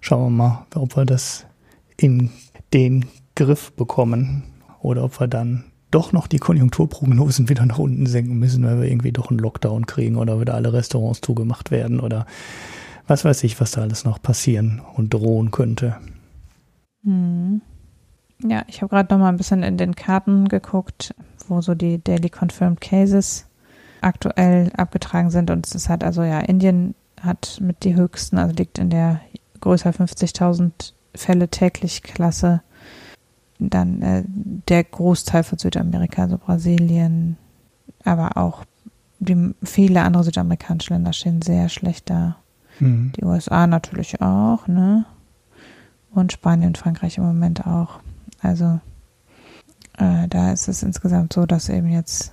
schauen 0.00 0.24
wir 0.24 0.30
mal, 0.30 0.66
ob 0.74 0.96
wir 0.96 1.04
das 1.04 1.46
in 1.96 2.30
den 2.72 3.04
Griff 3.34 3.72
bekommen 3.72 4.44
oder 4.80 5.04
ob 5.04 5.20
wir 5.20 5.28
dann 5.28 5.64
doch 5.90 6.12
noch 6.12 6.26
die 6.26 6.38
Konjunkturprognosen 6.38 7.48
wieder 7.48 7.64
nach 7.66 7.78
unten 7.78 8.06
senken 8.06 8.38
müssen, 8.38 8.64
weil 8.64 8.80
wir 8.80 8.88
irgendwie 8.88 9.12
doch 9.12 9.30
einen 9.30 9.38
Lockdown 9.38 9.86
kriegen 9.86 10.16
oder 10.16 10.40
wieder 10.40 10.54
alle 10.54 10.72
Restaurants 10.72 11.20
zugemacht 11.20 11.70
werden 11.70 12.00
oder 12.00 12.26
was 13.06 13.24
weiß 13.24 13.44
ich, 13.44 13.60
was 13.60 13.70
da 13.72 13.82
alles 13.82 14.04
noch 14.04 14.20
passieren 14.20 14.82
und 14.94 15.14
drohen 15.14 15.52
könnte. 15.52 15.96
Hm. 17.04 17.60
Ja, 18.42 18.64
ich 18.68 18.82
habe 18.82 18.90
gerade 18.90 19.12
noch 19.12 19.20
mal 19.20 19.28
ein 19.28 19.36
bisschen 19.36 19.62
in 19.62 19.76
den 19.76 19.96
Karten 19.96 20.48
geguckt, 20.48 21.14
wo 21.48 21.60
so 21.60 21.74
die 21.74 22.02
Daily 22.02 22.28
Confirmed 22.28 22.80
Cases 22.80 23.46
aktuell 24.02 24.70
abgetragen 24.76 25.30
sind 25.30 25.50
und 25.50 25.66
es 25.74 25.88
halt 25.88 26.04
also 26.04 26.22
ja, 26.22 26.40
Indien 26.40 26.94
hat 27.20 27.58
mit 27.62 27.82
die 27.82 27.94
höchsten, 27.94 28.38
also 28.38 28.54
liegt 28.54 28.78
in 28.78 28.90
der 28.90 29.20
größer 29.60 29.90
50.000 29.90 30.92
Fälle 31.14 31.48
täglich 31.48 32.02
Klasse 32.02 32.60
dann 33.58 34.02
äh, 34.02 34.24
der 34.26 34.84
Großteil 34.84 35.42
von 35.42 35.58
Südamerika, 35.58 36.22
also 36.22 36.38
Brasilien, 36.38 37.36
aber 38.04 38.36
auch 38.36 38.64
die, 39.18 39.54
viele 39.62 40.02
andere 40.02 40.24
südamerikanische 40.24 40.92
Länder 40.92 41.12
stehen 41.12 41.42
sehr 41.42 41.68
schlecht 41.68 42.10
da. 42.10 42.36
Mhm. 42.80 43.12
Die 43.16 43.24
USA 43.24 43.66
natürlich 43.66 44.20
auch, 44.20 44.66
ne? 44.68 45.06
Und 46.10 46.32
Spanien 46.32 46.74
Frankreich 46.74 47.18
im 47.18 47.24
Moment 47.24 47.66
auch. 47.66 48.00
Also 48.46 48.80
äh, 49.98 50.28
da 50.28 50.52
ist 50.52 50.68
es 50.68 50.82
insgesamt 50.82 51.32
so, 51.32 51.46
dass 51.46 51.68
eben 51.68 51.88
jetzt 51.88 52.32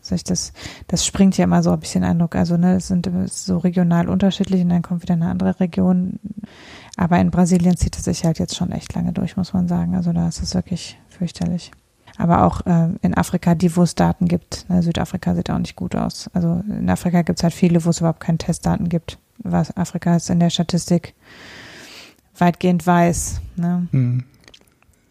sich 0.00 0.22
das, 0.22 0.52
das 0.88 1.06
springt 1.06 1.36
ja 1.38 1.44
immer 1.44 1.62
so, 1.62 1.76
ich 1.82 1.92
den 1.92 2.04
Eindruck. 2.04 2.36
Also, 2.36 2.56
ne, 2.56 2.76
es 2.76 2.88
sind 2.88 3.10
so 3.26 3.58
regional 3.58 4.08
unterschiedlich 4.08 4.60
und 4.62 4.68
dann 4.68 4.82
kommt 4.82 5.02
wieder 5.02 5.14
eine 5.14 5.28
andere 5.28 5.60
Region. 5.60 6.18
Aber 6.96 7.18
in 7.18 7.30
Brasilien 7.30 7.76
zieht 7.76 7.96
es 7.96 8.04
sich 8.04 8.24
halt 8.24 8.38
jetzt 8.38 8.54
schon 8.54 8.70
echt 8.70 8.94
lange 8.94 9.12
durch, 9.12 9.36
muss 9.36 9.52
man 9.52 9.66
sagen. 9.66 9.94
Also 9.94 10.12
da 10.12 10.28
ist 10.28 10.42
es 10.42 10.54
wirklich 10.54 10.98
fürchterlich. 11.08 11.72
Aber 12.16 12.44
auch 12.44 12.64
äh, 12.66 12.90
in 13.02 13.16
Afrika, 13.16 13.54
die, 13.54 13.74
wo 13.76 13.82
es 13.82 13.94
Daten 13.94 14.28
gibt. 14.28 14.68
Ne, 14.68 14.82
Südafrika 14.82 15.34
sieht 15.34 15.50
auch 15.50 15.58
nicht 15.58 15.74
gut 15.74 15.96
aus. 15.96 16.30
Also 16.32 16.62
in 16.68 16.88
Afrika 16.88 17.22
gibt 17.22 17.40
es 17.40 17.42
halt 17.42 17.54
viele, 17.54 17.84
wo 17.84 17.90
es 17.90 17.98
überhaupt 17.98 18.20
keine 18.20 18.38
Testdaten 18.38 18.88
gibt. 18.88 19.18
Was 19.38 19.76
Afrika 19.76 20.14
ist 20.14 20.30
in 20.30 20.38
der 20.38 20.50
Statistik 20.50 21.14
weitgehend 22.38 22.86
weiß. 22.86 23.40
Ne? 23.56 23.88
Hm. 23.90 24.24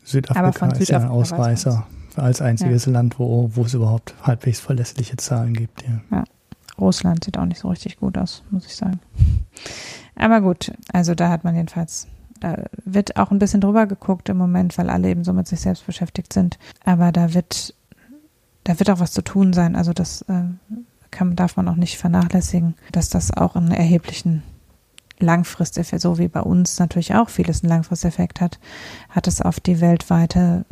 Südafrika 0.03 0.67
ist 0.67 0.89
ja 0.89 0.99
ein 0.99 1.07
Ausreißer 1.07 1.87
als 2.15 2.41
einziges 2.41 2.85
ja. 2.85 2.91
Land, 2.91 3.19
wo, 3.19 3.49
wo 3.53 3.63
es 3.63 3.73
überhaupt 3.73 4.15
halbwegs 4.21 4.59
verlässliche 4.59 5.17
Zahlen 5.17 5.53
gibt. 5.53 5.83
Ja. 5.83 6.01
ja. 6.17 6.23
Russland 6.77 7.23
sieht 7.23 7.37
auch 7.37 7.45
nicht 7.45 7.59
so 7.59 7.69
richtig 7.69 7.97
gut 7.97 8.17
aus, 8.17 8.43
muss 8.49 8.65
ich 8.65 8.75
sagen. 8.75 8.99
Aber 10.15 10.41
gut, 10.41 10.71
also 10.91 11.15
da 11.15 11.29
hat 11.29 11.43
man 11.43 11.55
jedenfalls, 11.55 12.07
da 12.39 12.63
wird 12.83 13.17
auch 13.17 13.31
ein 13.31 13.39
bisschen 13.39 13.61
drüber 13.61 13.87
geguckt 13.87 14.29
im 14.29 14.37
Moment, 14.37 14.77
weil 14.77 14.89
alle 14.89 15.09
eben 15.09 15.23
so 15.23 15.33
mit 15.33 15.47
sich 15.47 15.61
selbst 15.61 15.85
beschäftigt 15.85 16.33
sind. 16.33 16.57
Aber 16.83 17.11
da 17.11 17.33
wird, 17.33 17.75
da 18.63 18.79
wird 18.79 18.89
auch 18.89 18.99
was 18.99 19.11
zu 19.11 19.23
tun 19.23 19.53
sein. 19.53 19.75
Also 19.75 19.93
das 19.93 20.23
äh, 20.23 20.43
kann, 21.11 21.35
darf 21.35 21.57
man 21.57 21.67
auch 21.67 21.75
nicht 21.75 21.97
vernachlässigen, 21.97 22.75
dass 22.91 23.09
das 23.09 23.31
auch 23.35 23.55
einen 23.55 23.71
erheblichen 23.71 24.43
Langfristeffekt, 25.25 26.01
so 26.01 26.17
wie 26.17 26.27
bei 26.27 26.41
uns 26.41 26.79
natürlich 26.79 27.15
auch 27.15 27.29
vieles 27.29 27.63
einen 27.63 27.69
Langfristeffekt 27.69 28.41
hat, 28.41 28.59
hat 29.09 29.27
es 29.27 29.41
auf 29.41 29.59
die 29.59 29.81
weltweite 29.81 30.65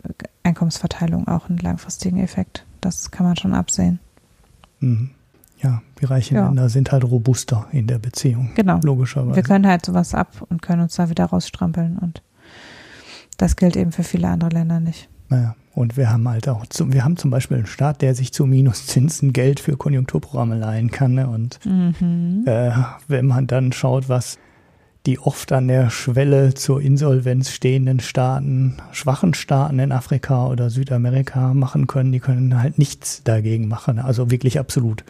Einkommensverteilung 0.43 1.27
auch 1.27 1.49
einen 1.49 1.57
langfristigen 1.57 2.19
Effekt. 2.19 2.65
Das 2.81 3.11
kann 3.11 3.25
man 3.25 3.37
schon 3.37 3.53
absehen. 3.53 3.99
Mhm 4.79 5.11
ja, 5.63 5.81
die 5.99 6.05
reichen 6.05 6.35
ja. 6.35 6.47
Länder 6.47 6.69
sind 6.69 6.91
halt 6.91 7.03
robuster 7.03 7.67
in 7.71 7.87
der 7.87 7.99
Beziehung. 7.99 8.51
Genau. 8.55 8.79
Logischerweise. 8.83 9.35
Wir 9.35 9.43
können 9.43 9.67
halt 9.67 9.85
sowas 9.85 10.13
ab 10.13 10.45
und 10.49 10.61
können 10.61 10.81
uns 10.81 10.95
da 10.95 11.09
wieder 11.09 11.25
rausstrampeln 11.25 11.97
und 11.97 12.21
das 13.37 13.55
gilt 13.55 13.75
eben 13.75 13.91
für 13.91 14.03
viele 14.03 14.27
andere 14.27 14.49
Länder 14.49 14.79
nicht. 14.79 15.09
Naja, 15.29 15.55
und 15.73 15.95
wir 15.95 16.09
haben 16.09 16.27
halt 16.27 16.49
auch, 16.49 16.65
zum, 16.65 16.93
wir 16.93 17.03
haben 17.05 17.17
zum 17.17 17.31
Beispiel 17.31 17.57
einen 17.57 17.65
Staat, 17.65 18.01
der 18.01 18.13
sich 18.13 18.33
zu 18.33 18.45
Minuszinsen 18.45 19.31
Geld 19.31 19.59
für 19.59 19.77
Konjunkturprogramme 19.77 20.57
leihen 20.57 20.91
kann. 20.91 21.13
Ne? 21.13 21.27
Und 21.27 21.59
mhm. 21.65 22.43
äh, 22.45 22.71
wenn 23.07 23.25
man 23.25 23.47
dann 23.47 23.71
schaut, 23.71 24.09
was 24.09 24.37
die 25.05 25.17
oft 25.17 25.51
an 25.51 25.67
der 25.67 25.89
Schwelle 25.89 26.53
zur 26.53 26.81
Insolvenz 26.81 27.49
stehenden 27.49 27.99
Staaten, 28.01 28.77
schwachen 28.91 29.33
Staaten 29.33 29.79
in 29.79 29.91
Afrika 29.91 30.47
oder 30.47 30.69
Südamerika 30.69 31.53
machen 31.53 31.87
können, 31.87 32.11
die 32.11 32.19
können 32.19 32.61
halt 32.61 32.77
nichts 32.77 33.23
dagegen 33.23 33.67
machen. 33.67 33.97
Also 33.97 34.29
wirklich 34.29 34.59
absolut 34.59 35.03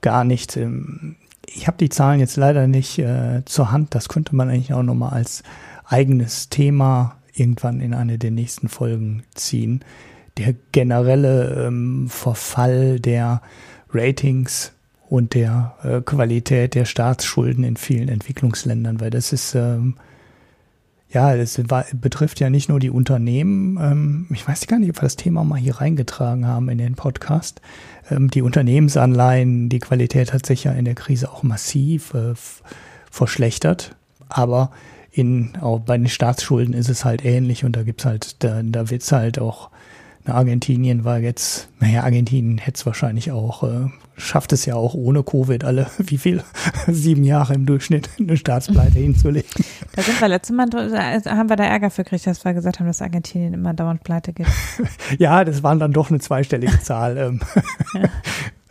gar 0.00 0.24
nicht. 0.24 0.56
Ähm, 0.56 1.16
ich 1.46 1.66
habe 1.66 1.76
die 1.78 1.90
Zahlen 1.90 2.20
jetzt 2.20 2.36
leider 2.36 2.66
nicht 2.66 2.98
äh, 2.98 3.42
zur 3.44 3.70
Hand. 3.70 3.94
Das 3.94 4.08
könnte 4.08 4.34
man 4.34 4.48
eigentlich 4.48 4.72
auch 4.72 4.82
nochmal 4.82 5.12
als 5.12 5.42
eigenes 5.84 6.48
Thema 6.48 7.16
irgendwann 7.38 7.80
in 7.80 7.94
eine 7.94 8.18
der 8.18 8.30
nächsten 8.30 8.68
Folgen 8.68 9.22
ziehen. 9.34 9.84
Der 10.38 10.54
generelle 10.72 11.66
ähm, 11.66 12.08
Verfall 12.08 13.00
der 13.00 13.42
Ratings 13.90 14.72
und 15.08 15.34
der 15.34 15.74
äh, 15.82 16.00
Qualität 16.00 16.74
der 16.74 16.84
Staatsschulden 16.84 17.64
in 17.64 17.76
vielen 17.76 18.08
Entwicklungsländern, 18.08 19.00
weil 19.00 19.10
das 19.10 19.32
ist 19.32 19.54
ähm, 19.54 19.94
ja, 21.16 21.36
das 21.36 21.60
betrifft 21.94 22.40
ja 22.40 22.50
nicht 22.50 22.68
nur 22.68 22.80
die 22.80 22.90
Unternehmen. 22.90 23.78
Ähm, 23.80 24.26
ich 24.30 24.46
weiß 24.46 24.66
gar 24.66 24.78
nicht, 24.78 24.90
ob 24.90 24.96
wir 24.96 25.02
das 25.02 25.16
Thema 25.16 25.44
mal 25.44 25.58
hier 25.58 25.76
reingetragen 25.76 26.46
haben 26.46 26.68
in 26.68 26.78
den 26.78 26.94
Podcast. 26.94 27.60
Ähm, 28.10 28.28
die 28.28 28.42
Unternehmensanleihen, 28.42 29.68
die 29.68 29.78
Qualität 29.78 30.32
hat 30.32 30.44
sich 30.44 30.64
ja 30.64 30.72
in 30.72 30.84
der 30.84 30.94
Krise 30.94 31.30
auch 31.30 31.42
massiv 31.42 32.12
äh, 32.14 32.34
verschlechtert. 33.10 33.94
Aber 34.28 34.72
in, 35.16 35.56
auch 35.62 35.80
bei 35.80 35.96
den 35.96 36.08
Staatsschulden 36.08 36.74
ist 36.74 36.90
es 36.90 37.06
halt 37.06 37.24
ähnlich 37.24 37.64
und 37.64 37.74
da 37.74 37.84
gibt's 37.84 38.04
halt, 38.04 38.44
da, 38.44 38.62
da 38.62 38.90
wird's 38.90 39.10
halt 39.12 39.38
auch 39.38 39.70
Argentinien 40.26 41.04
war 41.04 41.20
jetzt, 41.20 41.68
naja, 41.80 42.02
Argentinien 42.02 42.58
hätte 42.58 42.76
es 42.76 42.86
wahrscheinlich 42.86 43.30
auch, 43.30 43.62
äh, 43.62 43.88
schafft 44.16 44.52
es 44.52 44.64
ja 44.64 44.74
auch 44.74 44.94
ohne 44.94 45.22
Covid 45.22 45.64
alle, 45.64 45.88
wie 45.98 46.18
viel, 46.18 46.42
sieben 46.86 47.24
Jahre 47.24 47.54
im 47.54 47.66
Durchschnitt 47.66 48.08
eine 48.18 48.36
Staatspleite 48.36 48.98
hinzulegen. 48.98 49.50
Da 49.94 50.02
sind 50.02 50.20
wir 50.20 50.28
letztes 50.28 50.56
Mal, 50.56 50.66
haben 50.70 51.48
wir 51.48 51.56
da 51.56 51.64
Ärger 51.64 51.90
für 51.90 52.04
gekriegt, 52.06 52.26
dass 52.26 52.44
wir 52.44 52.54
gesagt 52.54 52.80
haben, 52.80 52.86
dass 52.86 53.02
Argentinien 53.02 53.52
immer 53.52 53.74
dauernd 53.74 54.02
pleite 54.02 54.32
geht. 54.32 54.46
ja, 55.18 55.44
das 55.44 55.62
waren 55.62 55.78
dann 55.78 55.92
doch 55.92 56.08
eine 56.08 56.20
zweistellige 56.20 56.80
Zahl. 56.80 57.18
Ähm. 57.18 57.40
ja. 57.92 58.08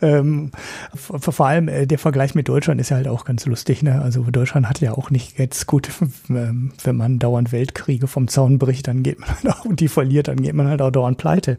Ähm, 0.02 0.50
vor 0.94 1.46
allem 1.46 1.68
äh, 1.68 1.86
der 1.86 1.98
Vergleich 1.98 2.34
mit 2.34 2.48
Deutschland 2.48 2.82
ist 2.82 2.90
ja 2.90 2.96
halt 2.96 3.08
auch 3.08 3.24
ganz 3.24 3.46
lustig. 3.46 3.82
Ne? 3.82 4.02
Also 4.02 4.24
Deutschland 4.24 4.68
hat 4.68 4.80
ja 4.80 4.92
auch 4.92 5.10
nicht 5.10 5.38
jetzt 5.38 5.66
gut, 5.66 5.88
ähm, 6.28 6.72
wenn 6.84 6.96
man 6.96 7.18
dauernd 7.18 7.50
Weltkriege 7.50 8.06
vom 8.06 8.28
Zaun 8.28 8.58
bricht, 8.58 8.88
dann 8.88 9.02
geht 9.02 9.20
man 9.20 9.30
halt 9.30 9.48
auch 9.48 9.64
und 9.64 9.80
die 9.80 9.88
verliert, 9.88 10.28
dann 10.28 10.42
geht 10.42 10.52
man 10.52 10.68
halt 10.68 10.82
auch 10.82 10.90
dauernd 10.90 11.16
pleite. 11.16 11.58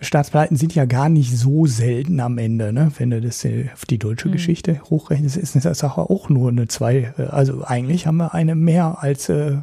Staatspleiten 0.00 0.56
sind 0.56 0.74
ja 0.74 0.84
gar 0.84 1.08
nicht 1.08 1.36
so 1.36 1.66
selten 1.66 2.20
am 2.20 2.38
Ende, 2.38 2.72
ne? 2.72 2.90
Wenn 2.98 3.10
du 3.10 3.20
das 3.20 3.44
äh, 3.44 3.70
auf 3.72 3.84
die 3.84 3.98
deutsche 3.98 4.28
mhm. 4.28 4.32
Geschichte 4.32 4.80
hochrechnest, 4.90 5.36
ist 5.36 5.64
das 5.64 5.84
auch 5.84 6.28
nur 6.28 6.50
eine 6.50 6.68
zwei. 6.68 7.14
Äh, 7.16 7.22
also 7.22 7.64
eigentlich 7.64 8.06
haben 8.06 8.16
wir 8.16 8.34
eine 8.34 8.54
mehr 8.54 8.98
als 9.02 9.28
äh, 9.28 9.58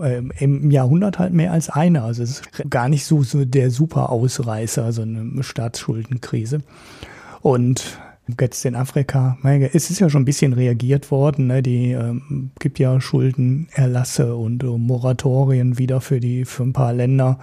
ähm, 0.00 0.32
im 0.38 0.70
Jahrhundert 0.70 1.18
halt 1.18 1.32
mehr 1.32 1.52
als 1.52 1.70
eine. 1.70 2.02
Also 2.02 2.22
es 2.22 2.30
ist 2.30 2.70
gar 2.70 2.88
nicht 2.88 3.04
so, 3.04 3.22
so 3.22 3.44
der 3.44 3.70
super 3.70 4.10
Ausreißer, 4.10 4.92
so 4.92 5.02
eine 5.02 5.42
Staatsschuldenkrise. 5.42 6.62
Und 7.40 7.98
jetzt 8.40 8.64
in 8.64 8.74
Afrika, 8.74 9.38
es 9.72 9.90
ist 9.90 10.00
ja 10.00 10.10
schon 10.10 10.22
ein 10.22 10.26
bisschen 10.26 10.52
reagiert 10.52 11.10
worden, 11.10 11.46
ne? 11.46 11.62
die 11.62 11.92
ähm, 11.92 12.50
gibt 12.58 12.78
ja 12.78 13.00
Schuldenerlasse 13.00 14.36
und 14.36 14.62
Moratorien 14.62 15.78
wieder 15.78 16.00
für 16.00 16.20
die 16.20 16.44
für 16.44 16.64
ein 16.64 16.72
paar 16.72 16.92
Länder 16.92 17.38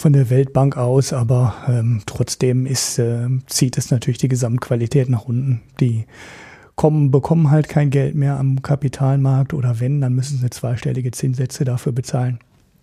von 0.00 0.14
der 0.14 0.30
Weltbank 0.30 0.78
aus, 0.78 1.12
aber 1.12 1.54
ähm, 1.68 2.00
trotzdem 2.06 2.64
ist, 2.64 2.98
äh, 2.98 3.28
zieht 3.46 3.76
es 3.76 3.90
natürlich 3.90 4.16
die 4.16 4.28
Gesamtqualität 4.28 5.10
nach 5.10 5.26
unten. 5.26 5.60
Die 5.78 6.06
kommen, 6.74 7.10
bekommen 7.10 7.50
halt 7.50 7.68
kein 7.68 7.90
Geld 7.90 8.14
mehr 8.14 8.38
am 8.38 8.62
Kapitalmarkt 8.62 9.52
oder 9.52 9.78
wenn, 9.78 10.00
dann 10.00 10.14
müssen 10.14 10.38
sie 10.38 10.48
zweistellige 10.48 11.10
Zinssätze 11.10 11.64
dafür 11.64 11.92
bezahlen. 11.92 12.38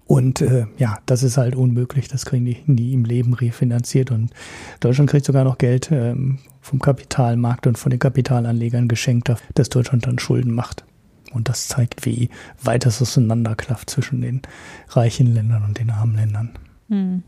Und 0.05 0.41
äh, 0.41 0.67
ja, 0.77 0.99
das 1.07 1.23
ist 1.23 1.37
halt 1.37 1.55
unmöglich. 1.55 2.07
Das 2.07 2.23
kriegen 2.23 2.45
die 2.45 2.61
nie 2.67 2.93
im 2.93 3.03
Leben 3.03 3.33
refinanziert. 3.33 4.11
Und 4.11 4.31
Deutschland 4.79 5.09
kriegt 5.09 5.25
sogar 5.25 5.43
noch 5.43 5.57
Geld 5.57 5.89
ähm, 5.91 6.37
vom 6.61 6.79
Kapitalmarkt 6.79 7.65
und 7.65 7.79
von 7.79 7.89
den 7.89 7.99
Kapitalanlegern 7.99 8.87
geschenkt, 8.87 9.33
dass 9.55 9.69
Deutschland 9.69 10.05
dann 10.05 10.19
Schulden 10.19 10.53
macht. 10.53 10.85
Und 11.33 11.49
das 11.49 11.67
zeigt, 11.67 12.05
wie 12.05 12.29
weit 12.63 12.85
es 12.85 13.01
auseinanderklafft 13.01 13.89
zwischen 13.89 14.21
den 14.21 14.43
reichen 14.89 15.33
Ländern 15.33 15.63
und 15.63 15.79
den 15.79 15.89
armen 15.89 16.15
Ländern. 16.15 16.51
Hm. 16.89 17.23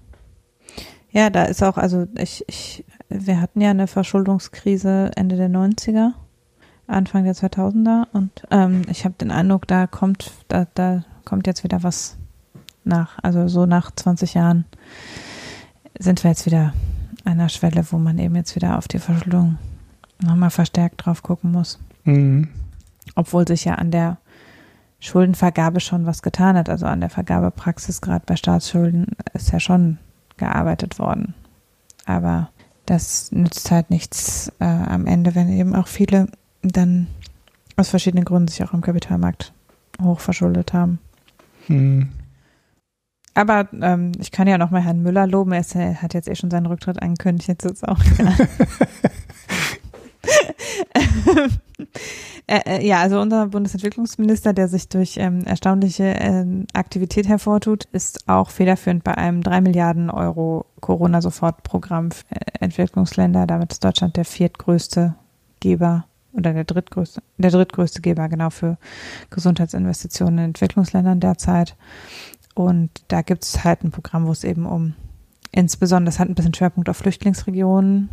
Ja, 1.11 1.29
da 1.29 1.45
ist 1.45 1.63
auch, 1.63 1.77
also 1.77 2.07
ich, 2.17 2.43
ich, 2.47 2.85
wir 3.09 3.41
hatten 3.41 3.61
ja 3.61 3.71
eine 3.71 3.87
Verschuldungskrise 3.87 5.11
Ende 5.15 5.35
der 5.35 5.49
90er 5.49 6.11
Anfang 6.87 7.23
der 7.23 7.35
2000er 7.35 8.07
und 8.13 8.43
ähm, 8.51 8.83
ich 8.89 9.05
habe 9.05 9.15
den 9.19 9.31
Eindruck, 9.31 9.67
da 9.67 9.87
kommt, 9.87 10.31
da, 10.47 10.67
da 10.73 11.03
kommt 11.25 11.47
jetzt 11.47 11.63
wieder 11.63 11.83
was 11.83 12.17
nach, 12.83 13.19
also 13.21 13.47
so 13.47 13.65
nach 13.65 13.91
20 13.91 14.33
Jahren 14.33 14.65
sind 15.97 16.23
wir 16.23 16.31
jetzt 16.31 16.45
wieder 16.45 16.73
an 17.25 17.33
einer 17.33 17.49
Schwelle, 17.49 17.85
wo 17.91 17.97
man 17.97 18.17
eben 18.17 18.35
jetzt 18.35 18.55
wieder 18.55 18.77
auf 18.77 18.87
die 18.87 18.99
Verschuldung 18.99 19.57
nochmal 20.21 20.49
verstärkt 20.49 21.05
drauf 21.05 21.21
gucken 21.23 21.51
muss. 21.51 21.79
Mhm. 22.03 22.49
Obwohl 23.15 23.47
sich 23.47 23.65
ja 23.65 23.75
an 23.75 23.91
der 23.91 24.17
Schuldenvergabe 24.99 25.79
schon 25.79 26.05
was 26.05 26.21
getan 26.21 26.57
hat. 26.57 26.69
Also 26.69 26.85
an 26.85 26.99
der 26.99 27.09
Vergabepraxis, 27.09 28.01
gerade 28.01 28.25
bei 28.25 28.35
Staatsschulden, 28.35 29.07
ist 29.33 29.51
ja 29.51 29.59
schon 29.59 29.97
gearbeitet 30.37 30.99
worden. 30.99 31.33
Aber 32.05 32.49
das 32.85 33.31
nützt 33.31 33.71
halt 33.71 33.89
nichts 33.89 34.51
äh, 34.59 34.65
am 34.65 35.05
Ende, 35.05 35.35
wenn 35.35 35.49
eben 35.49 35.75
auch 35.75 35.87
viele 35.87 36.27
dann 36.61 37.07
aus 37.77 37.89
verschiedenen 37.89 38.25
Gründen 38.25 38.47
sich 38.47 38.63
auch 38.63 38.73
im 38.73 38.81
Kapitalmarkt 38.81 39.53
hoch 40.01 40.19
verschuldet 40.19 40.73
haben. 40.73 40.99
Hm. 41.67 42.09
Aber 43.35 43.69
ähm, 43.79 44.11
ich 44.19 44.31
kann 44.31 44.47
ja 44.47 44.57
noch 44.57 44.71
mal 44.71 44.81
Herrn 44.81 45.01
Müller 45.01 45.27
loben. 45.27 45.53
Er, 45.53 45.61
ist, 45.61 45.75
er 45.75 46.01
hat 46.01 46.13
jetzt 46.13 46.27
eh 46.27 46.35
schon 46.35 46.51
seinen 46.51 46.65
Rücktritt 46.65 47.01
angekündigt. 47.01 47.47
Jetzt 47.47 47.65
ist 47.65 47.71
es 47.71 47.83
auch 47.83 47.99
äh, 48.17 48.47
ja, 52.81 52.99
also 52.99 53.19
unser 53.19 53.47
Bundesentwicklungsminister, 53.47 54.53
der 54.53 54.67
sich 54.67 54.89
durch 54.89 55.17
ähm, 55.17 55.45
erstaunliche 55.45 56.03
äh, 56.03 56.45
Aktivität 56.73 57.27
hervortut, 57.27 57.85
ist 57.91 58.27
auch 58.27 58.49
federführend 58.49 59.03
bei 59.03 59.17
einem 59.17 59.41
drei 59.43 59.61
Milliarden 59.61 60.09
Euro 60.09 60.65
Corona-Sofortprogramm 60.81 62.11
für 62.11 62.25
äh, 62.31 62.59
Entwicklungsländer. 62.59 63.47
Damit 63.47 63.71
ist 63.71 63.83
Deutschland 63.83 64.17
der 64.17 64.25
viertgrößte 64.25 65.15
Geber 65.59 66.05
oder 66.33 66.53
der 66.53 66.63
drittgrößte, 66.63 67.21
der 67.37 67.51
drittgrößte 67.51 68.01
Geber 68.01 68.29
genau 68.29 68.49
für 68.49 68.77
Gesundheitsinvestitionen 69.29 70.39
in 70.39 70.45
Entwicklungsländern 70.45 71.19
derzeit. 71.19 71.75
Und 72.55 72.89
da 73.07 73.21
gibt 73.21 73.43
es 73.43 73.63
halt 73.63 73.83
ein 73.83 73.91
Programm, 73.91 74.27
wo 74.27 74.31
es 74.31 74.43
eben 74.43 74.65
um 74.65 74.95
insbesondere, 75.51 76.11
das 76.11 76.19
hat 76.19 76.29
ein 76.29 76.35
bisschen 76.35 76.53
Schwerpunkt 76.53 76.89
auf 76.89 76.97
Flüchtlingsregionen 76.97 78.09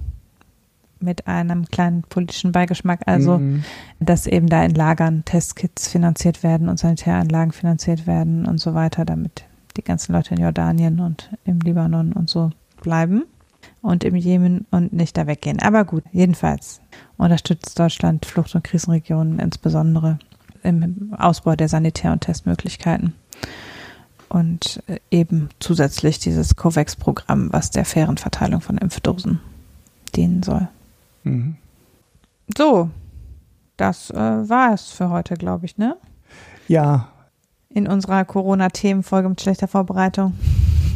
mit 1.00 1.26
einem 1.26 1.66
kleinen 1.66 2.02
politischen 2.02 2.52
Beigeschmack, 2.52 3.00
also 3.06 3.38
mhm. 3.38 3.64
dass 4.00 4.26
eben 4.26 4.48
da 4.48 4.64
in 4.64 4.74
Lagern 4.74 5.24
Testkits 5.24 5.88
finanziert 5.88 6.42
werden 6.42 6.68
und 6.68 6.78
Sanitäranlagen 6.78 7.52
finanziert 7.52 8.06
werden 8.06 8.46
und 8.46 8.58
so 8.58 8.74
weiter, 8.74 9.04
damit 9.04 9.44
die 9.76 9.84
ganzen 9.84 10.12
Leute 10.12 10.34
in 10.34 10.40
Jordanien 10.40 11.00
und 11.00 11.30
im 11.44 11.60
Libanon 11.60 12.12
und 12.12 12.30
so 12.30 12.50
bleiben 12.82 13.24
und 13.82 14.04
im 14.04 14.16
Jemen 14.16 14.66
und 14.70 14.92
nicht 14.92 15.16
da 15.16 15.26
weggehen. 15.26 15.60
Aber 15.60 15.84
gut, 15.84 16.04
jedenfalls 16.12 16.80
unterstützt 17.16 17.78
Deutschland 17.78 18.24
Flucht- 18.26 18.54
und 18.54 18.64
Krisenregionen 18.64 19.38
insbesondere 19.38 20.18
im 20.62 21.14
Ausbau 21.16 21.54
der 21.54 21.68
Sanitär- 21.68 22.12
und 22.12 22.22
Testmöglichkeiten. 22.22 23.14
Und 24.28 24.82
eben 25.10 25.50
zusätzlich 25.60 26.18
dieses 26.18 26.56
COVAX-Programm, 26.56 27.52
was 27.52 27.70
der 27.70 27.84
fairen 27.84 28.16
Verteilung 28.16 28.60
von 28.60 28.76
Impfdosen 28.76 29.40
dienen 30.16 30.42
soll. 30.42 30.68
Mhm. 31.26 31.56
So, 32.56 32.90
das 33.76 34.10
äh, 34.10 34.14
war 34.14 34.72
es 34.72 34.90
für 34.92 35.10
heute, 35.10 35.34
glaube 35.34 35.66
ich, 35.66 35.76
ne? 35.76 35.96
Ja. 36.68 37.08
In 37.68 37.86
unserer 37.86 38.24
Corona-Themenfolge 38.24 39.28
mit 39.28 39.40
schlechter 39.40 39.68
Vorbereitung. 39.68 40.34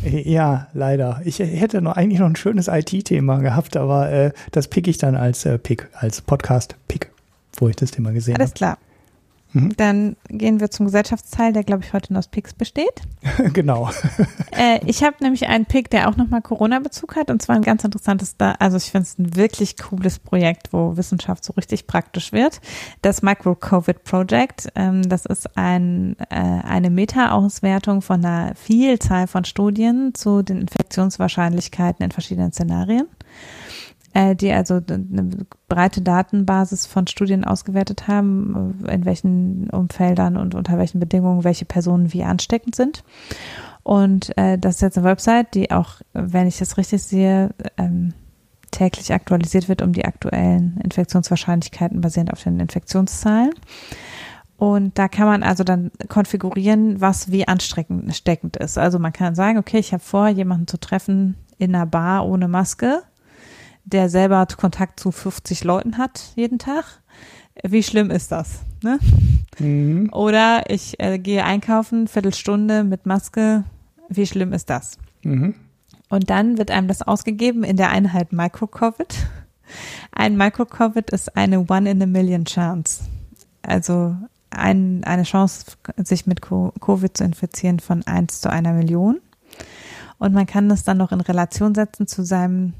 Ja, 0.02 0.68
leider. 0.72 1.20
Ich 1.24 1.40
hätte 1.40 1.82
noch 1.82 1.96
eigentlich 1.96 2.20
noch 2.20 2.26
ein 2.28 2.36
schönes 2.36 2.68
IT-Thema 2.68 3.38
gehabt, 3.40 3.76
aber 3.76 4.10
äh, 4.10 4.32
das 4.50 4.68
pick 4.68 4.88
ich 4.88 4.96
dann 4.96 5.14
als 5.14 5.44
äh, 5.44 5.58
Pick, 5.58 5.88
als 5.92 6.22
Podcast-Pick, 6.22 7.10
wo 7.58 7.68
ich 7.68 7.76
das 7.76 7.90
Thema 7.90 8.12
gesehen 8.12 8.34
habe. 8.34 8.44
Alles 8.44 8.54
klar. 8.54 8.78
Mhm. 9.52 9.76
Dann 9.76 10.16
gehen 10.28 10.60
wir 10.60 10.70
zum 10.70 10.86
Gesellschaftsteil, 10.86 11.52
der, 11.52 11.64
glaube 11.64 11.82
ich, 11.84 11.92
heute 11.92 12.12
nur 12.12 12.20
aus 12.20 12.28
Picks 12.28 12.54
besteht. 12.54 13.02
genau. 13.52 13.90
äh, 14.52 14.80
ich 14.86 15.02
habe 15.02 15.16
nämlich 15.20 15.46
einen 15.46 15.66
Pick, 15.66 15.90
der 15.90 16.08
auch 16.08 16.16
nochmal 16.16 16.42
Corona-Bezug 16.42 17.16
hat 17.16 17.30
und 17.30 17.42
zwar 17.42 17.56
ein 17.56 17.62
ganz 17.62 17.84
interessantes, 17.84 18.36
da 18.36 18.52
also 18.52 18.76
ich 18.76 18.90
finde 18.90 19.02
es 19.02 19.18
ein 19.18 19.36
wirklich 19.36 19.76
cooles 19.76 20.18
Projekt, 20.18 20.72
wo 20.72 20.96
Wissenschaft 20.96 21.44
so 21.44 21.52
richtig 21.54 21.86
praktisch 21.86 22.32
wird. 22.32 22.60
Das 23.02 23.22
Micro-Covid 23.22 24.04
Project, 24.04 24.68
ähm, 24.74 25.08
das 25.08 25.26
ist 25.26 25.56
ein, 25.56 26.16
äh, 26.30 26.34
eine 26.34 26.90
Meta-Auswertung 26.90 28.02
von 28.02 28.24
einer 28.24 28.54
Vielzahl 28.54 29.26
von 29.26 29.44
Studien 29.44 30.14
zu 30.14 30.42
den 30.42 30.60
Infektionswahrscheinlichkeiten 30.60 32.04
in 32.04 32.12
verschiedenen 32.12 32.52
Szenarien 32.52 33.06
die 34.14 34.52
also 34.52 34.80
eine 34.88 35.30
breite 35.68 36.02
Datenbasis 36.02 36.86
von 36.86 37.06
Studien 37.06 37.44
ausgewertet 37.44 38.08
haben, 38.08 38.80
in 38.88 39.04
welchen 39.04 39.70
Umfeldern 39.70 40.36
und 40.36 40.54
unter 40.54 40.78
welchen 40.78 40.98
Bedingungen 40.98 41.44
welche 41.44 41.64
Personen 41.64 42.12
wie 42.12 42.24
ansteckend 42.24 42.74
sind. 42.74 43.04
Und 43.82 44.36
äh, 44.36 44.58
das 44.58 44.76
ist 44.76 44.80
jetzt 44.82 44.98
eine 44.98 45.06
Website, 45.06 45.54
die 45.54 45.70
auch, 45.70 46.00
wenn 46.12 46.46
ich 46.46 46.58
das 46.58 46.76
richtig 46.76 47.02
sehe, 47.02 47.50
ähm, 47.76 48.12
täglich 48.70 49.12
aktualisiert 49.12 49.68
wird 49.68 49.82
um 49.82 49.92
die 49.92 50.04
aktuellen 50.04 50.78
Infektionswahrscheinlichkeiten 50.82 52.00
basierend 52.00 52.32
auf 52.32 52.42
den 52.42 52.60
Infektionszahlen. 52.60 53.52
Und 54.56 54.98
da 54.98 55.08
kann 55.08 55.26
man 55.26 55.42
also 55.42 55.64
dann 55.64 55.90
konfigurieren, 56.08 57.00
was 57.00 57.32
wie 57.32 57.48
ansteckend 57.48 58.56
ist. 58.58 58.76
Also 58.76 58.98
man 58.98 59.12
kann 59.12 59.34
sagen, 59.34 59.58
okay, 59.58 59.78
ich 59.78 59.92
habe 59.92 60.02
vor, 60.02 60.28
jemanden 60.28 60.66
zu 60.66 60.78
treffen 60.78 61.36
in 61.56 61.74
einer 61.74 61.86
Bar 61.86 62.26
ohne 62.26 62.46
Maske 62.46 63.02
der 63.84 64.08
selber 64.08 64.46
Kontakt 64.56 65.00
zu 65.00 65.10
50 65.10 65.64
Leuten 65.64 65.98
hat 65.98 66.32
jeden 66.36 66.58
Tag. 66.58 66.84
Wie 67.62 67.82
schlimm 67.82 68.10
ist 68.10 68.32
das? 68.32 68.60
Ne? 68.82 68.98
Mhm. 69.58 70.10
Oder 70.12 70.64
ich 70.68 70.98
äh, 71.00 71.18
gehe 71.18 71.44
einkaufen, 71.44 72.08
Viertelstunde 72.08 72.84
mit 72.84 73.06
Maske. 73.06 73.64
Wie 74.08 74.26
schlimm 74.26 74.52
ist 74.52 74.70
das? 74.70 74.96
Mhm. 75.22 75.54
Und 76.08 76.30
dann 76.30 76.58
wird 76.58 76.70
einem 76.70 76.88
das 76.88 77.02
ausgegeben 77.02 77.62
in 77.62 77.76
der 77.76 77.90
Einheit 77.90 78.32
Micro-Covid. 78.32 79.14
Ein 80.12 80.36
Micro-Covid 80.36 81.10
ist 81.10 81.36
eine 81.36 81.60
One 81.68 81.90
in 81.90 82.02
a 82.02 82.06
Million 82.06 82.44
Chance. 82.44 83.04
Also 83.62 84.16
ein, 84.50 85.04
eine 85.04 85.22
Chance, 85.22 85.66
sich 85.96 86.26
mit 86.26 86.40
Covid 86.42 87.16
zu 87.16 87.24
infizieren 87.24 87.78
von 87.78 88.04
eins 88.06 88.40
zu 88.40 88.50
einer 88.50 88.72
Million. 88.72 89.20
Und 90.18 90.34
man 90.34 90.46
kann 90.46 90.68
das 90.68 90.84
dann 90.84 90.98
noch 90.98 91.12
in 91.12 91.20
Relation 91.20 91.74
setzen 91.74 92.06
zu 92.06 92.24
seinem 92.24 92.74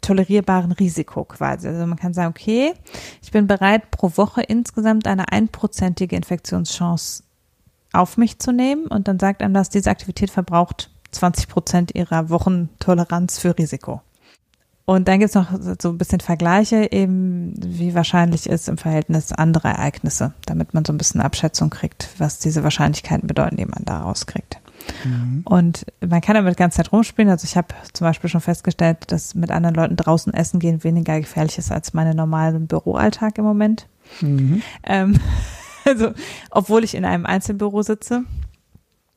tolerierbaren 0.00 0.72
Risiko 0.72 1.24
quasi. 1.24 1.68
Also 1.68 1.86
man 1.86 1.98
kann 1.98 2.14
sagen, 2.14 2.30
okay, 2.30 2.74
ich 3.22 3.30
bin 3.30 3.46
bereit, 3.46 3.90
pro 3.90 4.10
Woche 4.16 4.42
insgesamt 4.42 5.06
eine 5.06 5.30
einprozentige 5.32 6.16
Infektionschance 6.16 7.22
auf 7.92 8.16
mich 8.16 8.38
zu 8.38 8.52
nehmen 8.52 8.86
und 8.86 9.08
dann 9.08 9.18
sagt 9.18 9.42
einem 9.42 9.54
das, 9.54 9.70
diese 9.70 9.90
Aktivität 9.90 10.30
verbraucht 10.30 10.90
20 11.12 11.48
Prozent 11.48 11.94
ihrer 11.94 12.28
Wochentoleranz 12.28 13.38
für 13.38 13.56
Risiko. 13.56 14.02
Und 14.86 15.08
dann 15.08 15.18
gibt 15.18 15.30
es 15.30 15.34
noch 15.34 15.48
so 15.80 15.88
ein 15.90 15.98
bisschen 15.98 16.20
Vergleiche, 16.20 16.92
eben 16.92 17.54
wie 17.56 17.94
wahrscheinlich 17.94 18.46
ist 18.46 18.68
im 18.68 18.76
Verhältnis 18.76 19.32
andere 19.32 19.68
Ereignisse, 19.68 20.34
damit 20.44 20.74
man 20.74 20.84
so 20.84 20.92
ein 20.92 20.98
bisschen 20.98 21.22
Abschätzung 21.22 21.70
kriegt, 21.70 22.10
was 22.18 22.38
diese 22.38 22.62
Wahrscheinlichkeiten 22.64 23.26
bedeuten, 23.26 23.56
die 23.56 23.64
man 23.64 23.84
daraus 23.84 24.26
kriegt. 24.26 24.60
Mhm. 25.04 25.42
Und 25.44 25.86
man 26.06 26.20
kann 26.20 26.34
damit 26.34 26.54
die 26.54 26.58
ganze 26.58 26.78
Zeit 26.78 26.92
rumspielen. 26.92 27.30
Also 27.30 27.44
ich 27.44 27.56
habe 27.56 27.68
zum 27.92 28.06
Beispiel 28.06 28.30
schon 28.30 28.40
festgestellt, 28.40 28.98
dass 29.08 29.34
mit 29.34 29.50
anderen 29.50 29.74
Leuten 29.74 29.96
draußen 29.96 30.32
essen 30.32 30.60
gehen 30.60 30.84
weniger 30.84 31.20
gefährlich 31.20 31.58
ist 31.58 31.72
als 31.72 31.94
meine 31.94 32.14
normalen 32.14 32.66
Büroalltag 32.66 33.38
im 33.38 33.44
Moment. 33.44 33.88
Mhm. 34.20 34.62
Ähm, 34.84 35.18
also, 35.84 36.12
obwohl 36.50 36.84
ich 36.84 36.94
in 36.94 37.04
einem 37.04 37.26
Einzelbüro 37.26 37.82
sitze. 37.82 38.24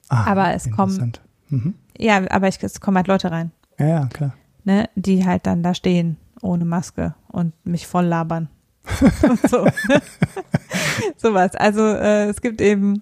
Ah, 0.09 0.26
aber 0.26 0.53
es 0.53 0.70
kommen. 0.72 1.13
Mhm. 1.49 1.76
Ja, 1.97 2.22
aber 2.30 2.47
ich, 2.47 2.61
es 2.61 2.80
kommen 2.80 2.97
halt 2.97 3.07
Leute 3.07 3.32
rein. 3.32 3.51
Ja, 3.80 3.88
ja, 3.88 4.05
klar. 4.07 4.34
Ne, 4.63 4.89
die 4.95 5.26
halt 5.26 5.47
dann 5.47 5.63
da 5.63 5.74
stehen 5.74 6.18
ohne 6.41 6.65
Maske 6.65 7.15
und 7.28 7.53
mich 7.65 7.88
voll 7.88 8.05
labern. 8.05 8.49
so. 9.49 9.68
Sowas. 11.18 11.55
Also 11.55 11.82
äh, 11.82 12.26
es 12.30 12.41
gibt 12.41 12.61
eben 12.61 13.01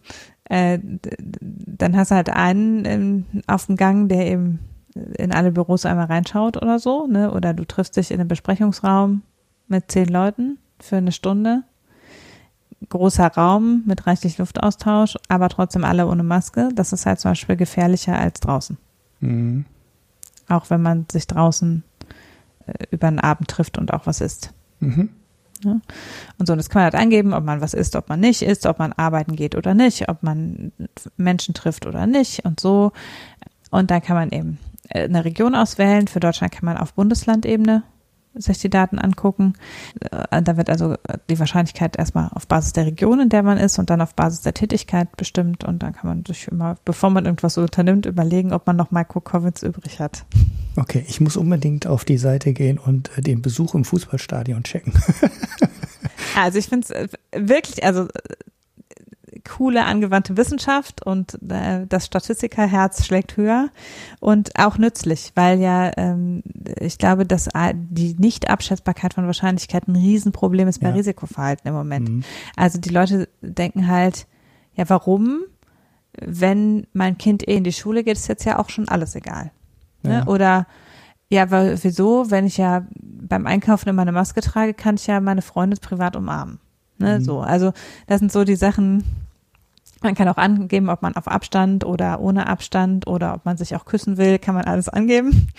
äh, 0.50 0.80
dann 0.82 1.96
hast 1.96 2.12
du 2.12 2.16
halt 2.16 2.30
einen 2.30 2.86
in, 2.86 3.26
auf 3.48 3.66
dem 3.66 3.76
Gang, 3.76 4.08
der 4.10 4.28
eben 4.28 4.60
in 5.18 5.34
alle 5.34 5.52
Büros 5.52 5.86
einmal 5.86 6.06
reinschaut 6.06 6.58
oder 6.58 6.80
so, 6.80 7.08
ne? 7.08 7.32
Oder 7.32 7.54
du 7.54 7.66
triffst 7.66 7.98
dich 7.98 8.12
in 8.12 8.20
einem 8.20 8.30
Besprechungsraum 8.30 9.24
mit 9.68 9.92
zehn 9.92 10.08
Leuten 10.08 10.58
für 10.80 10.98
eine 10.98 11.12
Stunde. 11.12 11.64
Großer 12.90 13.28
Raum 13.28 13.84
mit 13.86 14.06
reichlich 14.06 14.38
Luftaustausch, 14.38 15.18
aber 15.28 15.50
trotzdem 15.50 15.84
alle 15.84 16.08
ohne 16.08 16.24
Maske. 16.24 16.70
Das 16.74 16.94
ist 16.94 17.06
halt 17.06 17.20
zum 17.20 17.32
Beispiel 17.32 17.56
gefährlicher 17.56 18.18
als 18.18 18.40
draußen. 18.40 18.78
Mhm. 19.22 19.66
Auch 20.48 20.70
wenn 20.70 20.82
man 20.82 21.06
sich 21.12 21.26
draußen 21.26 21.84
äh, 22.68 22.74
über 22.92 23.10
den 23.10 23.20
Abend 23.20 23.50
trifft 23.50 23.78
und 23.78 23.94
auch 23.94 24.06
was 24.06 24.22
isst. 24.22 24.54
Mhm. 24.80 25.10
Ja. 25.66 25.80
Und 26.38 26.48
so, 26.48 26.56
das 26.56 26.70
kann 26.70 26.82
man 26.82 26.92
halt 26.92 27.02
angeben, 27.02 27.34
ob 27.34 27.44
man 27.44 27.60
was 27.60 27.74
isst, 27.74 27.96
ob 27.96 28.08
man 28.08 28.20
nicht 28.20 28.42
isst, 28.42 28.66
ob 28.66 28.80
man 28.80 28.94
arbeiten 28.94 29.36
geht 29.36 29.56
oder 29.56 29.74
nicht, 29.74 30.08
ob 30.10 30.22
man 30.22 30.72
Menschen 31.18 31.54
trifft 31.54 31.86
oder 31.86 32.06
nicht 32.06 32.46
und 32.46 32.60
so. 32.60 32.92
Und 33.72 33.90
dann 33.92 34.02
kann 34.02 34.16
man 34.16 34.30
eben 34.30 34.60
äh, 34.90 35.06
eine 35.06 35.26
Region 35.26 35.56
auswählen. 35.56 36.08
Für 36.08 36.20
Deutschland 36.20 36.54
kann 36.54 36.66
man 36.66 36.78
auf 36.78 36.94
Bundeslandebene 36.94 37.84
sich 38.36 38.60
die 38.60 38.70
Daten 38.70 39.00
angucken. 39.00 39.54
Äh, 40.12 40.42
da 40.42 40.58
wird 40.58 40.70
also 40.70 40.96
die 41.30 41.40
Wahrscheinlichkeit 41.40 41.98
erstmal 41.98 42.30
auf 42.34 42.48
Basis 42.48 42.74
der 42.74 42.86
Region, 42.86 43.20
in 43.20 43.30
der 43.30 43.44
man 43.44 43.58
ist 43.58 43.80
und 43.80 43.90
dann 43.90 44.02
auf 44.02 44.16
Basis 44.16 44.42
der 44.42 44.54
Tätigkeit 44.54 45.16
bestimmt. 45.18 45.64
Und 45.64 45.84
dann 45.84 45.94
kann 45.94 46.10
man 46.10 46.26
sich 46.26 46.48
immer, 46.48 46.78
bevor 46.86 47.10
man 47.10 47.26
irgendwas 47.26 47.58
unternimmt, 47.58 48.06
überlegen, 48.06 48.54
ob 48.54 48.68
man 48.68 48.76
noch 48.76 48.92
Micro-Covids 48.92 49.64
übrig 49.64 50.00
hat. 50.00 50.26
Okay, 50.76 51.06
ich 51.08 51.22
muss 51.22 51.38
unbedingt 51.38 51.88
auf 51.88 52.04
die 52.04 52.18
Seite 52.18 52.54
gehen 52.54 52.78
und 52.78 53.18
äh, 53.18 53.22
den 53.22 53.42
Besuch 53.42 53.76
im 53.76 53.86
Fußballstadion 53.86 54.64
checken. 54.64 54.94
also 56.38 56.60
ich 56.60 56.68
finde 56.68 56.88
es 56.88 57.12
wirklich, 57.32 57.84
also 57.84 58.08
coole 59.46 59.86
angewandte 59.86 60.38
Wissenschaft 60.38 61.06
und 61.06 61.40
äh, 61.50 61.86
das 61.88 62.06
Statistikerherz 62.06 63.06
schlägt 63.06 63.38
höher 63.38 63.70
und 64.20 64.58
auch 64.60 64.78
nützlich, 64.78 65.32
weil 65.36 65.60
ja 65.60 65.92
ähm, 65.98 66.44
ich 66.80 66.98
glaube, 66.98 67.26
dass 67.26 67.50
die 67.74 68.16
Nicht-Abschätzbarkeit 68.18 69.14
von 69.14 69.26
Wahrscheinlichkeiten 69.26 69.94
ein 69.94 70.02
Riesenproblem 70.02 70.68
ist 70.68 70.80
bei 70.82 70.90
ja. 70.90 70.96
Risikoverhalten 70.96 71.70
im 71.70 71.76
Moment. 71.76 72.10
Mhm. 72.10 72.24
Also 72.56 72.80
die 72.80 72.90
Leute 72.90 73.30
denken 73.42 73.88
halt, 73.88 74.28
ja, 74.74 74.90
warum? 74.90 75.44
Wenn 76.20 76.88
mein 76.94 77.18
Kind 77.18 77.48
eh 77.48 77.56
in 77.56 77.64
die 77.64 77.74
Schule 77.74 78.04
geht, 78.04 78.18
ist 78.18 78.28
jetzt 78.28 78.46
ja 78.46 78.60
auch 78.60 78.70
schon 78.70 78.88
alles 78.90 79.16
egal. 79.16 79.52
Ne? 80.04 80.14
Ja. 80.14 80.28
Oder 80.28 80.68
ja, 81.30 81.50
weil, 81.52 81.78
wieso? 81.84 82.30
Wenn 82.30 82.46
ich 82.46 82.58
ja 82.58 82.86
beim 83.02 83.48
Einkaufen 83.48 83.90
immer 83.90 84.04
eine 84.04 84.12
Maske 84.12 84.42
trage, 84.42 84.74
kann 84.74 84.96
ich 84.96 85.08
ja 85.08 85.20
meine 85.20 85.42
Freunde 85.42 85.78
privat 85.78 86.16
umarmen. 86.16 86.60
Ne, 86.98 87.20
mhm. 87.20 87.24
So, 87.24 87.42
also 87.42 87.74
das 88.08 88.20
sind 88.20 88.32
so 88.32 88.44
die 88.44 88.56
Sachen, 88.56 89.04
man 90.02 90.16
kann 90.16 90.28
auch 90.28 90.38
angeben, 90.38 90.90
ob 90.90 91.02
man 91.02 91.16
auf 91.16 91.28
Abstand 91.28 91.86
oder 91.86 92.20
ohne 92.20 92.48
Abstand 92.48 93.08
oder 93.08 93.34
ob 93.36 93.46
man 93.46 93.58
sich 93.58 93.76
auch 93.76 93.86
küssen 93.86 94.18
will, 94.18 94.40
kann 94.40 94.56
man 94.56 94.66
alles 94.66 94.90
angeben. 94.90 95.48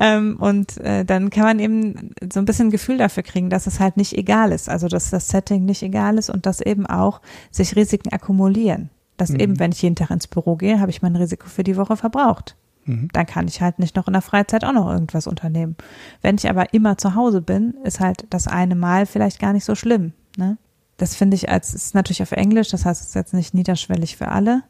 Ähm, 0.00 0.38
und 0.40 0.78
äh, 0.78 1.04
dann 1.04 1.28
kann 1.30 1.44
man 1.44 1.58
eben 1.58 2.10
so 2.32 2.40
ein 2.40 2.46
bisschen 2.46 2.70
Gefühl 2.70 2.96
dafür 2.96 3.22
kriegen, 3.22 3.50
dass 3.50 3.66
es 3.66 3.80
halt 3.80 3.96
nicht 3.96 4.14
egal 4.14 4.50
ist. 4.50 4.68
Also 4.68 4.88
dass 4.88 5.10
das 5.10 5.28
Setting 5.28 5.66
nicht 5.66 5.82
egal 5.82 6.16
ist 6.16 6.30
und 6.30 6.46
dass 6.46 6.60
eben 6.60 6.86
auch 6.86 7.20
sich 7.50 7.76
Risiken 7.76 8.10
akkumulieren. 8.12 8.88
Dass 9.18 9.30
mhm. 9.30 9.40
eben, 9.40 9.60
wenn 9.60 9.72
ich 9.72 9.82
jeden 9.82 9.94
Tag 9.94 10.10
ins 10.10 10.26
Büro 10.26 10.56
gehe, 10.56 10.80
habe 10.80 10.90
ich 10.90 11.02
mein 11.02 11.14
Risiko 11.16 11.46
für 11.46 11.64
die 11.64 11.76
Woche 11.76 11.96
verbraucht. 11.96 12.56
Mhm. 12.86 13.08
Dann 13.12 13.26
kann 13.26 13.46
ich 13.46 13.60
halt 13.60 13.78
nicht 13.78 13.94
noch 13.94 14.06
in 14.06 14.14
der 14.14 14.22
Freizeit 14.22 14.64
auch 14.64 14.72
noch 14.72 14.90
irgendwas 14.90 15.26
unternehmen. 15.26 15.76
Wenn 16.22 16.36
ich 16.36 16.48
aber 16.48 16.72
immer 16.72 16.98
zu 16.98 17.14
Hause 17.14 17.40
bin, 17.40 17.74
ist 17.84 18.00
halt 18.00 18.26
das 18.30 18.46
eine 18.46 18.74
Mal 18.74 19.06
vielleicht 19.06 19.38
gar 19.38 19.52
nicht 19.52 19.64
so 19.64 19.74
schlimm. 19.74 20.12
Ne? 20.36 20.56
Das 20.96 21.14
finde 21.14 21.34
ich 21.34 21.48
als, 21.48 21.74
ist 21.74 21.94
natürlich 21.94 22.22
auf 22.22 22.32
Englisch, 22.32 22.68
das 22.68 22.84
heißt, 22.84 23.00
es 23.00 23.08
ist 23.08 23.14
jetzt 23.14 23.34
nicht 23.34 23.54
niederschwellig 23.54 24.16
für 24.16 24.28
alle. 24.28 24.62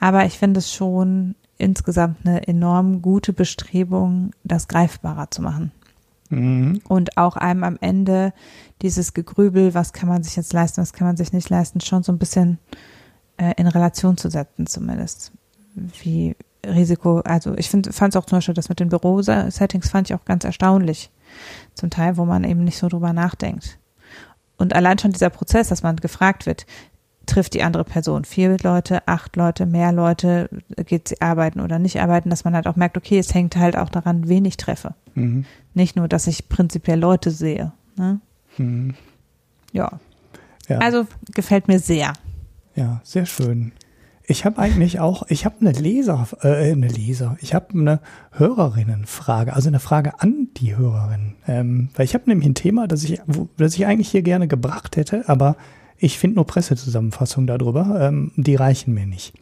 Aber 0.00 0.24
ich 0.24 0.38
finde 0.38 0.58
es 0.58 0.72
schon 0.72 1.34
insgesamt 1.58 2.26
eine 2.26 2.46
enorm 2.46 3.02
gute 3.02 3.32
Bestrebung, 3.32 4.32
das 4.42 4.68
greifbarer 4.68 5.30
zu 5.30 5.42
machen. 5.42 5.72
Mhm. 6.30 6.80
Und 6.88 7.16
auch 7.16 7.36
einem 7.36 7.64
am 7.64 7.78
Ende 7.80 8.32
dieses 8.82 9.14
Gegrübel, 9.14 9.74
was 9.74 9.92
kann 9.92 10.08
man 10.08 10.22
sich 10.22 10.36
jetzt 10.36 10.52
leisten, 10.52 10.80
was 10.80 10.92
kann 10.92 11.06
man 11.06 11.16
sich 11.16 11.32
nicht 11.32 11.48
leisten, 11.48 11.80
schon 11.80 12.02
so 12.02 12.12
ein 12.12 12.18
bisschen 12.18 12.58
äh, 13.36 13.52
in 13.56 13.66
Relation 13.66 14.16
zu 14.16 14.30
setzen, 14.30 14.66
zumindest. 14.66 15.32
Wie 15.74 16.36
Risiko, 16.66 17.20
also 17.20 17.54
ich 17.56 17.68
fand 17.68 17.86
es 17.86 18.16
auch 18.16 18.26
zum 18.26 18.38
Beispiel 18.38 18.54
das 18.54 18.68
mit 18.68 18.80
den 18.80 18.88
Büro-Settings 18.88 19.90
fand 19.90 20.08
ich 20.08 20.14
auch 20.14 20.24
ganz 20.24 20.44
erstaunlich. 20.44 21.10
Zum 21.74 21.90
Teil, 21.90 22.16
wo 22.16 22.24
man 22.24 22.44
eben 22.44 22.64
nicht 22.64 22.78
so 22.78 22.88
drüber 22.88 23.12
nachdenkt. 23.12 23.78
Und 24.56 24.74
allein 24.74 24.98
schon 24.98 25.12
dieser 25.12 25.30
Prozess, 25.30 25.68
dass 25.68 25.82
man 25.82 25.96
gefragt 25.96 26.46
wird, 26.46 26.66
trifft 27.26 27.54
die 27.54 27.62
andere 27.62 27.84
Person 27.84 28.24
vier 28.24 28.56
Leute, 28.62 29.06
acht 29.08 29.36
Leute, 29.36 29.66
mehr 29.66 29.92
Leute, 29.92 30.48
geht 30.86 31.08
sie 31.08 31.20
arbeiten 31.20 31.60
oder 31.60 31.78
nicht 31.78 32.00
arbeiten, 32.00 32.30
dass 32.30 32.44
man 32.44 32.54
halt 32.54 32.66
auch 32.66 32.76
merkt, 32.76 32.96
okay, 32.96 33.18
es 33.18 33.34
hängt 33.34 33.56
halt 33.56 33.76
auch 33.76 33.88
daran, 33.88 34.28
wen 34.28 34.44
ich 34.44 34.56
treffe. 34.56 34.94
Mhm. 35.14 35.44
Nicht 35.72 35.96
nur, 35.96 36.08
dass 36.08 36.26
ich 36.26 36.48
prinzipiell 36.48 36.98
Leute 36.98 37.30
sehe. 37.30 37.72
Ne? 37.96 38.20
Mhm. 38.58 38.94
Ja. 39.72 39.98
ja. 40.68 40.78
Also 40.78 41.06
gefällt 41.34 41.68
mir 41.68 41.78
sehr. 41.78 42.12
Ja, 42.74 43.00
sehr 43.04 43.26
schön. 43.26 43.72
Ich 44.26 44.46
habe 44.46 44.58
eigentlich 44.58 45.00
auch, 45.00 45.24
ich 45.28 45.44
habe 45.44 45.56
eine 45.60 45.72
Leser, 45.72 46.26
äh, 46.42 46.72
eine 46.72 46.88
Leser, 46.88 47.36
ich 47.40 47.54
habe 47.54 47.78
eine 47.78 48.00
Hörerinnenfrage, 48.32 49.52
also 49.52 49.68
eine 49.68 49.80
Frage 49.80 50.20
an 50.20 50.48
die 50.56 50.76
Hörerin. 50.76 51.34
Ähm, 51.46 51.90
weil 51.94 52.06
ich 52.06 52.14
habe 52.14 52.24
nämlich 52.26 52.48
ein 52.48 52.54
Thema, 52.54 52.88
das 52.88 53.04
ich, 53.04 53.20
wo, 53.26 53.48
das 53.58 53.74
ich 53.74 53.84
eigentlich 53.84 54.10
hier 54.10 54.22
gerne 54.22 54.48
gebracht 54.48 54.96
hätte, 54.96 55.28
aber 55.28 55.56
ich 55.98 56.18
finde 56.18 56.36
nur 56.36 56.46
Pressezusammenfassungen 56.46 57.46
darüber, 57.46 58.00
ähm, 58.00 58.32
die 58.36 58.54
reichen 58.54 58.94
mir 58.94 59.06
nicht. 59.06 59.34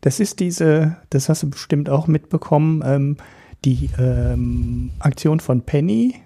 Das 0.00 0.20
ist 0.20 0.40
diese, 0.40 0.96
das 1.10 1.28
hast 1.28 1.42
du 1.42 1.50
bestimmt 1.50 1.90
auch 1.90 2.06
mitbekommen, 2.06 2.82
ähm, 2.84 3.16
die 3.64 3.90
ähm, 3.98 4.90
Aktion 5.00 5.40
von 5.40 5.62
Penny, 5.62 6.16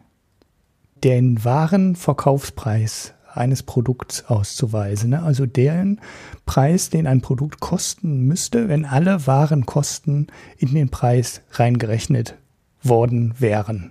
den 1.04 1.44
Warenverkaufspreis 1.44 3.14
eines 3.37 3.62
Produkts 3.62 4.24
auszuweisen. 4.26 5.11
Ne? 5.11 5.22
Also 5.22 5.47
deren 5.47 6.01
Preis, 6.45 6.91
den 6.91 7.07
ein 7.07 7.20
Produkt 7.20 7.61
kosten 7.61 8.26
müsste, 8.26 8.68
wenn 8.68 8.84
alle 8.84 9.26
Warenkosten 9.26 10.28
in 10.59 10.74
den 10.74 10.89
Preis 10.89 11.43
reingerechnet 11.53 12.34
worden 12.82 13.34
wären. 13.39 13.91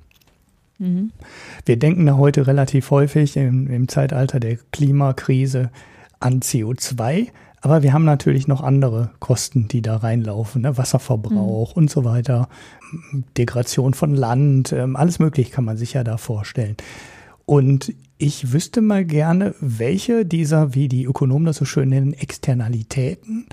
Mhm. 0.78 1.12
Wir 1.66 1.78
denken 1.78 2.06
da 2.06 2.18
heute 2.18 2.48
relativ 2.48 2.92
häufig 2.92 3.38
im, 3.38 3.68
im 3.68 3.88
Zeitalter 3.88 4.40
der 4.40 4.58
Klimakrise 4.72 5.72
an 6.20 6.42
CO2, 6.42 7.28
aber 7.62 7.82
wir 7.82 7.94
haben 7.94 8.06
natürlich 8.06 8.48
noch 8.48 8.62
andere 8.62 9.10
Kosten, 9.20 9.68
die 9.68 9.82
da 9.82 9.98
reinlaufen, 9.98 10.62
ne? 10.62 10.78
Wasserverbrauch 10.78 11.76
mhm. 11.76 11.84
und 11.84 11.90
so 11.90 12.04
weiter, 12.04 12.48
Degradation 13.38 13.94
von 13.94 14.16
Land, 14.16 14.72
ähm, 14.72 14.96
alles 14.96 15.18
Mögliche 15.20 15.52
kann 15.52 15.66
man 15.66 15.78
sich 15.78 15.94
ja 15.94 16.04
da 16.04 16.18
vorstellen. 16.18 16.76
Und 17.46 17.94
ich 18.18 18.54
wüsste 18.54 18.82
mal 18.82 19.04
gerne, 19.04 19.56
welche 19.60 20.26
dieser, 20.26 20.74
wie 20.74 20.88
die 20.88 21.04
Ökonomen 21.04 21.46
das 21.46 21.58
so 21.58 21.66
schön 21.66 21.90
nennen, 21.90 22.14
Externalitäten 22.14 23.48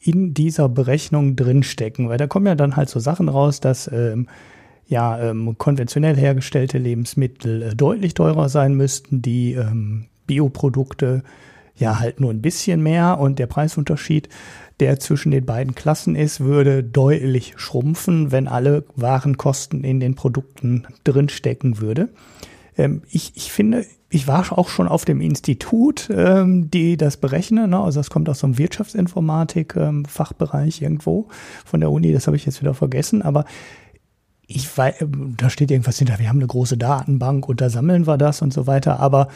in 0.00 0.34
dieser 0.34 0.68
Berechnung 0.68 1.36
drinstecken. 1.36 2.08
Weil 2.08 2.18
da 2.18 2.26
kommen 2.26 2.46
ja 2.46 2.54
dann 2.54 2.76
halt 2.76 2.88
so 2.88 3.00
Sachen 3.00 3.28
raus, 3.28 3.60
dass 3.60 3.90
ähm, 3.92 4.28
ja 4.86 5.20
ähm, 5.20 5.56
konventionell 5.58 6.16
hergestellte 6.16 6.78
Lebensmittel 6.78 7.62
äh, 7.62 7.74
deutlich 7.76 8.14
teurer 8.14 8.48
sein 8.48 8.74
müssten, 8.74 9.22
die 9.22 9.52
ähm, 9.52 10.06
Bioprodukte 10.26 11.22
ja 11.76 12.00
halt 12.00 12.18
nur 12.18 12.30
ein 12.30 12.42
bisschen 12.42 12.82
mehr 12.82 13.20
und 13.20 13.38
der 13.38 13.46
Preisunterschied, 13.46 14.28
der 14.80 14.98
zwischen 14.98 15.30
den 15.30 15.46
beiden 15.46 15.76
Klassen 15.76 16.16
ist, 16.16 16.40
würde 16.40 16.82
deutlich 16.82 17.54
schrumpfen, 17.56 18.32
wenn 18.32 18.48
alle 18.48 18.84
Warenkosten 18.96 19.84
in 19.84 20.00
den 20.00 20.16
Produkten 20.16 20.86
drinstecken 21.04 21.80
würde. 21.80 22.08
Ähm, 22.76 23.02
ich, 23.10 23.32
ich 23.36 23.52
finde, 23.52 23.84
ich 24.10 24.26
war 24.26 24.50
auch 24.56 24.70
schon 24.70 24.88
auf 24.88 25.04
dem 25.04 25.20
Institut, 25.20 26.08
ähm, 26.10 26.70
die 26.70 26.96
das 26.96 27.18
berechnen. 27.18 27.68
Ne? 27.70 27.78
Also 27.78 28.00
das 28.00 28.08
kommt 28.10 28.28
aus 28.28 28.38
so 28.38 28.46
einem 28.46 28.56
Wirtschaftsinformatik-Fachbereich 28.56 30.80
ähm, 30.80 30.84
irgendwo 30.84 31.26
von 31.64 31.80
der 31.80 31.90
Uni. 31.90 32.12
Das 32.12 32.26
habe 32.26 32.36
ich 32.36 32.46
jetzt 32.46 32.62
wieder 32.62 32.72
vergessen. 32.72 33.20
Aber 33.22 33.44
ich 34.46 34.76
weiß, 34.76 35.02
ähm, 35.02 35.34
da 35.36 35.50
steht 35.50 35.70
irgendwas 35.70 35.98
hinter. 35.98 36.18
Wir 36.18 36.30
haben 36.30 36.38
eine 36.38 36.46
große 36.46 36.78
Datenbank 36.78 37.46
und 37.48 37.60
da 37.60 37.68
sammeln 37.68 38.06
wir 38.06 38.16
das 38.16 38.40
und 38.40 38.54
so 38.54 38.66
weiter. 38.66 38.98
Aber 38.98 39.28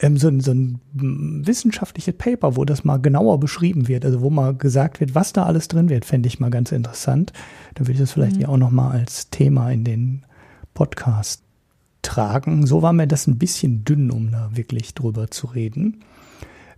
ähm, 0.00 0.16
so, 0.16 0.30
so 0.40 0.52
ein 0.52 0.80
wissenschaftliches 0.94 2.14
Paper, 2.16 2.56
wo 2.56 2.64
das 2.64 2.82
mal 2.82 2.96
genauer 2.96 3.38
beschrieben 3.38 3.88
wird, 3.88 4.06
also 4.06 4.22
wo 4.22 4.30
mal 4.30 4.54
gesagt 4.54 5.00
wird, 5.00 5.14
was 5.14 5.34
da 5.34 5.44
alles 5.44 5.68
drin 5.68 5.90
wird, 5.90 6.06
fände 6.06 6.28
ich 6.28 6.40
mal 6.40 6.50
ganz 6.50 6.72
interessant. 6.72 7.34
Da 7.74 7.82
würde 7.82 7.92
ich 7.92 7.98
das 7.98 8.12
vielleicht 8.12 8.36
mhm. 8.36 8.42
ja 8.42 8.48
auch 8.48 8.56
noch 8.56 8.70
mal 8.70 8.90
als 8.90 9.28
Thema 9.28 9.70
in 9.70 9.84
den 9.84 10.24
Podcast 10.72 11.43
tragen. 12.04 12.66
So 12.66 12.82
war 12.82 12.92
mir 12.92 13.06
das 13.06 13.26
ein 13.26 13.38
bisschen 13.38 13.84
dünn, 13.84 14.10
um 14.10 14.30
da 14.30 14.50
wirklich 14.52 14.94
drüber 14.94 15.30
zu 15.30 15.48
reden. 15.48 16.00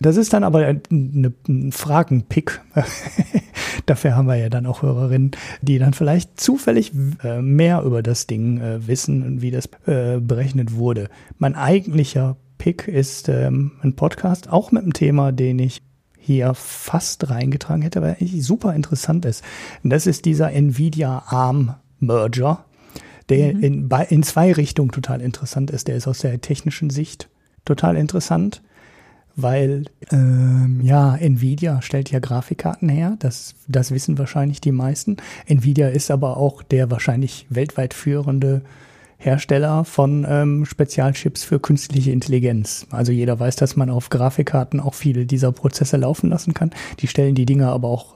Das 0.00 0.16
ist 0.16 0.32
dann 0.32 0.44
aber 0.44 0.66
eine, 0.90 1.32
ein 1.48 1.72
Fragenpick. 1.72 2.60
Dafür 3.86 4.16
haben 4.16 4.26
wir 4.26 4.36
ja 4.36 4.48
dann 4.48 4.66
auch 4.66 4.82
Hörerinnen, 4.82 5.30
die 5.62 5.78
dann 5.78 5.94
vielleicht 5.94 6.38
zufällig 6.40 6.92
äh, 7.22 7.40
mehr 7.40 7.82
über 7.82 8.02
das 8.02 8.26
Ding 8.26 8.60
äh, 8.60 8.86
wissen 8.86 9.22
und 9.22 9.42
wie 9.42 9.50
das 9.50 9.68
äh, 9.86 10.18
berechnet 10.20 10.74
wurde. 10.74 11.08
Mein 11.38 11.54
eigentlicher 11.54 12.36
Pick 12.58 12.88
ist 12.88 13.28
ähm, 13.28 13.72
ein 13.82 13.94
Podcast, 13.94 14.50
auch 14.50 14.72
mit 14.72 14.82
einem 14.82 14.92
Thema, 14.92 15.32
den 15.32 15.58
ich 15.58 15.82
hier 16.18 16.54
fast 16.54 17.30
reingetragen 17.30 17.82
hätte, 17.82 18.02
weil 18.02 18.16
er 18.18 18.42
super 18.42 18.74
interessant 18.74 19.24
ist. 19.24 19.44
Und 19.84 19.90
das 19.90 20.06
ist 20.06 20.24
dieser 20.24 20.52
Nvidia 20.52 21.22
ARM 21.26 21.74
Merger 22.00 22.64
der 23.28 23.54
mhm. 23.54 23.62
in, 23.62 23.90
in 24.08 24.22
zwei 24.22 24.52
Richtungen 24.52 24.90
total 24.90 25.20
interessant 25.20 25.70
ist. 25.70 25.88
Der 25.88 25.96
ist 25.96 26.06
aus 26.06 26.20
der 26.20 26.40
technischen 26.40 26.90
Sicht 26.90 27.28
total 27.64 27.96
interessant, 27.96 28.62
weil 29.34 29.84
ähm, 30.10 30.80
ja, 30.82 31.14
Nvidia 31.16 31.82
stellt 31.82 32.10
ja 32.10 32.20
Grafikkarten 32.20 32.88
her, 32.88 33.16
das, 33.18 33.54
das 33.68 33.90
wissen 33.90 34.18
wahrscheinlich 34.18 34.60
die 34.60 34.72
meisten. 34.72 35.18
Nvidia 35.46 35.88
ist 35.88 36.10
aber 36.10 36.36
auch 36.36 36.62
der 36.62 36.90
wahrscheinlich 36.90 37.46
weltweit 37.50 37.92
führende 37.92 38.62
Hersteller 39.18 39.84
von 39.84 40.26
ähm, 40.28 40.66
Spezialchips 40.66 41.42
für 41.42 41.58
künstliche 41.58 42.12
Intelligenz. 42.12 42.86
Also 42.90 43.12
jeder 43.12 43.38
weiß, 43.40 43.56
dass 43.56 43.76
man 43.76 43.90
auf 43.90 44.10
Grafikkarten 44.10 44.78
auch 44.78 44.94
viele 44.94 45.26
dieser 45.26 45.52
Prozesse 45.52 45.96
laufen 45.96 46.30
lassen 46.30 46.54
kann. 46.54 46.70
Die 47.00 47.06
stellen 47.06 47.34
die 47.34 47.46
Dinger 47.46 47.70
aber 47.70 47.88
auch 47.88 48.15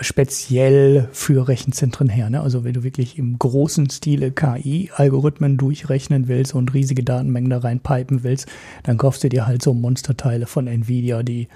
speziell 0.00 1.08
für 1.12 1.48
Rechenzentren 1.48 2.08
her. 2.08 2.30
Ne? 2.30 2.40
Also 2.40 2.64
wenn 2.64 2.72
du 2.72 2.82
wirklich 2.82 3.18
im 3.18 3.38
großen 3.38 3.88
Stile 3.90 4.32
KI-Algorithmen 4.32 5.56
durchrechnen 5.56 6.28
willst 6.28 6.54
und 6.54 6.74
riesige 6.74 7.04
Datenmengen 7.04 7.50
da 7.50 7.58
reinpipen 7.58 8.22
willst, 8.22 8.48
dann 8.82 8.98
kaufst 8.98 9.24
du 9.24 9.28
dir 9.28 9.46
halt 9.46 9.62
so 9.62 9.74
Monsterteile 9.74 10.46
von 10.46 10.66
Nvidia, 10.66 11.22
die 11.22 11.48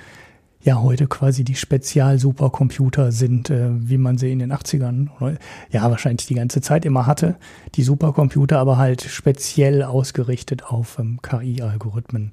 ja 0.62 0.82
heute 0.82 1.07
quasi 1.07 1.45
die 1.45 1.55
Spezial-Supercomputer 1.55 3.12
sind, 3.12 3.51
äh, 3.51 3.70
wie 3.70 3.99
man 3.99 4.18
sie 4.18 4.32
in 4.32 4.41
den 4.41 4.53
80ern, 4.53 5.39
ja 5.70 5.91
wahrscheinlich 5.91 6.26
die 6.26 6.34
ganze 6.34 6.61
Zeit 6.61 6.84
immer 6.84 7.07
hatte, 7.07 7.36
die 7.74 7.82
Supercomputer, 7.82 8.59
aber 8.59 8.76
halt 8.76 9.03
speziell 9.03 9.82
ausgerichtet 9.82 10.64
auf 10.64 10.99
ähm, 10.99 11.20
KI-Algorithmen. 11.22 12.32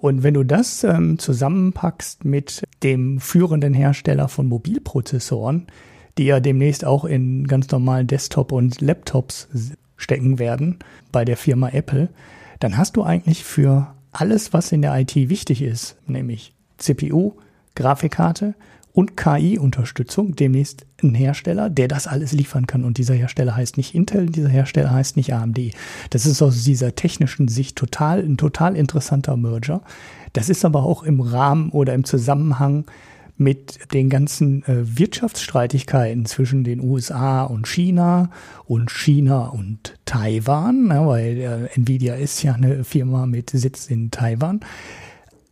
Und 0.00 0.22
wenn 0.22 0.34
du 0.34 0.44
das 0.44 0.82
ähm, 0.82 1.18
zusammenpackst 1.18 2.24
mit 2.24 2.66
dem 2.82 3.20
führenden 3.20 3.74
Hersteller 3.74 4.28
von 4.28 4.46
Mobilprozessoren, 4.46 5.66
die 6.16 6.24
ja 6.24 6.40
demnächst 6.40 6.86
auch 6.86 7.04
in 7.04 7.46
ganz 7.46 7.70
normalen 7.70 8.06
Desktop- 8.06 8.52
und 8.52 8.80
Laptops 8.80 9.48
stecken 9.96 10.38
werden, 10.38 10.78
bei 11.12 11.26
der 11.26 11.36
Firma 11.36 11.68
Apple, 11.68 12.08
dann 12.60 12.78
hast 12.78 12.96
du 12.96 13.02
eigentlich 13.02 13.44
für 13.44 13.94
alles, 14.10 14.54
was 14.54 14.72
in 14.72 14.80
der 14.80 14.98
IT 14.98 15.14
wichtig 15.14 15.60
ist, 15.60 15.96
nämlich 16.06 16.54
CPU, 16.78 17.34
Grafikkarte 17.74 18.54
und 18.92 19.16
KI-Unterstützung, 19.16 20.34
demnächst 20.34 20.86
ein 21.02 21.14
Hersteller, 21.14 21.70
der 21.70 21.88
das 21.88 22.06
alles 22.06 22.32
liefern 22.32 22.66
kann. 22.66 22.84
Und 22.84 22.98
dieser 22.98 23.14
Hersteller 23.14 23.56
heißt 23.56 23.76
nicht 23.76 23.94
Intel, 23.94 24.26
dieser 24.26 24.48
Hersteller 24.48 24.90
heißt 24.90 25.16
nicht 25.16 25.32
AMD. 25.32 25.58
Das 26.10 26.26
ist 26.26 26.42
aus 26.42 26.64
dieser 26.64 26.94
technischen 26.94 27.48
Sicht 27.48 27.76
total, 27.76 28.20
ein 28.20 28.36
total 28.36 28.76
interessanter 28.76 29.36
Merger. 29.36 29.82
Das 30.32 30.48
ist 30.48 30.64
aber 30.64 30.82
auch 30.82 31.02
im 31.02 31.20
Rahmen 31.20 31.70
oder 31.70 31.94
im 31.94 32.04
Zusammenhang 32.04 32.84
mit 33.36 33.92
den 33.94 34.10
ganzen 34.10 34.62
äh, 34.64 34.98
Wirtschaftsstreitigkeiten 34.98 36.26
zwischen 36.26 36.62
den 36.62 36.80
USA 36.80 37.42
und 37.44 37.66
China 37.66 38.30
und 38.66 38.90
China 38.90 39.46
und 39.46 39.94
Taiwan, 40.04 40.88
ne, 40.88 41.06
weil 41.06 41.38
äh, 41.38 41.78
Nvidia 41.78 42.16
ist 42.16 42.42
ja 42.42 42.52
eine 42.52 42.84
Firma 42.84 43.24
mit 43.24 43.48
Sitz 43.48 43.86
in 43.86 44.10
Taiwan 44.10 44.60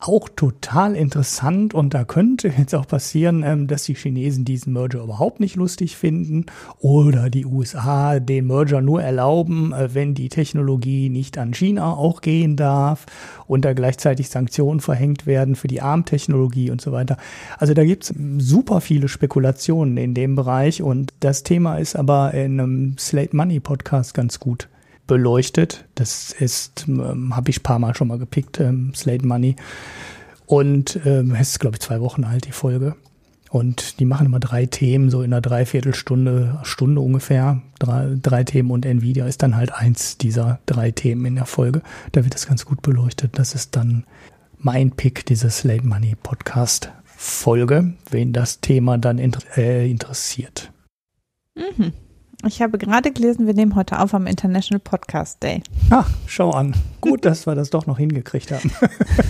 auch 0.01 0.28
total 0.28 0.94
interessant 0.94 1.74
und 1.74 1.92
da 1.92 2.05
könnte 2.05 2.53
jetzt 2.57 2.74
auch 2.74 2.86
passieren, 2.86 3.42
ähm, 3.44 3.66
dass 3.66 3.82
die 3.82 3.94
Chinesen 3.94 4.44
diesen 4.44 4.72
Merger 4.72 5.03
überhaupt 5.03 5.40
nicht 5.40 5.57
lustig 5.57 5.96
finden 5.96 6.46
oder 6.78 7.30
die 7.30 7.44
USA 7.44 8.20
den 8.20 8.46
Merger 8.46 8.80
nur 8.80 9.03
erlauben, 9.03 9.72
äh, 9.72 9.94
wenn 9.94 10.14
die 10.14 10.28
Technologie 10.28 11.09
nicht 11.09 11.36
an 11.36 11.53
China 11.53 11.94
auch 11.94 12.20
gehen 12.20 12.57
darf 12.57 13.07
und 13.49 13.64
da 13.64 13.72
gleichzeitig 13.72 14.28
Sanktionen 14.28 14.80
verhängt 14.80 15.26
werden 15.26 15.57
für 15.57 15.68
die 15.68 15.82
ARM-Technologie 15.82 16.70
und 16.70 16.80
so 16.80 16.92
weiter. 16.92 17.16
Also 17.59 17.74
da 17.74 17.84
gibt's 17.84 18.14
super 18.38 18.80
viele 18.80 19.09
Spekulationen 19.09 19.96
in 19.96 20.14
dem 20.14 20.36
Bereich 20.36 20.80
und 20.80 21.12
das 21.20 21.42
Thema 21.42 21.78
ist 21.78 21.96
aber 21.96 22.34
in 22.34 22.61
einem 22.61 22.99
Slate 22.99 23.34
Money 23.34 23.59
Podcast 23.59 24.14
ganz 24.14 24.38
gut 24.38 24.68
beleuchtet. 25.09 25.86
Das 25.96 26.30
ist, 26.30 26.86
ähm, 26.86 27.34
habe 27.34 27.50
ich 27.50 27.59
ein 27.59 27.64
paar 27.64 27.80
Mal 27.80 27.96
schon 27.96 28.06
mal 28.06 28.18
gepickt, 28.18 28.61
ähm, 28.61 28.94
Slate 28.94 29.26
Money. 29.26 29.56
Und 30.46 31.00
ähm, 31.04 31.34
es 31.34 31.50
ist, 31.50 31.59
glaube 31.59 31.74
ich, 31.74 31.80
zwei 31.80 32.00
Wochen 32.00 32.22
alt, 32.22 32.46
die 32.46 32.52
Folge. 32.52 32.94
Und 33.50 33.98
die 33.98 34.04
machen 34.04 34.26
immer 34.26 34.40
drei 34.40 34.66
Themen, 34.66 35.11
so 35.11 35.22
in 35.22 35.32
einer 35.32 35.40
Dreiviertelstunde, 35.40 36.61
Stunde 36.62 37.00
ungefähr. 37.00 37.62
Drei, 37.78 38.14
drei 38.22 38.44
Themen 38.44 38.70
und 38.70 38.86
Nvidia 38.86 39.26
ist 39.26 39.42
dann 39.42 39.56
halt 39.56 39.72
eins 39.72 40.18
dieser 40.18 40.61
drei 40.66 40.90
Themen 40.90 41.24
in 41.24 41.34
der 41.34 41.46
Folge. 41.46 41.82
Da 42.12 42.24
wird 42.24 42.34
das 42.34 42.46
ganz 42.46 42.64
gut 42.64 42.82
beleuchtet. 42.82 43.38
Das 43.38 43.54
ist 43.54 43.74
dann 43.74 44.04
mein 44.59 44.90
Pick, 44.92 45.24
diese 45.26 45.50
Slate 45.50 45.86
Money 45.86 46.14
Podcast 46.22 46.92
Folge, 47.04 47.94
wen 48.11 48.32
das 48.32 48.61
Thema 48.61 48.96
dann 48.96 49.18
inter 49.18 49.40
äh, 49.56 49.90
interessiert. 49.90 50.70
Mhm. 51.56 51.92
Ich 52.47 52.62
habe 52.62 52.78
gerade 52.78 53.11
gelesen, 53.11 53.49
wir 53.49 53.55
nehmen 53.55 53.74
heute 53.74 53.99
auf 53.99 54.14
am 54.14 54.28
International 54.28 54.78
Podcast 54.78 55.43
Day. 55.43 55.61
Ach, 55.91 56.09
schau 56.26 56.53
an. 56.53 56.72
Gut, 57.01 57.24
dass 57.24 57.47
wir 57.47 57.57
das 57.57 57.70
doch 57.70 57.86
noch 57.86 57.99
hingekriegt 57.99 58.53
haben. 58.53 58.70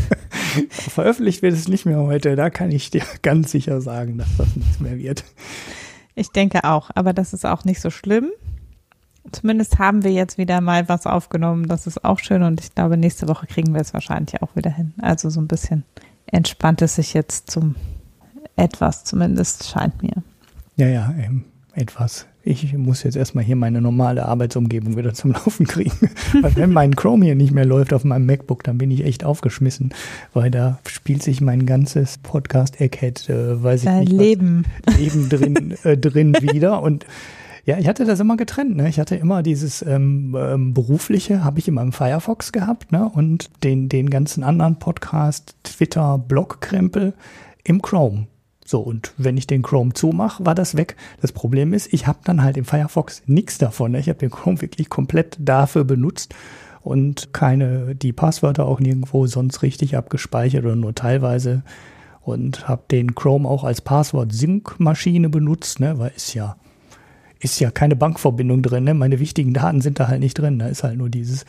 Veröffentlicht 0.68 1.40
wird 1.40 1.54
es 1.54 1.68
nicht 1.68 1.86
mehr 1.86 1.98
heute. 2.00 2.36
Da 2.36 2.50
kann 2.50 2.70
ich 2.70 2.90
dir 2.90 3.02
ganz 3.22 3.50
sicher 3.50 3.80
sagen, 3.80 4.18
dass 4.18 4.36
das 4.36 4.54
nichts 4.56 4.78
mehr 4.78 4.98
wird. 4.98 5.24
Ich 6.14 6.32
denke 6.32 6.64
auch, 6.64 6.90
aber 6.94 7.14
das 7.14 7.32
ist 7.32 7.46
auch 7.46 7.64
nicht 7.64 7.80
so 7.80 7.88
schlimm. 7.88 8.28
Zumindest 9.32 9.78
haben 9.78 10.04
wir 10.04 10.12
jetzt 10.12 10.36
wieder 10.36 10.60
mal 10.60 10.86
was 10.90 11.06
aufgenommen. 11.06 11.66
Das 11.66 11.86
ist 11.86 12.04
auch 12.04 12.18
schön 12.18 12.42
und 12.42 12.60
ich 12.60 12.74
glaube, 12.74 12.98
nächste 12.98 13.26
Woche 13.26 13.46
kriegen 13.46 13.72
wir 13.72 13.80
es 13.80 13.94
wahrscheinlich 13.94 14.42
auch 14.42 14.54
wieder 14.54 14.70
hin. 14.70 14.92
Also 15.00 15.30
so 15.30 15.40
ein 15.40 15.48
bisschen 15.48 15.84
entspannt 16.26 16.82
es 16.82 16.96
sich 16.96 17.14
jetzt 17.14 17.50
zum 17.50 17.74
etwas 18.56 19.04
zumindest, 19.04 19.66
scheint 19.70 20.02
mir. 20.02 20.22
Ja, 20.76 20.88
ja, 20.88 21.14
eben 21.18 21.46
etwas 21.78 22.26
ich 22.48 22.72
muss 22.76 23.02
jetzt 23.02 23.16
erstmal 23.16 23.44
hier 23.44 23.56
meine 23.56 23.80
normale 23.80 24.24
Arbeitsumgebung 24.24 24.96
wieder 24.96 25.12
zum 25.12 25.32
Laufen 25.32 25.66
kriegen. 25.66 26.10
weil 26.40 26.56
wenn 26.56 26.72
mein 26.72 26.96
Chrome 26.96 27.26
hier 27.26 27.34
nicht 27.34 27.52
mehr 27.52 27.66
läuft 27.66 27.92
auf 27.92 28.04
meinem 28.04 28.26
MacBook, 28.26 28.64
dann 28.64 28.78
bin 28.78 28.90
ich 28.90 29.04
echt 29.04 29.24
aufgeschmissen, 29.24 29.92
weil 30.32 30.50
da 30.50 30.78
spielt 30.86 31.22
sich 31.22 31.40
mein 31.40 31.66
ganzes 31.66 32.18
Podcast-Egghead, 32.18 33.28
äh, 33.28 33.62
weiß 33.62 33.84
ich 33.84 33.90
nicht, 33.90 34.12
Leben. 34.12 34.64
Leben 34.96 35.28
drin, 35.28 35.74
äh, 35.84 35.96
drin 35.96 36.34
wieder 36.40 36.82
und 36.82 37.04
ja, 37.66 37.76
ich 37.76 37.86
hatte 37.86 38.06
das 38.06 38.18
immer 38.18 38.38
getrennt. 38.38 38.76
Ne? 38.76 38.88
Ich 38.88 38.98
hatte 38.98 39.14
immer 39.14 39.42
dieses 39.42 39.82
ähm, 39.82 40.34
ähm, 40.38 40.72
berufliche, 40.72 41.44
habe 41.44 41.58
ich 41.58 41.68
immer 41.68 41.82
im 41.82 41.92
Firefox 41.92 42.50
gehabt, 42.50 42.92
ne? 42.92 43.06
Und 43.06 43.50
den 43.62 43.90
den 43.90 44.08
ganzen 44.08 44.42
anderen 44.42 44.78
Podcast, 44.78 45.54
Twitter, 45.64 46.16
Blog-Krempel 46.16 47.12
im 47.64 47.82
Chrome. 47.82 48.26
So, 48.68 48.80
und 48.80 49.14
wenn 49.16 49.38
ich 49.38 49.46
den 49.46 49.62
Chrome 49.62 49.94
zumache, 49.94 50.44
war 50.44 50.54
das 50.54 50.76
weg. 50.76 50.96
Das 51.22 51.32
Problem 51.32 51.72
ist, 51.72 51.90
ich 51.90 52.06
habe 52.06 52.18
dann 52.24 52.42
halt 52.42 52.58
im 52.58 52.66
Firefox 52.66 53.22
nichts 53.24 53.56
davon. 53.56 53.94
Ich 53.94 54.10
habe 54.10 54.18
den 54.18 54.28
Chrome 54.28 54.60
wirklich 54.60 54.90
komplett 54.90 55.38
dafür 55.40 55.84
benutzt 55.84 56.34
und 56.82 57.32
keine, 57.32 57.94
die 57.94 58.12
Passwörter 58.12 58.66
auch 58.66 58.78
nirgendwo 58.78 59.26
sonst 59.26 59.62
richtig 59.62 59.96
abgespeichert 59.96 60.66
oder 60.66 60.76
nur 60.76 60.94
teilweise. 60.94 61.62
Und 62.20 62.68
habe 62.68 62.82
den 62.90 63.14
Chrome 63.14 63.48
auch 63.48 63.64
als 63.64 63.80
Passwort-Sync-Maschine 63.80 65.30
benutzt, 65.30 65.80
ne? 65.80 65.98
weil 65.98 66.12
ist 66.14 66.34
ja, 66.34 66.56
ist 67.40 67.60
ja 67.60 67.70
keine 67.70 67.96
Bankverbindung 67.96 68.60
drin. 68.60 68.84
Ne? 68.84 68.92
Meine 68.92 69.18
wichtigen 69.18 69.54
Daten 69.54 69.80
sind 69.80 69.98
da 69.98 70.08
halt 70.08 70.20
nicht 70.20 70.38
drin. 70.38 70.58
Da 70.58 70.66
ist 70.66 70.84
halt 70.84 70.98
nur 70.98 71.08
dieses 71.08 71.46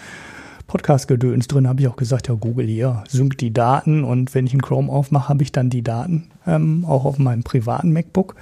Podcast-Gedöns 0.69 1.47
drin, 1.47 1.67
habe 1.67 1.81
ich 1.81 1.87
auch 1.87 1.95
gesagt, 1.95 2.27
ja, 2.29 2.35
Google 2.35 2.67
hier, 2.67 3.03
sync 3.09 3.37
die 3.39 3.51
Daten 3.51 4.03
und 4.03 4.33
wenn 4.33 4.45
ich 4.45 4.53
einen 4.53 4.61
Chrome 4.61 4.91
aufmache, 4.91 5.27
habe 5.27 5.43
ich 5.43 5.51
dann 5.51 5.69
die 5.69 5.81
Daten, 5.81 6.29
ähm, 6.47 6.85
auch 6.85 7.05
auf 7.05 7.17
meinem 7.17 7.43
privaten 7.43 7.91
MacBook. 7.91 8.35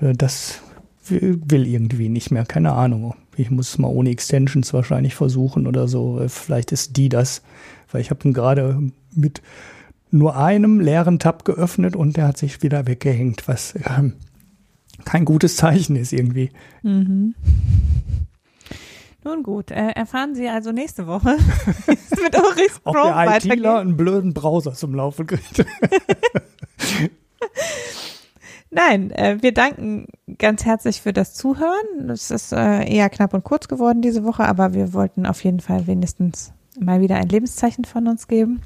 Äh, 0.00 0.12
das 0.12 0.60
will, 1.08 1.66
irgendwie 1.66 2.08
nicht 2.08 2.30
mehr, 2.30 2.44
keine 2.44 2.72
Ahnung. 2.72 3.14
Ich 3.36 3.50
muss 3.50 3.70
es 3.70 3.78
mal 3.78 3.88
ohne 3.88 4.10
Extensions 4.10 4.74
wahrscheinlich 4.74 5.14
versuchen 5.14 5.66
oder 5.66 5.88
so. 5.88 6.20
Äh, 6.20 6.28
vielleicht 6.28 6.72
ist 6.72 6.96
die 6.96 7.08
das, 7.08 7.42
weil 7.90 8.00
ich 8.00 8.10
habe 8.10 8.28
ihn 8.28 8.34
gerade 8.34 8.78
mit 9.14 9.40
nur 10.10 10.36
einem 10.36 10.80
leeren 10.80 11.18
Tab 11.18 11.44
geöffnet 11.44 11.96
und 11.96 12.16
der 12.16 12.26
hat 12.26 12.38
sich 12.38 12.62
wieder 12.62 12.86
weggehängt, 12.86 13.46
was 13.46 13.76
äh, 13.76 14.10
kein 15.04 15.24
gutes 15.24 15.56
Zeichen 15.56 15.96
ist 15.96 16.12
irgendwie. 16.12 16.50
Mhm. 16.82 17.34
Nun 19.24 19.44
gut, 19.44 19.70
äh, 19.70 19.90
erfahren 19.90 20.34
Sie 20.34 20.48
also 20.48 20.72
nächste 20.72 21.06
Woche, 21.06 21.36
wie 21.86 21.92
es 22.10 22.10
mit 22.20 22.36
Ulrichs 22.36 22.80
Ob 22.82 22.94
der 22.94 23.36
ITler 23.36 23.78
einen 23.78 23.96
blöden 23.96 24.34
Browser 24.34 24.72
zum 24.72 24.94
Laufen 24.94 25.26
kriegt. 25.26 25.64
Nein, 28.70 29.10
äh, 29.12 29.38
wir 29.40 29.52
danken 29.52 30.06
ganz 30.38 30.64
herzlich 30.64 31.02
für 31.02 31.12
das 31.12 31.34
Zuhören. 31.34 32.10
Es 32.10 32.30
ist 32.30 32.52
äh, 32.52 32.84
eher 32.90 33.10
knapp 33.10 33.34
und 33.34 33.44
kurz 33.44 33.68
geworden 33.68 34.00
diese 34.02 34.24
Woche, 34.24 34.44
aber 34.44 34.74
wir 34.74 34.92
wollten 34.92 35.26
auf 35.26 35.44
jeden 35.44 35.60
Fall 35.60 35.86
wenigstens 35.86 36.52
mal 36.80 37.00
wieder 37.00 37.16
ein 37.16 37.28
Lebenszeichen 37.28 37.84
von 37.84 38.08
uns 38.08 38.26
geben. 38.28 38.62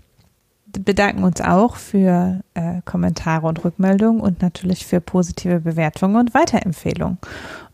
Bedanken 0.66 1.24
uns 1.24 1.40
auch 1.40 1.76
für 1.76 2.40
äh, 2.54 2.80
Kommentare 2.84 3.46
und 3.46 3.64
Rückmeldungen 3.64 4.20
und 4.20 4.42
natürlich 4.42 4.86
für 4.86 5.00
positive 5.00 5.60
Bewertungen 5.60 6.16
und 6.16 6.34
Weiterempfehlungen 6.34 7.18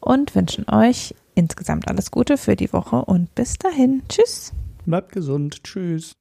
und 0.00 0.34
wünschen 0.34 0.68
euch 0.70 1.14
insgesamt 1.34 1.88
alles 1.88 2.10
Gute 2.10 2.36
für 2.36 2.56
die 2.56 2.72
Woche 2.72 3.04
und 3.04 3.34
bis 3.34 3.58
dahin. 3.58 4.02
Tschüss. 4.08 4.52
Bleibt 4.84 5.12
gesund. 5.12 5.62
Tschüss. 5.64 6.12